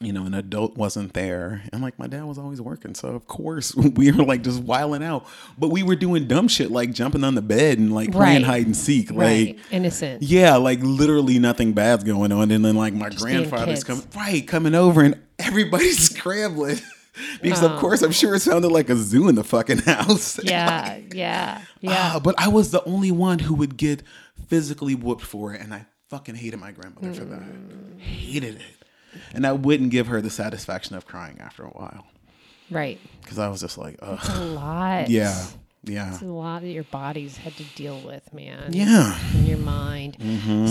you 0.00 0.12
know 0.12 0.24
an 0.26 0.34
adult 0.34 0.76
wasn't 0.76 1.12
there 1.14 1.62
and 1.72 1.82
like 1.82 1.98
my 1.98 2.06
dad 2.06 2.24
was 2.24 2.38
always 2.38 2.60
working 2.60 2.94
so 2.94 3.08
of 3.08 3.26
course 3.26 3.74
we 3.96 4.12
were 4.12 4.22
like 4.22 4.42
just 4.42 4.62
wiling 4.62 5.02
out 5.02 5.26
but 5.58 5.68
we 5.70 5.82
were 5.82 5.96
doing 5.96 6.28
dumb 6.28 6.46
shit 6.46 6.70
like 6.70 6.92
jumping 6.92 7.24
on 7.24 7.34
the 7.34 7.42
bed 7.42 7.78
and 7.78 7.92
like 7.92 8.12
playing 8.12 8.42
Right. 8.42 8.44
hide 8.44 8.66
and 8.66 8.76
seek 8.76 9.10
like 9.10 9.18
Right. 9.18 9.58
Innocent. 9.72 10.22
yeah, 10.22 10.54
like 10.56 10.78
literally 10.82 11.38
nothing 11.40 11.72
bad's 11.72 12.04
going 12.04 12.30
on, 12.30 12.50
and 12.52 12.64
then 12.64 12.76
like 12.76 12.92
my 12.94 13.08
being 13.08 13.18
grandfather's 13.18 13.82
coming 13.82 14.04
right 14.14 14.46
coming 14.46 14.74
over, 14.76 15.02
and 15.02 15.18
everybody's 15.38 15.98
scrambling 16.16 16.78
because 17.42 17.64
of 17.64 17.76
course 17.80 18.02
I'm 18.02 18.12
sure 18.12 18.36
it 18.36 18.40
sounded 18.40 18.68
like 18.70 18.90
a 18.90 18.96
zoo 18.96 19.28
in 19.28 19.34
the 19.34 19.42
fucking 19.44 19.78
house. 19.78 20.38
Yeah. 20.44 20.98
Yeah. 21.12 21.60
Yeah. 21.80 22.12
Ah, 22.14 22.20
but 22.22 22.36
I 22.38 22.46
was 22.48 22.70
the 22.70 22.84
only 22.84 23.10
one 23.10 23.40
who 23.40 23.54
would 23.54 23.76
get 23.76 24.04
physically 24.46 24.94
whooped 24.94 25.24
for 25.24 25.54
it, 25.54 25.60
and 25.60 25.74
I 25.74 25.86
fucking 26.10 26.36
hated 26.36 26.60
my 26.60 26.70
grandmother 26.70 27.12
for 27.14 27.24
that. 27.24 27.42
Hated 27.98 28.56
it, 28.56 28.77
and 29.34 29.46
I 29.46 29.52
wouldn't 29.52 29.90
give 29.90 30.06
her 30.08 30.20
the 30.20 30.30
satisfaction 30.30 30.96
of 30.96 31.06
crying 31.06 31.38
after 31.40 31.62
a 31.64 31.68
while 31.70 32.06
right. 32.70 32.98
because 33.22 33.38
I 33.38 33.48
was 33.48 33.60
just 33.60 33.78
like, 33.78 33.98
A 34.02 34.18
lot. 34.44 35.08
yeah, 35.10 35.46
yeah, 35.84 36.12
It's 36.12 36.22
a 36.22 36.26
lot 36.26 36.62
that 36.62 36.68
your 36.70 36.84
bodies 36.84 37.36
had 37.36 37.56
to 37.56 37.64
deal 37.74 38.00
with, 38.00 38.32
man. 38.34 38.72
yeah. 38.72 39.18
In 39.34 39.46
your 39.46 39.58
mind. 39.58 40.16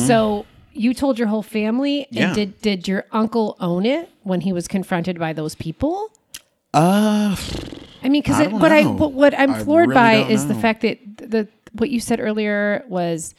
So 0.07 0.45
you 0.73 0.93
told 0.93 1.17
your 1.17 1.27
whole 1.27 1.43
family, 1.43 2.05
and 2.09 2.15
Yeah. 2.15 2.33
did 2.33 2.61
did 2.61 2.87
your 2.87 3.05
uncle 3.11 3.55
own 3.59 3.85
it 3.85 4.09
when 4.23 4.41
he 4.41 4.53
was 4.53 4.67
confronted 4.67 5.17
by 5.17 5.33
those 5.33 5.55
people? 5.55 6.11
Uh, 6.73 7.35
I 8.03 8.09
mean, 8.09 8.21
because 8.21 8.51
what 8.51 8.71
I 8.71 8.81
know. 8.83 8.93
but 8.93 9.13
what 9.13 9.33
I'm 9.37 9.55
floored 9.63 9.89
really 9.89 9.95
by 9.95 10.15
is 10.31 10.47
the 10.47 10.53
fact 10.53 10.81
that 10.81 10.99
the 11.17 11.47
what 11.73 11.89
you 11.89 11.99
said 11.99 12.19
earlier 12.19 12.83
was 12.87 13.33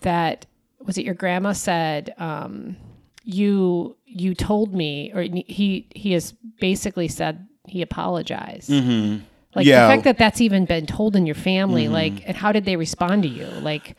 that 0.00 0.46
was 0.80 0.96
it 0.96 1.04
your 1.04 1.14
grandma 1.14 1.52
said 1.52 2.14
um, 2.18 2.76
you 3.24 3.96
you 4.06 4.34
told 4.34 4.74
me 4.74 5.10
or 5.14 5.22
he 5.22 5.88
he 5.94 6.12
has 6.12 6.32
basically 6.60 7.08
said 7.08 7.48
he 7.66 7.82
apologized. 7.82 8.70
Like 8.70 8.84
Mm-hmm. 8.84 9.24
Yeah. 9.60 9.62
Mm-hmm. 9.62 9.88
the 9.88 9.94
fact 9.94 10.04
that 10.04 10.18
that's 10.18 10.40
even 10.40 10.64
been 10.66 10.86
told 10.86 11.16
in 11.16 11.26
your 11.26 11.34
family, 11.34 11.88
like, 11.88 12.22
and 12.26 12.36
how 12.36 12.52
did 12.52 12.64
they 12.64 12.76
respond 12.76 13.22
to 13.22 13.28
you? 13.28 13.46
Like, 13.46 13.96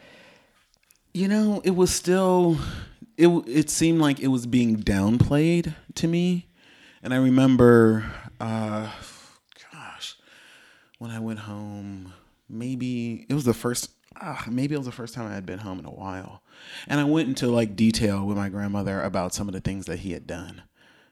You 1.14 1.28
know, 1.28 1.62
it 1.64 1.72
was 1.76 1.92
still 1.92 2.58
it 3.18 3.28
it 3.48 3.70
seemed 3.70 4.00
like 4.00 4.20
it 4.20 4.28
was 4.28 4.46
being 4.46 4.78
downplayed 4.78 5.74
to 5.96 6.08
me. 6.08 6.48
And 7.02 7.14
I 7.14 7.18
remember 7.18 8.06
uh 8.40 8.92
gosh, 9.72 10.16
when 11.00 11.12
I 11.12 11.20
went 11.20 11.40
home, 11.40 12.14
maybe 12.50 13.26
it 13.30 13.34
was 13.34 13.46
the 13.46 13.54
first 13.54 13.92
ah, 14.22 14.46
maybe 14.50 14.76
it 14.76 14.78
was 14.78 14.86
the 14.86 14.92
first 14.92 15.14
time 15.14 15.28
I 15.28 15.34
had 15.34 15.46
been 15.46 15.60
home 15.60 15.80
in 15.80 15.86
a 15.86 15.92
while. 15.92 16.42
And 16.88 17.00
I 17.00 17.04
went 17.04 17.28
into 17.28 17.48
like 17.48 17.76
detail 17.76 18.26
with 18.26 18.38
my 18.38 18.50
grandmother 18.50 19.02
about 19.02 19.34
some 19.34 19.48
of 19.48 19.54
the 19.54 19.62
things 19.62 19.86
that 19.86 20.00
he 20.00 20.12
had 20.12 20.28
done, 20.28 20.64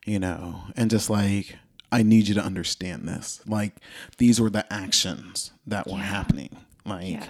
you 0.06 0.20
know, 0.20 0.64
and 0.76 0.89
just 0.89 1.10
like 1.10 1.58
I 1.91 2.04
need 2.04 2.28
you 2.28 2.36
to 2.36 2.43
understand 2.43 3.08
this. 3.08 3.41
Like 3.45 3.76
these 4.18 4.41
were 4.41 4.49
the 4.49 4.72
actions 4.74 5.51
that 5.68 5.88
were 5.88 5.97
happening. 5.97 6.58
Like 6.86 7.24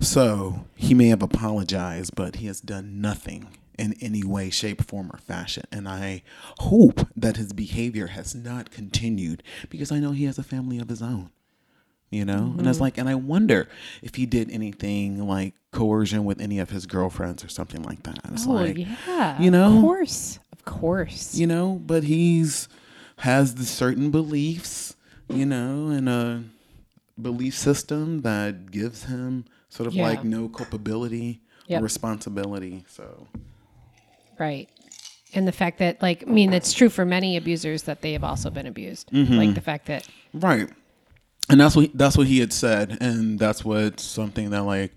so 0.00 0.66
he 0.76 0.94
may 0.94 1.08
have 1.08 1.22
apologized, 1.22 2.14
but 2.14 2.36
he 2.36 2.46
has 2.46 2.60
done 2.60 3.00
nothing 3.00 3.48
in 3.78 3.94
any 4.00 4.24
way, 4.24 4.50
shape, 4.50 4.82
form, 4.82 5.10
or 5.12 5.18
fashion. 5.18 5.64
And 5.70 5.88
I 5.88 6.22
hope 6.58 7.08
that 7.16 7.36
his 7.36 7.52
behavior 7.52 8.08
has 8.08 8.34
not 8.34 8.70
continued 8.70 9.42
because 9.70 9.92
I 9.92 10.00
know 10.00 10.12
he 10.12 10.24
has 10.24 10.38
a 10.38 10.42
family 10.42 10.78
of 10.78 10.88
his 10.88 11.02
own. 11.02 11.30
You 12.10 12.24
know? 12.24 12.54
And 12.56 12.66
it's 12.66 12.80
like, 12.80 12.96
and 12.98 13.08
I 13.08 13.14
wonder 13.14 13.68
if 14.02 14.14
he 14.14 14.24
did 14.26 14.50
anything 14.50 15.26
like 15.28 15.54
coercion 15.72 16.24
with 16.24 16.40
any 16.40 16.58
of 16.58 16.70
his 16.70 16.86
girlfriends 16.86 17.44
or 17.44 17.48
something 17.48 17.82
like 17.82 18.02
that. 18.04 18.18
It's 18.32 18.46
oh 18.46 18.52
like, 18.52 18.78
yeah, 18.78 19.40
you 19.40 19.50
know? 19.50 19.76
of 19.76 19.82
course, 19.82 20.38
of 20.52 20.64
course, 20.64 21.34
you 21.34 21.46
know, 21.46 21.80
but 21.84 22.04
he's 22.04 22.68
has 23.18 23.56
the 23.56 23.64
certain 23.64 24.10
beliefs, 24.10 24.96
you 25.28 25.44
know, 25.44 25.88
and 25.88 26.08
a 26.08 26.44
belief 27.20 27.54
system 27.56 28.22
that 28.22 28.70
gives 28.70 29.04
him 29.04 29.44
sort 29.68 29.86
of 29.86 29.94
Yeah. 29.94 30.04
like 30.04 30.24
no 30.24 30.48
culpability 30.48 31.40
Yep. 31.66 31.80
or 31.80 31.84
responsibility. 31.84 32.84
So 32.88 33.26
Right. 34.38 34.68
And 35.34 35.46
the 35.46 35.52
fact 35.52 35.78
that, 35.80 36.00
like, 36.00 36.24
I 36.26 36.30
mean, 36.30 36.50
that's 36.50 36.72
true 36.72 36.88
for 36.88 37.04
many 37.04 37.36
abusers 37.36 37.82
that 37.82 38.00
they 38.00 38.12
have 38.14 38.24
also 38.24 38.48
been 38.48 38.66
abused. 38.66 39.10
Mm-hmm. 39.10 39.34
Like 39.34 39.54
the 39.54 39.60
fact 39.60 39.86
that, 39.86 40.08
Right. 40.32 40.70
And 41.50 41.60
that's 41.60 41.74
what 41.74 41.90
that's 41.96 42.16
what 42.16 42.26
he 42.26 42.40
had 42.40 42.52
said, 42.52 42.98
and 43.00 43.38
that's 43.38 43.64
what 43.64 44.00
something 44.00 44.50
that 44.50 44.62
like 44.64 44.92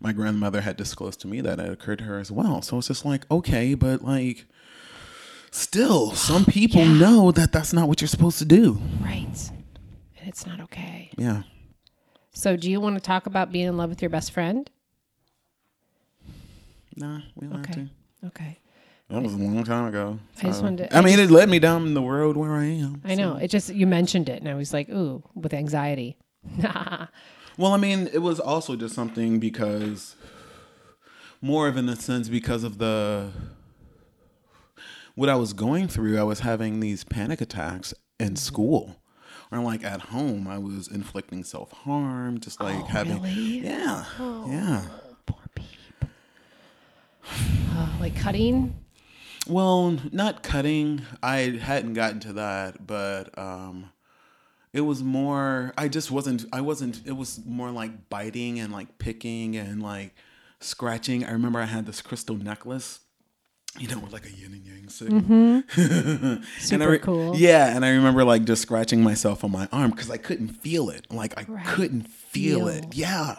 my 0.00 0.12
grandmother 0.12 0.60
had 0.60 0.76
disclosed 0.76 1.20
to 1.20 1.26
me 1.28 1.40
that 1.40 1.58
had 1.58 1.70
occurred 1.70 1.98
to 1.98 2.04
her 2.04 2.18
as 2.18 2.30
well. 2.30 2.60
So 2.60 2.76
it's 2.78 2.88
just 2.88 3.04
like 3.06 3.28
okay, 3.30 3.74
but 3.74 4.02
like 4.04 4.44
still, 5.50 6.12
some 6.12 6.44
people 6.58 6.84
know 6.84 7.30
that 7.32 7.52
that's 7.52 7.72
not 7.72 7.88
what 7.88 8.00
you're 8.02 8.08
supposed 8.08 8.38
to 8.38 8.44
do. 8.44 8.78
right. 9.00 9.50
And 10.20 10.28
it's 10.28 10.46
not 10.46 10.60
okay. 10.60 11.10
Yeah. 11.16 11.42
So, 12.32 12.56
do 12.56 12.70
you 12.70 12.80
want 12.80 12.96
to 12.96 13.00
talk 13.00 13.26
about 13.26 13.52
being 13.52 13.66
in 13.68 13.76
love 13.76 13.88
with 13.90 14.02
your 14.02 14.10
best 14.10 14.32
friend? 14.32 14.68
Nah, 16.96 17.20
we 17.34 17.46
don't 17.46 17.58
have 17.58 17.70
Okay. 17.70 17.88
to. 18.22 18.26
Okay. 18.26 18.58
That 19.10 19.22
was 19.22 19.34
a 19.34 19.36
long 19.36 19.62
time 19.64 19.86
ago. 19.86 20.18
I 20.38 20.42
just 20.46 20.62
wanted 20.62 20.88
to- 20.88 20.96
I 20.96 21.00
I 21.00 21.02
mean, 21.02 21.18
it 21.18 21.30
led 21.30 21.48
me 21.48 21.58
down 21.58 21.92
the 21.94 22.02
road 22.02 22.36
where 22.36 22.52
I 22.52 22.64
am. 22.64 23.02
I 23.04 23.14
know. 23.14 23.36
It 23.36 23.48
just, 23.48 23.68
you 23.72 23.86
mentioned 23.86 24.28
it, 24.28 24.40
and 24.40 24.48
I 24.48 24.54
was 24.54 24.72
like, 24.72 24.88
ooh, 24.88 25.22
with 25.34 25.52
anxiety. 25.54 26.16
Well, 27.56 27.72
I 27.72 27.76
mean, 27.76 28.08
it 28.12 28.18
was 28.18 28.40
also 28.40 28.74
just 28.74 28.96
something 28.96 29.38
because 29.38 30.16
more 31.40 31.68
of 31.68 31.76
in 31.76 31.88
a 31.88 31.94
sense 31.94 32.28
because 32.28 32.64
of 32.64 32.78
the 32.78 33.30
what 35.14 35.28
I 35.28 35.36
was 35.36 35.52
going 35.52 35.86
through. 35.86 36.18
I 36.18 36.24
was 36.24 36.40
having 36.40 36.80
these 36.80 37.04
panic 37.04 37.40
attacks 37.40 37.94
in 38.18 38.34
school. 38.34 38.96
Or 39.52 39.60
like 39.60 39.84
at 39.84 40.00
home, 40.00 40.48
I 40.48 40.58
was 40.58 40.88
inflicting 40.88 41.44
self 41.44 41.70
harm, 41.70 42.40
just 42.40 42.60
like 42.60 42.86
having, 42.86 43.22
really? 43.22 43.60
yeah, 43.60 44.04
yeah. 44.48 44.86
Poor. 45.26 45.38
Uh, 47.70 47.88
like 48.00 48.16
cutting? 48.16 48.74
Well, 49.46 49.98
not 50.12 50.42
cutting. 50.42 51.02
I 51.22 51.58
hadn't 51.60 51.94
gotten 51.94 52.20
to 52.20 52.32
that, 52.34 52.86
but 52.86 53.36
um 53.38 53.90
it 54.72 54.80
was 54.82 55.02
more 55.02 55.72
I 55.78 55.88
just 55.88 56.10
wasn't 56.10 56.44
I 56.52 56.60
wasn't 56.60 57.00
it 57.06 57.12
was 57.12 57.40
more 57.46 57.70
like 57.70 58.08
biting 58.08 58.58
and 58.58 58.72
like 58.72 58.98
picking 58.98 59.56
and 59.56 59.82
like 59.82 60.14
scratching. 60.60 61.24
I 61.24 61.30
remember 61.32 61.60
I 61.60 61.66
had 61.66 61.86
this 61.86 62.00
crystal 62.02 62.36
necklace. 62.36 63.00
You 63.76 63.88
know, 63.88 63.98
with 63.98 64.12
like 64.12 64.24
a 64.24 64.30
yin 64.30 64.52
and 64.52 64.64
yang 64.64 64.88
signal. 64.88 65.64
I 65.76 66.60
Super 66.60 66.90
re- 66.90 66.98
cool. 67.00 67.34
Yeah, 67.34 67.74
and 67.74 67.84
I 67.84 67.90
remember 67.90 68.22
like 68.24 68.44
just 68.44 68.62
scratching 68.62 69.02
myself 69.02 69.42
on 69.42 69.50
my 69.50 69.68
arm 69.72 69.90
because 69.90 70.12
I 70.12 70.16
couldn't 70.16 70.50
feel 70.50 70.90
it. 70.90 71.10
Like 71.12 71.36
I 71.36 71.42
couldn't 71.42 72.06
feel, 72.06 72.60
Feel. 72.60 72.68
it. 72.68 72.94
Yeah. 72.94 73.38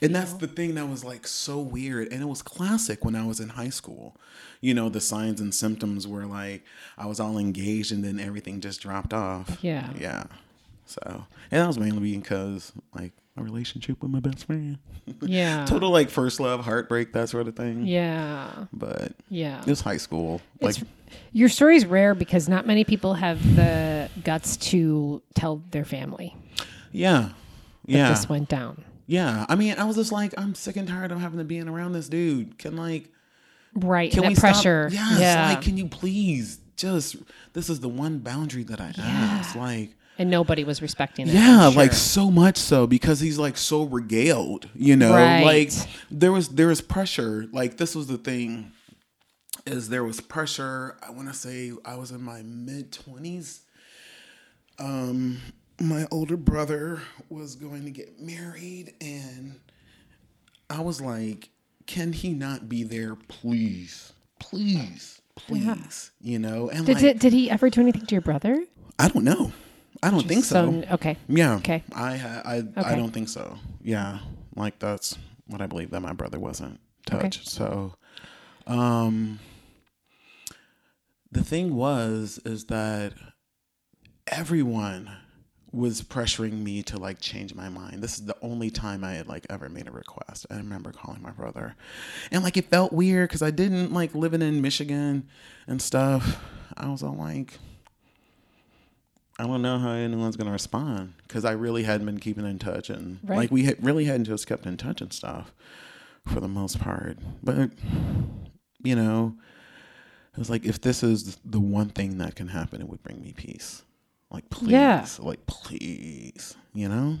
And 0.00 0.14
that's 0.14 0.32
the 0.34 0.46
thing 0.46 0.74
that 0.74 0.88
was 0.88 1.04
like 1.04 1.26
so 1.26 1.58
weird. 1.60 2.12
And 2.12 2.22
it 2.22 2.26
was 2.26 2.42
classic 2.42 3.04
when 3.04 3.14
I 3.14 3.26
was 3.26 3.40
in 3.40 3.50
high 3.50 3.68
school. 3.70 4.16
You 4.60 4.74
know, 4.74 4.88
the 4.88 5.00
signs 5.00 5.40
and 5.40 5.54
symptoms 5.54 6.06
were 6.08 6.26
like 6.26 6.64
I 6.96 7.06
was 7.06 7.20
all 7.20 7.38
engaged 7.38 7.92
and 7.92 8.04
then 8.04 8.18
everything 8.20 8.60
just 8.60 8.80
dropped 8.80 9.12
off. 9.12 9.58
Yeah. 9.62 9.90
Yeah. 9.98 10.24
So, 10.86 11.24
and 11.50 11.62
that 11.62 11.66
was 11.66 11.78
mainly 11.78 12.16
because 12.16 12.72
like 12.94 13.12
my 13.36 13.42
relationship 13.42 14.00
with 14.02 14.10
my 14.10 14.20
best 14.20 14.44
friend. 14.44 14.78
Yeah. 15.22 15.64
Total 15.68 15.90
like 15.90 16.08
first 16.10 16.40
love, 16.40 16.64
heartbreak, 16.64 17.12
that 17.14 17.28
sort 17.28 17.48
of 17.48 17.56
thing. 17.56 17.86
Yeah. 17.86 18.66
But 18.72 19.12
Yeah. 19.28 19.60
it 19.60 19.66
was 19.66 19.80
high 19.80 19.96
school. 19.96 20.40
Like, 20.60 20.76
It's, 20.78 20.84
your 21.32 21.70
is 21.70 21.86
rare 21.86 22.14
because 22.14 22.48
not 22.48 22.66
many 22.66 22.84
people 22.84 23.14
have 23.14 23.56
the 23.56 24.08
guts 24.24 24.56
to 24.56 25.22
tell 25.34 25.62
their 25.70 25.84
family 25.84 26.36
yeah. 26.92 27.30
Yeah. 27.86 28.08
this 28.10 28.28
went 28.28 28.48
down. 28.48 28.84
Yeah. 29.06 29.44
I 29.48 29.54
mean, 29.54 29.74
I 29.78 29.84
was 29.84 29.96
just 29.96 30.12
like, 30.12 30.32
I'm 30.38 30.54
sick 30.54 30.76
and 30.76 30.88
tired 30.88 31.12
of 31.12 31.20
having 31.20 31.38
to 31.38 31.44
being 31.44 31.68
around 31.68 31.92
this 31.92 32.08
dude. 32.08 32.58
Can 32.58 32.76
like, 32.76 33.10
Right. 33.74 34.10
can 34.12 34.26
we 34.26 34.34
pressure. 34.34 34.88
Stop? 34.90 35.08
Yes. 35.10 35.20
yeah. 35.20 35.48
Like, 35.50 35.62
can 35.62 35.76
you 35.76 35.88
please 35.88 36.58
just, 36.76 37.16
this 37.52 37.68
is 37.68 37.80
the 37.80 37.88
one 37.88 38.18
boundary 38.20 38.62
that 38.64 38.80
I 38.80 38.92
ask. 38.98 39.54
Like, 39.56 39.94
and 40.16 40.30
nobody 40.30 40.62
was 40.62 40.80
respecting 40.80 41.26
it. 41.26 41.34
yeah, 41.34 41.66
I'm 41.66 41.74
like 41.74 41.92
so 41.92 42.30
much 42.30 42.56
so 42.56 42.86
because 42.86 43.18
he's 43.18 43.36
like 43.36 43.56
so 43.56 43.82
regaled, 43.82 44.68
you 44.74 44.94
know, 44.94 45.12
Right. 45.12 45.42
like 45.42 45.72
there 46.08 46.30
was 46.30 46.50
there 46.50 46.68
was 46.68 46.80
pressure. 46.80 47.46
Like 47.52 47.78
this 47.78 47.96
was 47.96 48.06
the 48.06 48.16
thing, 48.16 48.70
is 49.66 49.88
there 49.88 50.04
was 50.04 50.20
pressure. 50.20 50.96
I 51.04 51.10
want 51.10 51.26
to 51.26 51.34
say 51.34 51.72
I 51.84 51.96
was 51.96 52.12
in 52.12 52.22
my 52.22 52.42
mid 52.42 52.92
twenties. 52.92 53.62
Um, 54.78 55.40
my 55.80 56.06
older 56.10 56.36
brother 56.36 57.02
was 57.28 57.54
going 57.56 57.84
to 57.84 57.90
get 57.90 58.20
married, 58.20 58.94
and 59.00 59.58
I 60.70 60.80
was 60.80 61.00
like, 61.00 61.50
"Can 61.86 62.12
he 62.12 62.32
not 62.32 62.68
be 62.68 62.82
there, 62.82 63.16
please, 63.16 64.12
please, 64.38 65.20
please?" 65.36 66.10
You 66.20 66.38
know, 66.38 66.68
and 66.68 66.86
Did, 66.86 66.94
like 66.94 67.02
did, 67.02 67.18
did 67.18 67.32
he 67.32 67.50
ever 67.50 67.70
do 67.70 67.80
anything 67.80 68.06
to 68.06 68.14
your 68.14 68.22
brother? 68.22 68.64
I 68.98 69.08
don't 69.08 69.24
know. 69.24 69.52
I 70.02 70.10
don't 70.10 70.26
think 70.26 70.44
so. 70.44 70.84
okay. 70.92 71.16
Yeah. 71.28 71.56
Okay. 71.56 71.82
I 71.94 72.12
I 72.44 72.62
I 72.76 72.94
don't 72.94 73.12
think 73.12 73.28
so. 73.28 73.58
Yeah. 73.82 74.18
Like 74.54 74.78
that's 74.78 75.18
what 75.46 75.60
I 75.60 75.66
believe 75.66 75.90
that 75.90 76.00
my 76.00 76.12
brother 76.12 76.38
wasn't 76.38 76.78
touched. 77.06 77.48
So 77.48 77.94
um 78.66 79.40
the 81.32 81.42
thing 81.42 81.74
was 81.74 82.38
is 82.44 82.66
that 82.66 83.14
everyone 84.26 85.10
was 85.74 86.02
pressuring 86.02 86.62
me 86.62 86.82
to 86.84 86.98
like 86.98 87.20
change 87.20 87.54
my 87.54 87.68
mind. 87.68 88.02
This 88.02 88.14
is 88.18 88.26
the 88.26 88.36
only 88.42 88.70
time 88.70 89.02
I 89.02 89.14
had 89.14 89.26
like 89.28 89.46
ever 89.50 89.68
made 89.68 89.88
a 89.88 89.90
request. 89.90 90.46
I 90.50 90.56
remember 90.56 90.92
calling 90.92 91.20
my 91.22 91.30
brother. 91.32 91.74
And 92.30 92.42
like 92.44 92.56
it 92.56 92.66
felt 92.70 92.92
weird 92.92 93.30
cuz 93.30 93.42
I 93.42 93.50
didn't 93.50 93.92
like 93.92 94.14
living 94.14 94.42
in 94.42 94.60
Michigan 94.62 95.26
and 95.66 95.82
stuff. 95.82 96.40
I 96.76 96.88
was 96.88 97.02
all 97.02 97.16
like 97.16 97.58
I 99.38 99.46
don't 99.48 99.62
know 99.62 99.78
how 99.80 99.90
anyone's 99.90 100.36
gonna 100.36 100.52
respond 100.52 101.14
because 101.26 101.44
I 101.44 101.52
really 101.52 101.82
hadn't 101.82 102.06
been 102.06 102.20
keeping 102.20 102.46
in 102.46 102.58
touch 102.58 102.88
and 102.88 103.18
Right. 103.24 103.36
like 103.36 103.50
we 103.50 103.64
had 103.64 103.82
really 103.84 104.04
hadn't 104.04 104.26
just 104.26 104.46
kept 104.46 104.66
in 104.66 104.76
touch 104.76 105.00
and 105.00 105.12
stuff 105.12 105.52
for 106.24 106.38
the 106.40 106.48
most 106.48 106.78
part. 106.78 107.18
But 107.42 107.70
you 108.82 108.94
know, 108.94 109.36
it 110.34 110.38
was 110.38 110.50
like 110.50 110.64
if 110.64 110.80
this 110.80 111.02
is 111.02 111.36
the 111.44 111.58
one 111.60 111.88
thing 111.88 112.18
that 112.18 112.36
can 112.36 112.48
happen, 112.48 112.80
it 112.80 112.88
would 112.88 113.02
bring 113.02 113.20
me 113.20 113.32
peace. 113.32 113.82
Like 114.34 114.50
please, 114.50 114.72
Yeah. 114.72 115.06
like 115.20 115.46
please, 115.46 116.56
you 116.74 116.88
know. 116.88 117.18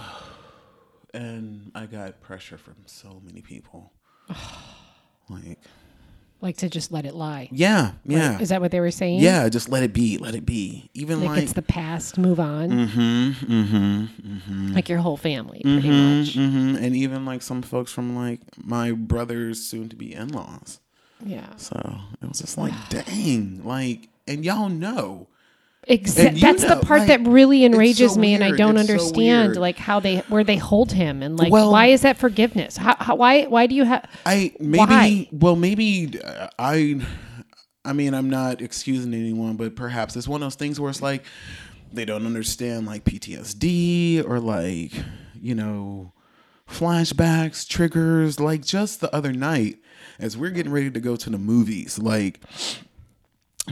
And 1.13 1.71
I 1.73 1.85
got 1.87 2.21
pressure 2.21 2.57
from 2.57 2.75
so 2.85 3.21
many 3.25 3.41
people. 3.41 3.91
like, 5.29 5.57
Like 6.41 6.57
to 6.57 6.69
just 6.69 6.91
let 6.91 7.05
it 7.05 7.15
lie. 7.15 7.49
yeah, 7.51 7.93
yeah. 8.05 8.39
Is 8.39 8.49
that 8.49 8.61
what 8.61 8.71
they 8.71 8.79
were 8.81 8.91
saying? 8.91 9.19
Yeah, 9.21 9.49
just 9.49 9.67
let 9.69 9.81
it 9.83 9.93
be. 9.93 10.17
Let 10.19 10.35
it 10.35 10.45
be. 10.45 10.89
Even 10.93 11.21
Like, 11.21 11.29
like, 11.29 11.43
it's 11.43 11.53
the 11.53 11.61
past, 11.63 12.17
move 12.19 12.39
on. 12.39 12.69
mm-hmm, 12.69 13.29
mm-hmm, 13.51 14.03
mm-hmm, 14.05 14.73
Like 14.73 14.89
your 14.89 14.99
whole 14.99 15.17
family, 15.17 15.61
pretty 15.63 15.89
mm-hmm, 15.89 16.19
much. 16.19 16.35
mm-hmm. 16.35 16.75
and 16.83 16.95
even 16.95 17.25
like 17.25 17.41
some 17.41 17.61
folks 17.61 17.91
from 17.91 18.15
like 18.15 18.41
my 18.57 18.91
brother's 18.91 19.61
soon-to-be 19.65 20.13
in-laws. 20.13 20.79
Yeah. 21.25 21.55
So 21.57 21.75
it 22.21 22.27
was 22.27 22.39
just 22.39 22.57
like, 22.57 22.73
dang, 22.89 23.61
like, 23.65 24.09
and 24.27 24.43
y'all 24.45 24.69
know. 24.69 25.27
Exactly. 25.89 26.41
That's 26.41 26.63
know, 26.63 26.75
the 26.79 26.85
part 26.85 26.99
like, 27.01 27.07
that 27.07 27.21
really 27.25 27.63
enrages 27.63 28.15
so 28.15 28.19
me, 28.19 28.33
and 28.33 28.43
I 28.43 28.51
don't 28.51 28.75
It's 28.77 28.89
understand 28.89 29.47
weird. 29.51 29.57
like 29.57 29.77
how 29.77 30.01
they 30.01 30.17
where 30.27 30.43
they 30.43 30.57
hold 30.57 30.91
him, 30.91 31.23
and 31.23 31.37
like 31.39 31.51
Well- 31.51 31.71
why 31.71 31.87
is 31.87 32.01
that 32.01 32.17
forgiveness? 32.17 32.75
How, 32.75 32.95
how 32.99 33.15
why 33.15 33.45
why 33.45 33.67
do 33.67 33.75
you 33.75 33.85
have? 33.85 34.05
I 34.25 34.51
maybe 34.59 34.77
Why? 34.79 35.29
well 35.31 35.55
maybe 35.55 36.19
uh, 36.21 36.49
I 36.59 36.99
I 37.85 37.93
mean 37.93 38.13
I'm 38.13 38.29
not 38.29 38.61
excusing 38.61 39.13
anyone 39.13 39.55
but 39.55 39.77
perhaps 39.77 40.17
it's 40.17 40.27
one 40.27 40.43
of 40.43 40.47
those 40.47 40.55
things 40.55 40.77
where 40.77 40.89
it's 40.89 41.01
like 41.01 41.23
they 41.93 42.03
don't 42.03 42.25
understand 42.25 42.85
like 42.85 43.05
PTSD 43.05 44.27
or 44.27 44.41
like 44.41 44.91
you 45.39 45.55
know 45.55 46.11
flashbacks 46.69 47.65
triggers 47.65 48.41
like 48.41 48.65
just 48.65 48.99
the 48.99 49.13
other 49.15 49.31
night 49.31 49.77
as 50.19 50.37
we're 50.37 50.49
getting 50.49 50.71
ready 50.71 50.89
to 50.91 50.99
go 50.99 51.15
to 51.15 51.29
the 51.29 51.37
movies 51.37 51.99
like 51.99 52.39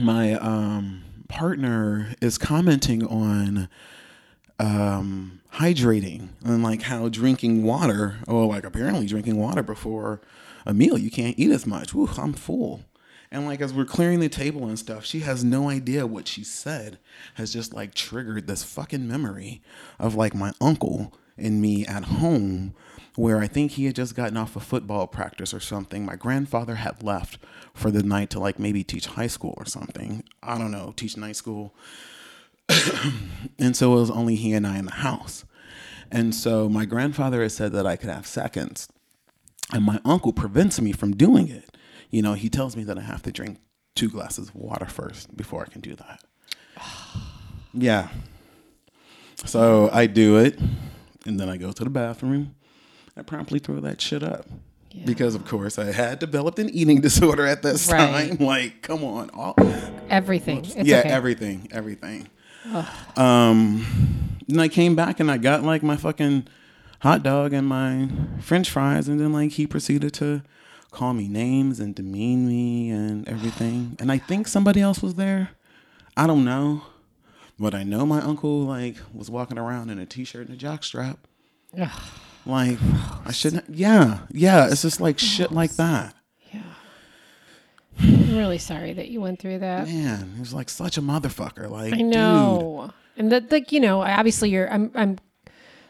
my 0.00 0.34
um 0.34 1.02
partner 1.28 2.14
is 2.20 2.38
commenting 2.38 3.04
on 3.06 3.68
um 4.58 5.40
hydrating 5.54 6.28
and 6.44 6.62
like 6.62 6.82
how 6.82 7.08
drinking 7.08 7.62
water 7.62 8.16
or 8.26 8.46
like 8.46 8.64
apparently 8.64 9.06
drinking 9.06 9.36
water 9.36 9.62
before 9.62 10.20
a 10.64 10.74
meal 10.74 10.98
you 10.98 11.10
can't 11.10 11.38
eat 11.38 11.50
as 11.50 11.66
much. 11.66 11.94
Woo, 11.94 12.08
i'm 12.18 12.32
full. 12.32 12.82
And 13.30 13.46
like 13.46 13.60
as 13.60 13.72
we're 13.72 13.84
clearing 13.84 14.20
the 14.20 14.28
table 14.28 14.66
and 14.66 14.78
stuff 14.78 15.04
she 15.04 15.20
has 15.20 15.42
no 15.44 15.68
idea 15.68 16.06
what 16.06 16.28
she 16.28 16.44
said 16.44 16.98
has 17.34 17.52
just 17.52 17.74
like 17.74 17.94
triggered 17.94 18.46
this 18.46 18.62
fucking 18.64 19.06
memory 19.06 19.62
of 19.98 20.14
like 20.14 20.34
my 20.34 20.52
uncle 20.60 21.14
and 21.36 21.60
me 21.60 21.86
at 21.86 22.04
home 22.04 22.74
where 23.16 23.40
I 23.40 23.46
think 23.46 23.72
he 23.72 23.86
had 23.86 23.96
just 23.96 24.14
gotten 24.14 24.36
off 24.36 24.56
of 24.56 24.62
football 24.62 25.06
practice 25.06 25.52
or 25.54 25.60
something. 25.60 26.04
My 26.04 26.16
grandfather 26.16 26.76
had 26.76 27.02
left 27.02 27.38
for 27.74 27.90
the 27.90 28.02
night 28.02 28.30
to 28.30 28.38
like 28.38 28.58
maybe 28.58 28.84
teach 28.84 29.06
high 29.06 29.26
school 29.26 29.54
or 29.56 29.64
something. 29.64 30.22
I 30.42 30.58
don't 30.58 30.70
know, 30.70 30.92
teach 30.96 31.16
night 31.16 31.36
school. 31.36 31.74
and 33.58 33.76
so 33.76 33.94
it 33.94 34.00
was 34.00 34.10
only 34.10 34.36
he 34.36 34.52
and 34.52 34.66
I 34.66 34.78
in 34.78 34.84
the 34.84 34.92
house. 34.92 35.44
And 36.10 36.34
so 36.34 36.68
my 36.68 36.84
grandfather 36.84 37.42
had 37.42 37.52
said 37.52 37.72
that 37.72 37.86
I 37.86 37.96
could 37.96 38.10
have 38.10 38.26
seconds. 38.26 38.88
and 39.72 39.82
my 39.82 40.00
uncle 40.04 40.32
prevents 40.32 40.80
me 40.80 40.92
from 40.92 41.16
doing 41.16 41.48
it. 41.48 41.76
You 42.10 42.22
know, 42.22 42.34
he 42.34 42.48
tells 42.48 42.76
me 42.76 42.84
that 42.84 42.98
I 42.98 43.02
have 43.02 43.22
to 43.22 43.32
drink 43.32 43.58
two 43.96 44.08
glasses 44.08 44.50
of 44.50 44.54
water 44.54 44.86
first 44.86 45.36
before 45.36 45.62
I 45.62 45.72
can 45.72 45.80
do 45.80 45.96
that. 45.96 46.22
yeah. 47.74 48.08
So 49.44 49.90
I 49.92 50.06
do 50.06 50.38
it, 50.38 50.58
and 51.24 51.40
then 51.40 51.48
I 51.48 51.56
go 51.56 51.72
to 51.72 51.84
the 51.84 51.90
bathroom. 51.90 52.54
I 53.16 53.22
promptly 53.22 53.58
throw 53.58 53.80
that 53.80 54.00
shit 54.00 54.22
up. 54.22 54.46
Because 55.04 55.34
of 55.34 55.44
course 55.44 55.78
I 55.78 55.92
had 55.92 56.18
developed 56.18 56.58
an 56.58 56.70
eating 56.70 57.00
disorder 57.02 57.44
at 57.46 57.62
this 57.62 57.90
Right. 57.90 58.30
time. 58.30 58.38
Like, 58.46 58.80
come 58.82 59.04
on, 59.04 59.28
all, 59.30 59.54
Everything. 60.08 60.64
It's 60.64 60.74
yeah, 60.76 61.00
okay. 61.00 61.08
everything, 61.10 61.68
everything. 61.70 62.28
Um, 63.16 63.86
and 64.48 64.60
I 64.60 64.68
came 64.68 64.94
back 64.96 65.20
and 65.20 65.30
I 65.30 65.36
got 65.38 65.62
like 65.62 65.82
my 65.82 65.96
fucking 65.96 66.46
hot 67.00 67.22
dog 67.22 67.52
and 67.52 67.66
my 67.66 68.08
French 68.40 68.70
fries, 68.70 69.06
and 69.08 69.20
then 69.20 69.32
like 69.32 69.52
he 69.52 69.66
proceeded 69.66 70.14
to 70.14 70.42
call 70.90 71.12
me 71.12 71.28
names 71.28 71.78
and 71.78 71.94
demean 71.94 72.48
me 72.48 72.90
and 72.90 73.28
everything. 73.28 73.96
And 74.00 74.10
I 74.10 74.18
think 74.18 74.48
somebody 74.48 74.80
else 74.80 75.02
was 75.02 75.14
there. 75.14 75.50
I 76.16 76.26
don't 76.26 76.44
know, 76.44 76.82
but 77.58 77.74
I 77.74 77.82
know 77.82 78.06
my 78.06 78.20
uncle 78.22 78.60
like 78.60 78.96
was 79.12 79.30
walking 79.30 79.58
around 79.58 79.90
in 79.90 79.98
a 79.98 80.06
t-shirt 80.06 80.48
and 80.48 80.60
a 80.60 80.64
jockstrap. 80.64 81.18
Like 82.46 82.78
I 83.24 83.32
shouldn't. 83.32 83.64
Yeah, 83.68 84.20
yeah. 84.30 84.68
It's 84.70 84.82
just 84.82 85.00
like 85.00 85.18
shit 85.18 85.50
like 85.50 85.72
that. 85.72 86.14
Yeah. 86.52 86.62
I'm 88.00 88.36
really 88.36 88.58
sorry 88.58 88.92
that 88.92 89.08
you 89.08 89.20
went 89.20 89.40
through 89.40 89.58
that. 89.58 89.88
Man, 89.88 90.32
he 90.34 90.40
was 90.40 90.54
like 90.54 90.70
such 90.70 90.96
a 90.96 91.02
motherfucker. 91.02 91.68
Like 91.68 91.94
I 91.94 92.02
know. 92.02 92.92
And 93.16 93.32
that 93.32 93.50
like, 93.50 93.72
you 93.72 93.80
know, 93.80 94.02
obviously 94.02 94.50
you're 94.50 94.70
I'm 94.72 94.92
I'm 94.94 95.18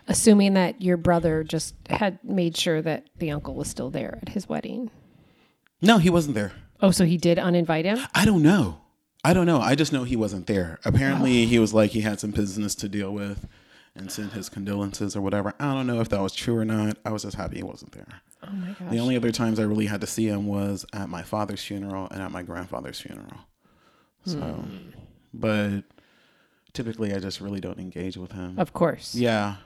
assuming 0.09 0.55
that 0.55 0.81
your 0.81 0.97
brother 0.97 1.45
just 1.45 1.75
had 1.91 2.19
made 2.25 2.57
sure 2.57 2.81
that 2.81 3.07
the 3.19 3.31
uncle 3.31 3.55
was 3.55 3.69
still 3.69 3.91
there 3.91 4.19
at 4.23 4.31
his 4.31 4.49
wedding. 4.49 4.91
No, 5.83 5.99
he 5.99 6.09
wasn't 6.09 6.37
there. 6.37 6.53
Oh, 6.81 6.91
so 6.91 7.05
he 7.05 7.17
did 7.17 7.39
uninvite 7.39 7.85
him? 7.85 7.99
I 8.15 8.25
don't 8.25 8.43
know. 8.43 8.81
I 9.25 9.35
don't 9.35 9.47
know. 9.47 9.61
I 9.61 9.75
just 9.75 9.93
know 9.93 10.05
he 10.05 10.17
wasn't 10.17 10.47
there. 10.47 10.79
Apparently, 10.85 11.45
oh. 11.45 11.47
he 11.49 11.59
was 11.59 11.75
like 11.75 11.91
he 11.91 12.03
had 12.03 12.21
some 12.21 12.31
business 12.31 12.75
to 12.77 12.89
deal 12.89 13.13
with 13.13 13.47
and 13.97 14.11
sent 14.11 14.33
his 14.33 14.49
condolences 14.49 15.17
or 15.17 15.21
whatever. 15.21 15.55
I 15.59 15.73
don't 15.75 15.87
know 15.87 16.01
if 16.01 16.09
that 16.11 16.21
was 16.21 16.35
true 16.35 16.57
or 16.57 16.65
not. 16.65 16.99
I 17.05 17.11
was 17.11 17.23
just 17.23 17.37
happy 17.37 17.57
he 17.57 17.63
wasn't 17.63 17.93
there. 17.93 18.07
Oh 18.47 18.51
my 18.53 18.69
gosh. 18.79 18.91
The 18.91 18.99
only 18.99 19.17
other 19.17 19.33
times 19.33 19.59
I 19.59 19.63
really 19.65 19.87
had 19.87 20.01
to 20.03 20.07
see 20.07 20.27
him 20.27 20.47
was 20.47 20.85
at 20.93 21.09
my 21.09 21.23
father's 21.23 21.63
funeral 21.65 22.09
and 22.11 22.23
at 22.23 22.31
my 22.31 22.43
grandfather's 22.43 23.01
funeral. 23.01 23.39
So, 24.25 24.39
Hmm. 24.39 24.91
but 25.33 25.83
typically 26.73 27.15
I 27.15 27.19
just 27.19 27.41
really 27.41 27.61
don't 27.61 27.79
engage 27.79 28.17
with 28.17 28.33
him. 28.33 28.59
Of 28.59 28.73
course. 28.73 29.15
Yeah. 29.15 29.57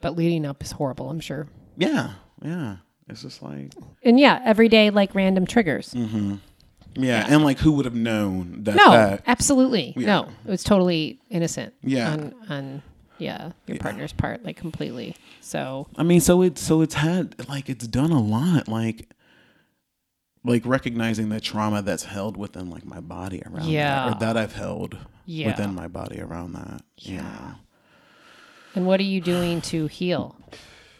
But 0.00 0.16
leading 0.16 0.46
up 0.46 0.62
is 0.62 0.72
horrible, 0.72 1.10
I'm 1.10 1.20
sure. 1.20 1.48
Yeah. 1.76 2.12
Yeah. 2.42 2.76
It's 3.08 3.22
just 3.22 3.42
like, 3.42 3.72
And 4.02 4.18
yeah, 4.18 4.40
every 4.44 4.68
day 4.68 4.90
like 4.90 5.14
random 5.14 5.46
triggers. 5.46 5.94
yeah. 6.94 7.26
And 7.28 7.44
like, 7.44 7.58
who 7.58 7.72
would 7.72 7.84
have 7.84 7.94
known 7.94 8.64
that? 8.64 8.74
No, 8.74 8.90
that 8.92 9.22
absolutely. 9.26 9.92
Yeah. 9.96 10.06
No. 10.06 10.28
It 10.46 10.50
was 10.50 10.64
totally 10.64 11.20
innocent. 11.30 11.74
Yeah. 11.82 12.10
On 12.12 12.34
on 12.48 12.82
yeah, 13.18 13.52
your 13.66 13.78
partner's 13.78 14.12
part, 14.12 14.44
like 14.44 14.56
completely. 14.56 15.16
So 15.40 15.86
I 15.96 16.02
mean, 16.02 16.20
so 16.20 16.42
it's 16.42 16.60
so 16.60 16.80
it's 16.82 16.94
had 16.94 17.48
like 17.48 17.68
it's 17.68 17.86
done 17.86 18.10
a 18.12 18.20
lot, 18.20 18.68
like 18.68 19.08
like 20.44 20.64
recognizing 20.64 21.28
the 21.28 21.40
trauma 21.40 21.82
that's 21.82 22.04
held 22.04 22.36
within 22.36 22.70
like 22.70 22.84
my 22.84 23.00
body 23.00 23.42
around 23.46 23.68
Yeah. 23.68 24.08
that, 24.10 24.16
or 24.16 24.20
that 24.20 24.36
I've 24.36 24.54
held 24.54 24.96
Yeah. 25.24 25.48
within 25.48 25.74
my 25.74 25.88
body 25.88 26.20
around 26.20 26.52
that. 26.52 26.82
Yeah. 26.98 27.12
You 27.12 27.16
know? 27.18 27.54
and 28.76 28.86
what 28.86 29.00
are 29.00 29.04
you 29.04 29.20
doing 29.20 29.60
to 29.62 29.86
heal? 29.86 30.36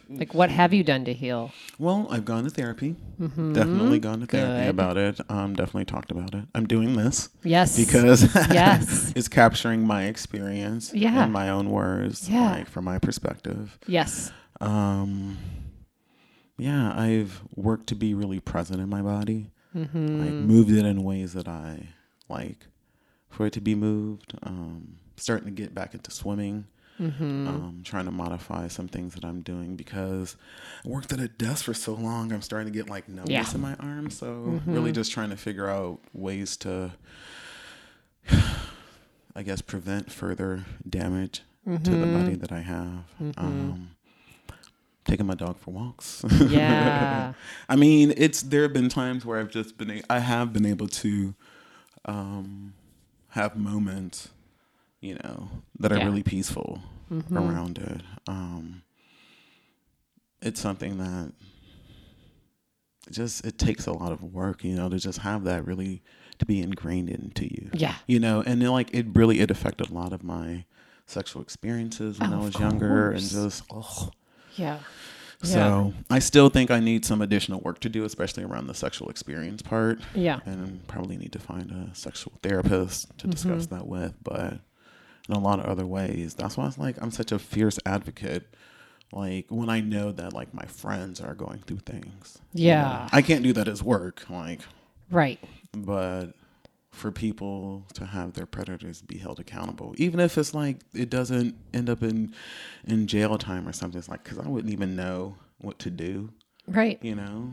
Like 0.09 0.33
what 0.33 0.49
have 0.49 0.73
you 0.73 0.83
done 0.83 1.05
to 1.05 1.13
heal? 1.13 1.51
Well, 1.79 2.07
I've 2.09 2.23
gone 2.25 2.43
to 2.45 2.49
therapy. 2.49 2.95
Definitely 3.19 3.99
gone 3.99 4.21
to 4.21 4.25
therapy 4.25 4.51
Mm-hmm. 4.51 4.61
Good. 4.63 4.69
about 4.69 4.97
it. 4.97 5.19
Um, 5.29 5.53
definitely 5.55 5.85
talked 5.85 6.11
about 6.11 6.33
it. 6.33 6.45
I'm 6.55 6.65
doing 6.67 6.95
this 6.95 7.29
Yes. 7.43 7.77
because 7.77 8.23
Yes. 8.35 9.11
it's 9.15 9.27
capturing 9.27 9.85
my 9.85 10.05
experience 10.05 10.93
Yeah. 10.93 11.25
in 11.25 11.31
my 11.31 11.49
own 11.49 11.69
words, 11.69 12.29
Yeah. 12.29 12.51
like 12.51 12.67
from 12.69 12.85
my 12.85 12.99
perspective. 12.99 13.77
Yes. 13.87 14.31
Um, 14.61 15.37
yeah, 16.57 16.93
I've 16.97 17.41
worked 17.55 17.87
to 17.87 17.95
be 17.95 18.13
really 18.13 18.39
present 18.39 18.79
in 18.81 18.89
my 18.89 19.01
body. 19.01 19.51
Mm-hmm. 19.75 20.21
Like 20.21 20.31
moved 20.31 20.71
it 20.71 20.85
in 20.85 21.03
ways 21.03 21.33
that 21.33 21.47
I 21.47 21.89
like 22.29 22.65
for 23.29 23.45
it 23.45 23.53
to 23.53 23.61
be 23.61 23.75
moved. 23.75 24.33
Um, 24.43 24.95
starting 25.17 25.45
to 25.45 25.51
get 25.51 25.75
back 25.75 25.93
into 25.93 26.11
swimming. 26.11 26.65
Mm-hmm. 26.99 27.47
Um, 27.47 27.81
trying 27.83 28.05
to 28.05 28.11
modify 28.11 28.67
some 28.69 28.87
things 28.87 29.13
that 29.13 29.23
I'm 29.23 29.41
doing 29.41 29.75
because 29.75 30.35
I 30.83 30.89
worked 30.89 31.13
at 31.13 31.19
a 31.19 31.27
desk 31.27 31.65
for 31.65 31.73
so 31.75 31.93
long. 31.93 32.31
I'm 32.31 32.41
starting 32.41 32.71
to 32.71 32.77
get 32.77 32.89
like 32.89 33.07
numbness 33.07 33.29
Yeah. 33.31 33.43
Mm-hmm. 33.43 33.55
in 33.55 33.61
my 33.61 33.75
arm. 33.75 34.09
So 34.09 34.61
really 34.65 34.91
just 34.91 35.11
trying 35.11 35.29
to 35.29 35.37
figure 35.37 35.69
out 35.69 35.99
ways 36.13 36.57
to, 36.57 36.93
I 39.35 39.43
guess, 39.43 39.61
prevent 39.61 40.11
further 40.11 40.65
damage 40.87 41.43
to 41.65 41.71
the 41.77 41.77
Mm-hmm. 41.91 42.13
body 42.23 42.35
that 42.35 42.51
I 42.51 42.61
have. 42.61 43.03
Um, 43.37 43.91
taking 45.05 45.25
my 45.25 45.35
dog 45.35 45.57
for 45.59 45.71
walks. 45.71 46.23
Yeah. 46.47 47.33
I 47.69 47.75
mean, 47.75 48.13
it's 48.17 48.41
there 48.41 48.63
have 48.63 48.73
been 48.73 48.89
times 48.89 49.25
where 49.25 49.39
I've 49.39 49.49
just 49.51 49.77
been 49.77 50.01
I 50.09 50.19
have 50.19 50.51
been 50.53 50.65
able 50.65 50.87
to 50.87 51.35
um, 52.05 52.73
have 53.29 53.55
moments, 53.55 54.29
you 55.01 55.15
know, 55.15 55.49
that 55.79 55.91
are 55.91 55.97
Yeah. 55.97 56.05
really 56.05 56.23
peaceful 56.23 56.81
around 57.31 57.77
it. 57.77 58.01
Um, 58.27 58.81
it's 60.41 60.59
something 60.59 60.97
that 60.97 61.31
just 63.11 63.45
it 63.45 63.57
takes 63.57 63.87
a 63.87 63.91
lot 63.93 64.11
of 64.11 64.21
work, 64.21 64.63
you 64.63 64.75
know, 64.75 64.89
to 64.89 64.97
just 64.99 65.19
have 65.19 65.43
that 65.45 65.65
really 65.65 66.01
to 66.39 66.45
be 66.45 66.61
ingrained 66.61 67.09
into 67.09 67.45
you. 67.45 67.69
Yeah. 67.73 67.95
You 68.05 68.19
know, 68.19 68.43
and 68.45 68.61
then, 68.61 68.69
like 68.69 68.89
it 68.93 69.05
really 69.13 69.39
it 69.39 69.49
affected 69.49 69.89
a 69.89 69.93
lot 69.93 70.13
of 70.13 70.23
my 70.23 70.65
sexual 71.05 71.41
experiences 71.41 72.19
when 72.19 72.33
Oh, 72.33 72.41
I 72.41 72.43
was 72.45 72.59
younger 72.59 73.11
and 73.11 73.21
just 73.21 73.63
oh 73.71 74.09
Yeah. 74.57 74.79
so 75.41 75.93
I 76.09 76.19
still 76.19 76.49
think 76.49 76.69
I 76.69 76.81
need 76.81 77.05
some 77.05 77.21
additional 77.21 77.61
work 77.61 77.79
to 77.81 77.89
do, 77.89 78.03
especially 78.03 78.43
around 78.43 78.67
the 78.67 78.73
sexual 78.73 79.09
experience 79.09 79.61
part. 79.61 80.01
Yeah. 80.13 80.41
And 80.45 80.85
probably 80.87 81.15
need 81.15 81.31
to 81.31 81.39
find 81.39 81.71
a 81.71 81.95
sexual 81.95 82.33
therapist 82.43 83.17
to 83.19 83.27
discuss 83.27 83.63
Mm-hmm. 83.67 83.75
that 83.75 83.87
with. 83.87 84.15
But 84.21 84.59
in 85.29 85.35
a 85.35 85.39
lot 85.39 85.59
of 85.59 85.65
other 85.65 85.85
ways, 85.85 86.33
that's 86.33 86.55
why 86.57 86.67
it's 86.67 86.77
like 86.77 87.01
I'm 87.01 87.11
such 87.11 87.31
a 87.31 87.39
fierce 87.39 87.79
advocate. 87.85 88.47
Like 89.11 89.45
when 89.49 89.69
I 89.69 89.79
know 89.79 90.11
that 90.11 90.33
like 90.33 90.53
my 90.53 90.65
friends 90.65 91.21
are 91.21 91.33
going 91.35 91.59
through 91.65 91.79
things. 91.79 92.39
you 92.53 92.67
Yeah. 92.67 92.81
know. 92.81 93.07
I 93.11 93.21
can't 93.21 93.43
do 93.43 93.53
that 93.53 93.67
as 93.67 93.81
work, 93.81 94.29
like, 94.29 94.61
Right. 95.09 95.39
but 95.73 96.33
for 96.91 97.11
people 97.11 97.85
to 97.93 98.05
have 98.05 98.33
their 98.33 98.45
predators 98.47 99.01
be 99.03 99.17
held 99.17 99.39
accountable, 99.39 99.93
even 99.97 100.19
if 100.19 100.37
it's 100.37 100.53
like 100.53 100.77
it 100.93 101.09
doesn't 101.09 101.55
end 101.73 101.89
up 101.89 102.01
in 102.03 102.33
in 102.85 103.07
jail 103.07 103.37
time 103.37 103.67
or 103.67 103.71
something, 103.73 103.99
it's 103.99 104.09
like 104.09 104.23
because 104.23 104.39
I 104.39 104.47
wouldn't 104.47 104.73
even 104.73 104.95
know 104.95 105.35
what 105.59 105.79
to 105.79 105.89
do. 105.89 106.31
Right. 106.67 106.99
You 107.01 107.15
know, 107.15 107.51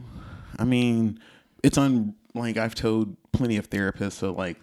I 0.58 0.64
mean, 0.64 1.20
it's 1.62 1.78
on 1.78 2.14
like 2.34 2.56
I've 2.56 2.74
told 2.74 3.16
plenty 3.32 3.56
of 3.56 3.70
therapists, 3.70 4.12
so 4.14 4.32
like 4.32 4.60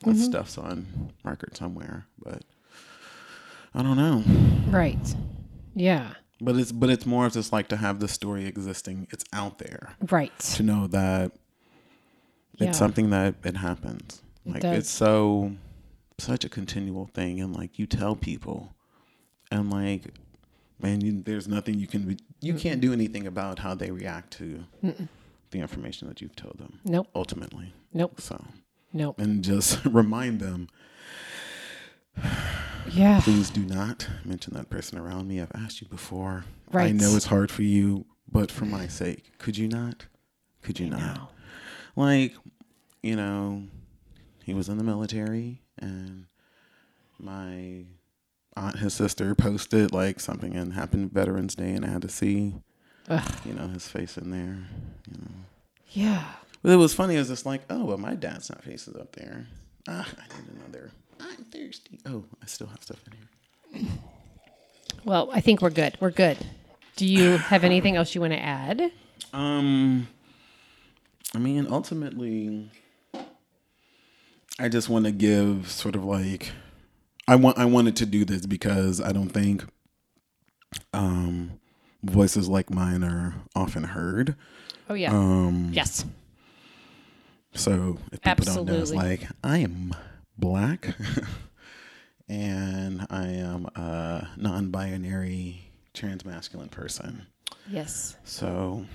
that 0.00 0.10
Mm-hmm. 0.10 0.22
stuff's 0.22 0.56
on 0.58 1.12
record 1.24 1.56
somewhere, 1.56 2.06
but 2.18 2.42
I 3.74 3.82
don't 3.82 3.96
know. 3.96 4.24
Right. 4.70 5.14
Yeah. 5.74 6.14
But 6.40 6.56
it's 6.56 6.72
but 6.72 6.88
it's 6.90 7.04
more 7.06 7.26
of 7.26 7.32
just 7.34 7.52
like 7.52 7.68
to 7.68 7.76
have 7.76 8.00
the 8.00 8.08
story 8.08 8.46
existing. 8.46 9.06
It's 9.10 9.24
out 9.32 9.58
there 9.58 9.94
Right. 10.10 10.36
to 10.40 10.62
know 10.62 10.86
that 10.88 11.32
Yeah. 12.58 12.68
it's 12.70 12.78
something 12.78 13.10
that 13.10 13.34
it 13.44 13.56
happens. 13.58 14.22
Like 14.46 14.64
it's 14.64 14.88
so 14.90 15.52
such 16.18 16.44
a 16.44 16.48
continual 16.48 17.06
thing, 17.06 17.40
and 17.40 17.54
like 17.54 17.78
you 17.78 17.86
tell 17.86 18.16
people, 18.16 18.74
and 19.50 19.70
like 19.70 20.14
man, 20.82 21.02
you, 21.02 21.22
there's 21.22 21.46
nothing 21.46 21.78
you 21.78 21.86
can 21.86 22.16
you 22.40 22.54
can't 22.54 22.80
do 22.80 22.92
anything 22.94 23.26
about 23.26 23.58
how 23.58 23.74
they 23.74 23.90
react 23.90 24.32
to 24.38 24.64
the 25.50 25.58
information 25.58 26.08
that 26.08 26.22
you've 26.22 26.34
told 26.36 26.56
them. 26.58 26.80
Nope. 26.84 27.08
Ultimately, 27.14 27.74
Nope. 27.92 28.18
so 28.20 28.42
Nope. 28.92 29.18
and 29.20 29.42
just 29.44 29.84
remind 29.84 30.40
them, 30.40 30.68
Yeah. 32.92 33.20
please 33.22 33.50
do 33.50 33.60
not 33.64 34.08
mention 34.24 34.54
that 34.54 34.68
person 34.70 34.98
around 34.98 35.28
me. 35.28 35.40
I've 35.40 35.52
asked 35.54 35.80
you 35.80 35.86
before. 35.88 36.44
Right. 36.72 36.88
I 36.88 36.92
know 36.92 37.14
it's 37.14 37.26
hard 37.26 37.50
for 37.50 37.62
you, 37.62 38.06
but 38.30 38.50
for 38.50 38.64
my 38.64 38.88
sake, 38.88 39.38
could 39.38 39.56
you 39.56 39.68
not? 39.68 40.06
Could 40.62 40.80
you 40.80 40.88
not? 40.90 41.00
know. 41.16 41.28
like 41.96 42.34
you 43.02 43.16
know 43.16 43.62
he 44.44 44.52
was 44.54 44.68
in 44.68 44.76
the 44.76 44.84
military 44.84 45.62
and 45.78 46.26
my 47.18 47.84
aunt 48.56 48.78
his 48.78 48.92
sister 48.92 49.34
posted 49.34 49.90
like 49.92 50.20
something 50.20 50.54
and 50.54 50.74
happened 50.74 51.10
veterans 51.12 51.54
day 51.54 51.70
and 51.72 51.84
i 51.84 51.88
had 51.88 52.02
to 52.02 52.08
see 52.10 52.54
Ugh. 53.08 53.32
you 53.46 53.54
know 53.54 53.68
his 53.68 53.88
face 53.88 54.18
in 54.18 54.30
there 54.30 54.58
you 55.10 55.16
know 55.22 55.30
Yeah. 55.88 56.24
But 56.62 56.72
it 56.72 56.76
was 56.76 56.92
funny 56.94 57.14
it 57.16 57.18
was 57.18 57.28
just 57.28 57.46
like 57.46 57.62
oh 57.70 57.84
well 57.84 57.98
my 57.98 58.14
dad's 58.14 58.50
not 58.50 58.62
faces 58.62 58.94
up 58.96 59.12
there 59.12 59.46
ah 59.88 60.08
i 60.18 60.40
need 60.40 60.48
another 60.56 60.90
i'm 61.20 61.44
thirsty 61.44 61.98
oh 62.06 62.24
i 62.42 62.46
still 62.46 62.66
have 62.66 62.82
stuff 62.82 63.00
in 63.06 63.80
here 63.80 63.88
Well, 65.04 65.30
I 65.32 65.40
think 65.40 65.62
we're 65.62 65.70
good. 65.70 65.96
We're 66.00 66.10
good. 66.10 66.36
Do 66.96 67.06
you 67.06 67.38
have 67.38 67.64
anything 67.64 67.96
else 67.96 68.14
you 68.14 68.20
want 68.20 68.34
to 68.34 68.38
add? 68.38 68.92
Um, 69.32 70.08
I 71.34 71.38
mean, 71.38 71.66
ultimately, 71.70 72.70
I 74.58 74.68
just 74.68 74.90
want 74.90 75.06
to 75.06 75.10
give 75.12 75.70
sort 75.70 75.94
of 75.94 76.04
like 76.04 76.52
I 77.26 77.36
want 77.36 77.56
I 77.56 77.64
wanted 77.64 77.96
to 77.96 78.06
do 78.06 78.26
this 78.26 78.44
because 78.44 79.00
I 79.00 79.12
don't 79.12 79.30
think 79.30 79.64
um 80.92 81.52
voices 82.02 82.48
like 82.48 82.68
mine 82.70 83.02
are 83.02 83.34
often 83.54 83.84
heard. 83.84 84.34
Oh 84.90 84.94
yeah. 84.94 85.12
Um, 85.12 85.70
yes. 85.72 86.04
So 87.54 87.98
if 88.12 88.20
people 88.22 88.44
don't 88.44 88.66
know, 88.66 88.80
it's 88.80 88.92
like 88.92 89.26
I 89.44 89.58
am 89.58 89.94
black 90.38 90.94
and 92.28 93.06
I 93.10 93.26
am 93.26 93.66
a 93.74 94.28
non-binary 94.36 95.70
transmasculine 95.94 96.70
person. 96.70 97.26
Yes. 97.68 98.16
So 98.24 98.86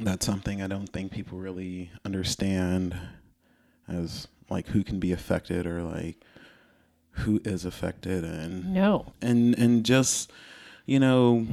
that's 0.00 0.24
something 0.26 0.62
I 0.62 0.66
don't 0.66 0.88
think 0.88 1.12
people 1.12 1.38
really 1.38 1.90
understand 2.04 2.96
as 3.88 4.28
like 4.48 4.66
who 4.68 4.82
can 4.82 4.98
be 4.98 5.12
affected 5.12 5.66
or 5.66 5.82
like 5.82 6.16
who 7.16 7.40
is 7.44 7.64
affected 7.64 8.24
and 8.24 8.72
No. 8.72 9.12
and 9.20 9.54
and 9.58 9.84
just 9.84 10.32
you 10.86 10.98
know 10.98 11.46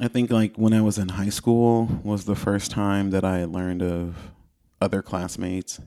I 0.00 0.08
think 0.08 0.30
like 0.30 0.56
when 0.56 0.72
I 0.72 0.80
was 0.80 0.98
in 0.98 1.10
high 1.10 1.28
school 1.28 2.00
was 2.02 2.24
the 2.24 2.34
first 2.34 2.70
time 2.70 3.10
that 3.10 3.24
I 3.24 3.44
learned 3.44 3.82
of 3.82 4.32
other 4.80 5.02
classmates 5.02 5.80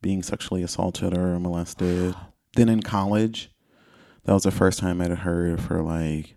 being 0.00 0.22
sexually 0.22 0.62
assaulted 0.62 1.16
or 1.16 1.38
molested. 1.38 2.14
Then 2.54 2.70
in 2.70 2.80
college, 2.80 3.50
that 4.24 4.32
was 4.32 4.44
the 4.44 4.50
first 4.50 4.78
time 4.78 5.02
I'd 5.02 5.10
heard 5.10 5.60
for 5.60 5.82
like, 5.82 6.36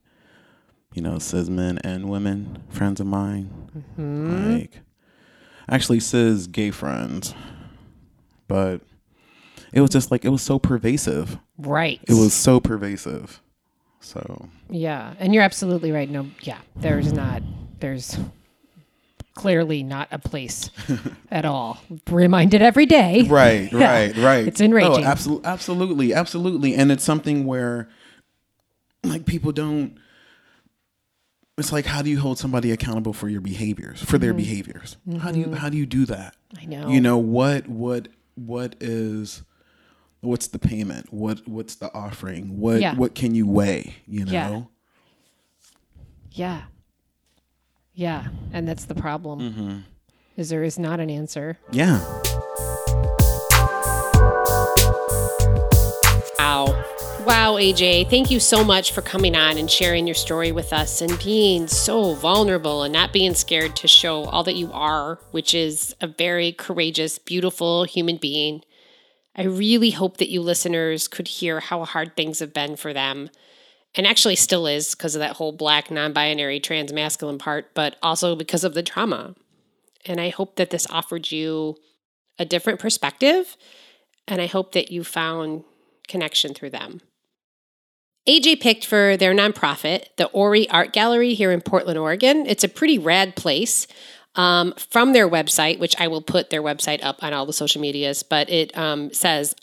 you 0.93 1.01
know, 1.01 1.17
cis 1.17 1.47
men 1.47 1.79
and 1.81 2.09
women 2.09 2.61
friends 2.67 2.99
of 2.99 3.07
mine. 3.07 3.69
Mm-hmm. 3.97 4.51
Like, 4.51 4.81
actually, 5.69 6.01
cis 6.01 6.47
gay 6.47 6.71
friends. 6.71 7.33
But 8.49 8.81
it 9.71 9.79
was 9.79 9.91
just 9.91 10.11
like, 10.11 10.25
it 10.25 10.29
was 10.29 10.41
so 10.41 10.59
pervasive. 10.59 11.39
Right. 11.57 12.01
It 12.05 12.15
was 12.15 12.33
so 12.33 12.59
pervasive. 12.59 13.41
So, 14.01 14.47
Yeah, 14.69 15.13
and 15.19 15.33
you're 15.33 15.43
absolutely 15.43 15.91
right. 15.91 16.09
No, 16.09 16.27
yeah, 16.41 16.59
there's 16.75 17.11
not. 17.13 17.43
There's 17.79 18.17
clearly 19.35 19.83
not 19.83 20.07
a 20.11 20.19
place 20.19 20.69
at 21.31 21.45
all. 21.45 21.79
Reminded 22.09 22.61
every 22.61 22.85
day. 22.85 23.25
right, 23.29 23.71
Yeah. 23.73 23.91
right, 23.91 24.17
right. 24.17 24.47
It's 24.47 24.61
enraging. 24.61 25.03
Oh, 25.05 25.07
absolutely, 25.07 25.45
absolutely, 25.49 26.13
absolutely. 26.13 26.75
And 26.75 26.91
it's 26.91 27.03
something 27.03 27.45
where, 27.45 27.89
like, 29.03 29.25
people 29.25 29.51
don't. 29.51 29.97
It's 31.57 31.73
like, 31.73 31.85
how 31.85 32.01
do 32.01 32.09
you 32.09 32.19
hold 32.21 32.37
somebody 32.37 32.71
accountable 32.71 33.11
for 33.11 33.27
your 33.27 33.41
behaviors, 33.41 34.01
for 34.01 34.17
their 34.17 34.33
behaviors? 34.33 34.95
How 35.19 35.31
do 35.31 35.39
you 35.39 35.53
how 35.55 35.67
do 35.69 35.77
you 35.77 35.85
do 35.85 36.05
that? 36.05 36.35
Mm-hmm. 36.55 36.61
I 36.61 36.65
know. 36.65 36.89
You 36.89 37.01
know 37.01 37.17
what 37.17 37.67
what 37.67 38.07
what 38.35 38.75
is 38.79 39.43
what's 40.21 40.47
the 40.47 40.59
payment? 40.59 41.11
What 41.13 41.47
what's 41.47 41.75
the 41.75 41.93
offering? 41.93 42.59
What 42.59 42.81
Yeah. 42.81 42.95
what 42.95 43.15
can 43.15 43.35
you 43.35 43.47
weigh? 43.47 43.95
You 44.07 44.25
know. 44.25 44.31
Yeah. 44.31 44.61
Yeah. 46.31 46.61
Yeah, 47.93 48.27
and 48.53 48.65
that's 48.67 48.85
the 48.85 48.95
problem. 48.95 49.39
Mm-hmm. 49.39 49.77
Is 50.37 50.49
there 50.49 50.63
is 50.63 50.79
not 50.79 50.99
an 51.01 51.09
answer. 51.09 51.57
Yeah. 51.71 51.99
Wow. 56.39 56.83
Wow, 57.25 57.55
AJ, 57.57 58.09
thank 58.09 58.31
you 58.31 58.39
so 58.39 58.63
much 58.63 58.91
for 58.93 59.01
coming 59.01 59.35
on 59.35 59.57
and 59.57 59.69
sharing 59.69 60.07
your 60.07 60.15
story 60.15 60.51
with 60.51 60.71
us 60.73 61.01
and 61.01 61.19
being 61.19 61.67
so 61.67 62.13
vulnerable 62.15 62.81
and 62.83 62.93
not 62.93 63.11
being 63.13 63.33
scared 63.35 63.75
to 63.77 63.87
show 63.87 64.23
all 64.23 64.43
that 64.45 64.55
you 64.55 64.71
are, 64.71 65.19
which 65.31 65.53
is 65.53 65.93
a 66.01 66.07
very 66.07 66.51
courageous, 66.53 67.19
beautiful 67.19 67.83
human 67.83 68.15
being. 68.17 68.61
I 69.39 69.43
really 69.43 69.91
hope 69.91 70.17
that 70.17 70.29
you 70.29 70.41
listeners 70.41 71.07
could 71.07 71.29
hear 71.29 71.61
how 71.61 71.85
hard 71.85 72.17
things 72.17 72.39
have 72.39 72.53
been 72.53 72.75
for 72.75 72.91
them. 72.91 73.29
And 73.95 74.05
actually 74.05 74.35
still 74.35 74.67
is 74.67 74.93
because 74.93 75.15
of 75.15 75.21
that 75.21 75.37
whole 75.37 75.53
black, 75.53 75.89
non 75.89 76.11
binary, 76.11 76.59
trans 76.59 76.91
masculine 76.91 77.37
part, 77.37 77.73
but 77.73 77.95
also 78.03 78.35
because 78.35 78.65
of 78.65 78.73
the 78.73 78.83
trauma. 78.83 79.35
And 80.05 80.19
I 80.19 80.27
hope 80.27 80.57
that 80.57 80.71
this 80.71 80.85
offered 80.89 81.31
you 81.31 81.77
a 82.37 82.43
different 82.43 82.79
perspective. 82.79 83.55
And 84.27 84.41
I 84.41 84.45
hope 84.45 84.73
that 84.73 84.91
you 84.91 85.05
found 85.05 85.63
connection 86.09 86.53
through 86.53 86.71
them. 86.71 86.99
AJ 88.27 88.59
picked 88.59 88.85
for 88.85 89.15
their 89.15 89.33
nonprofit, 89.33 90.07
the 90.17 90.27
Ori 90.27 90.69
Art 90.69 90.91
Gallery 90.91 91.33
here 91.33 91.51
in 91.51 91.61
Portland, 91.61 91.97
Oregon. 91.97 92.45
It's 92.45 92.65
a 92.65 92.69
pretty 92.69 92.97
rad 92.97 93.37
place. 93.37 93.87
Um, 94.39 94.73
from 94.77 95.11
their 95.11 95.27
website, 95.27 95.79
which 95.79 95.99
I 95.99 96.07
will 96.07 96.21
put 96.21 96.49
their 96.49 96.63
website 96.63 97.03
up 97.03 97.21
on 97.21 97.33
all 97.33 97.45
the 97.45 97.51
social 97.51 97.81
medias, 97.81 98.23
but 98.23 98.49
it 98.49 98.75
um, 98.77 99.11
says, 99.11 99.53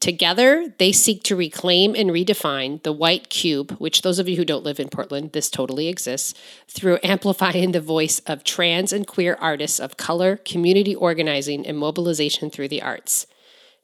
Together, 0.00 0.74
they 0.78 0.90
seek 0.90 1.22
to 1.22 1.36
reclaim 1.36 1.94
and 1.94 2.10
redefine 2.10 2.82
the 2.82 2.92
white 2.92 3.30
cube, 3.30 3.70
which 3.78 4.02
those 4.02 4.18
of 4.18 4.28
you 4.28 4.34
who 4.36 4.44
don't 4.44 4.64
live 4.64 4.80
in 4.80 4.88
Portland, 4.88 5.30
this 5.32 5.48
totally 5.48 5.86
exists, 5.86 6.34
through 6.66 6.98
amplifying 7.04 7.70
the 7.70 7.80
voice 7.80 8.18
of 8.26 8.42
trans 8.42 8.92
and 8.92 9.06
queer 9.06 9.38
artists 9.40 9.78
of 9.78 9.96
color, 9.96 10.36
community 10.38 10.96
organizing, 10.96 11.64
and 11.64 11.78
mobilization 11.78 12.50
through 12.50 12.68
the 12.68 12.82
arts. 12.82 13.28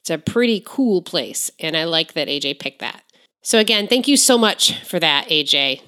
It's 0.01 0.09
a 0.09 0.17
pretty 0.17 0.61
cool 0.65 1.01
place, 1.01 1.49
and 1.61 1.77
I 1.77 1.85
like 1.85 2.11
that 2.11 2.27
AJ 2.27 2.59
picked 2.59 2.79
that. 2.79 3.03
So, 3.41 3.57
again, 3.57 3.87
thank 3.87 4.05
you 4.05 4.17
so 4.17 4.37
much 4.37 4.83
for 4.83 4.99
that, 4.99 5.29
AJ. 5.29 5.81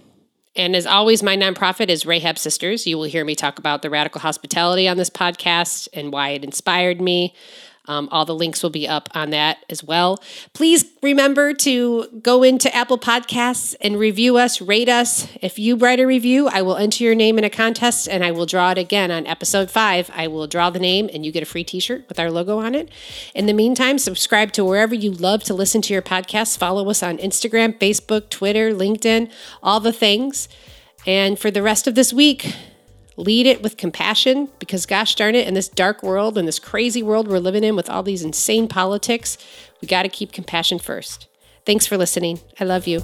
And 0.55 0.75
as 0.75 0.85
always, 0.85 1.23
my 1.23 1.35
nonprofit 1.35 1.89
is 1.89 2.05
Rahab 2.05 2.37
Sisters. 2.37 2.85
You 2.85 2.97
will 2.97 3.05
hear 3.05 3.25
me 3.25 3.33
talk 3.33 3.57
about 3.57 3.81
the 3.81 3.89
radical 3.89 4.21
hospitality 4.21 4.87
on 4.87 4.97
this 4.97 5.09
podcast 5.09 5.87
and 5.93 6.13
why 6.13 6.29
it 6.29 6.43
inspired 6.43 7.01
me. 7.01 7.33
Um, 7.85 8.07
all 8.11 8.23
the 8.23 8.35
links 8.35 8.63
will 8.63 8.69
be 8.69 8.87
up 8.87 9.09
on 9.13 9.31
that 9.31 9.57
as 9.69 9.83
well. 9.83 10.23
Please 10.53 10.85
remember 11.01 11.53
to 11.53 12.07
go 12.21 12.41
into 12.41 12.73
Apple 12.73 12.97
Podcasts 12.97 13.75
and 13.81 13.99
review 13.99 14.37
us, 14.37 14.61
rate 14.61 14.87
us. 14.87 15.27
If 15.41 15.59
you 15.59 15.75
write 15.75 15.99
a 15.99 16.07
review, 16.07 16.47
I 16.47 16.61
will 16.61 16.77
enter 16.77 17.03
your 17.03 17.15
name 17.15 17.37
in 17.37 17.43
a 17.43 17.49
contest 17.49 18.07
and 18.07 18.23
I 18.23 18.31
will 18.31 18.45
draw 18.45 18.71
it 18.71 18.77
again 18.77 19.11
on 19.11 19.27
episode 19.27 19.69
five. 19.69 20.09
I 20.15 20.27
will 20.27 20.47
draw 20.47 20.69
the 20.69 20.79
name 20.79 21.09
and 21.13 21.25
you 21.25 21.31
get 21.33 21.43
a 21.43 21.45
free 21.45 21.65
t 21.65 21.81
shirt 21.81 22.07
with 22.07 22.19
our 22.19 22.31
logo 22.31 22.59
on 22.59 22.73
it. 22.73 22.89
In 23.35 23.47
the 23.47 23.53
meantime, 23.53 23.97
subscribe 23.97 24.53
to 24.53 24.63
wherever 24.63 24.95
you 24.95 25.11
love 25.11 25.43
to 25.43 25.53
listen 25.53 25.81
to 25.81 25.93
your 25.93 26.01
podcasts. 26.01 26.57
Follow 26.57 26.89
us 26.89 27.03
on 27.03 27.17
Instagram, 27.17 27.77
Facebook, 27.77 28.29
Twitter, 28.29 28.73
LinkedIn, 28.73 29.29
all 29.61 29.81
the 29.81 29.93
things. 29.93 30.47
And 31.05 31.37
for 31.37 31.51
the 31.51 31.61
rest 31.61 31.85
of 31.85 31.95
this 31.95 32.13
week, 32.13 32.55
lead 33.17 33.45
it 33.45 33.61
with 33.61 33.77
compassion 33.77 34.49
because, 34.59 34.85
gosh 34.85 35.15
darn 35.15 35.35
it, 35.35 35.47
in 35.47 35.53
this 35.53 35.67
dark 35.67 36.03
world, 36.03 36.37
in 36.37 36.45
this 36.45 36.59
crazy 36.59 37.03
world 37.03 37.27
we're 37.27 37.39
living 37.39 37.63
in 37.63 37.75
with 37.75 37.89
all 37.89 38.03
these 38.03 38.23
insane 38.23 38.67
politics, 38.67 39.37
we 39.81 39.87
got 39.87 40.03
to 40.03 40.09
keep 40.09 40.31
compassion 40.31 40.79
first. 40.79 41.27
Thanks 41.65 41.87
for 41.87 41.97
listening. 41.97 42.39
I 42.59 42.65
love 42.65 42.87
you. 42.87 43.01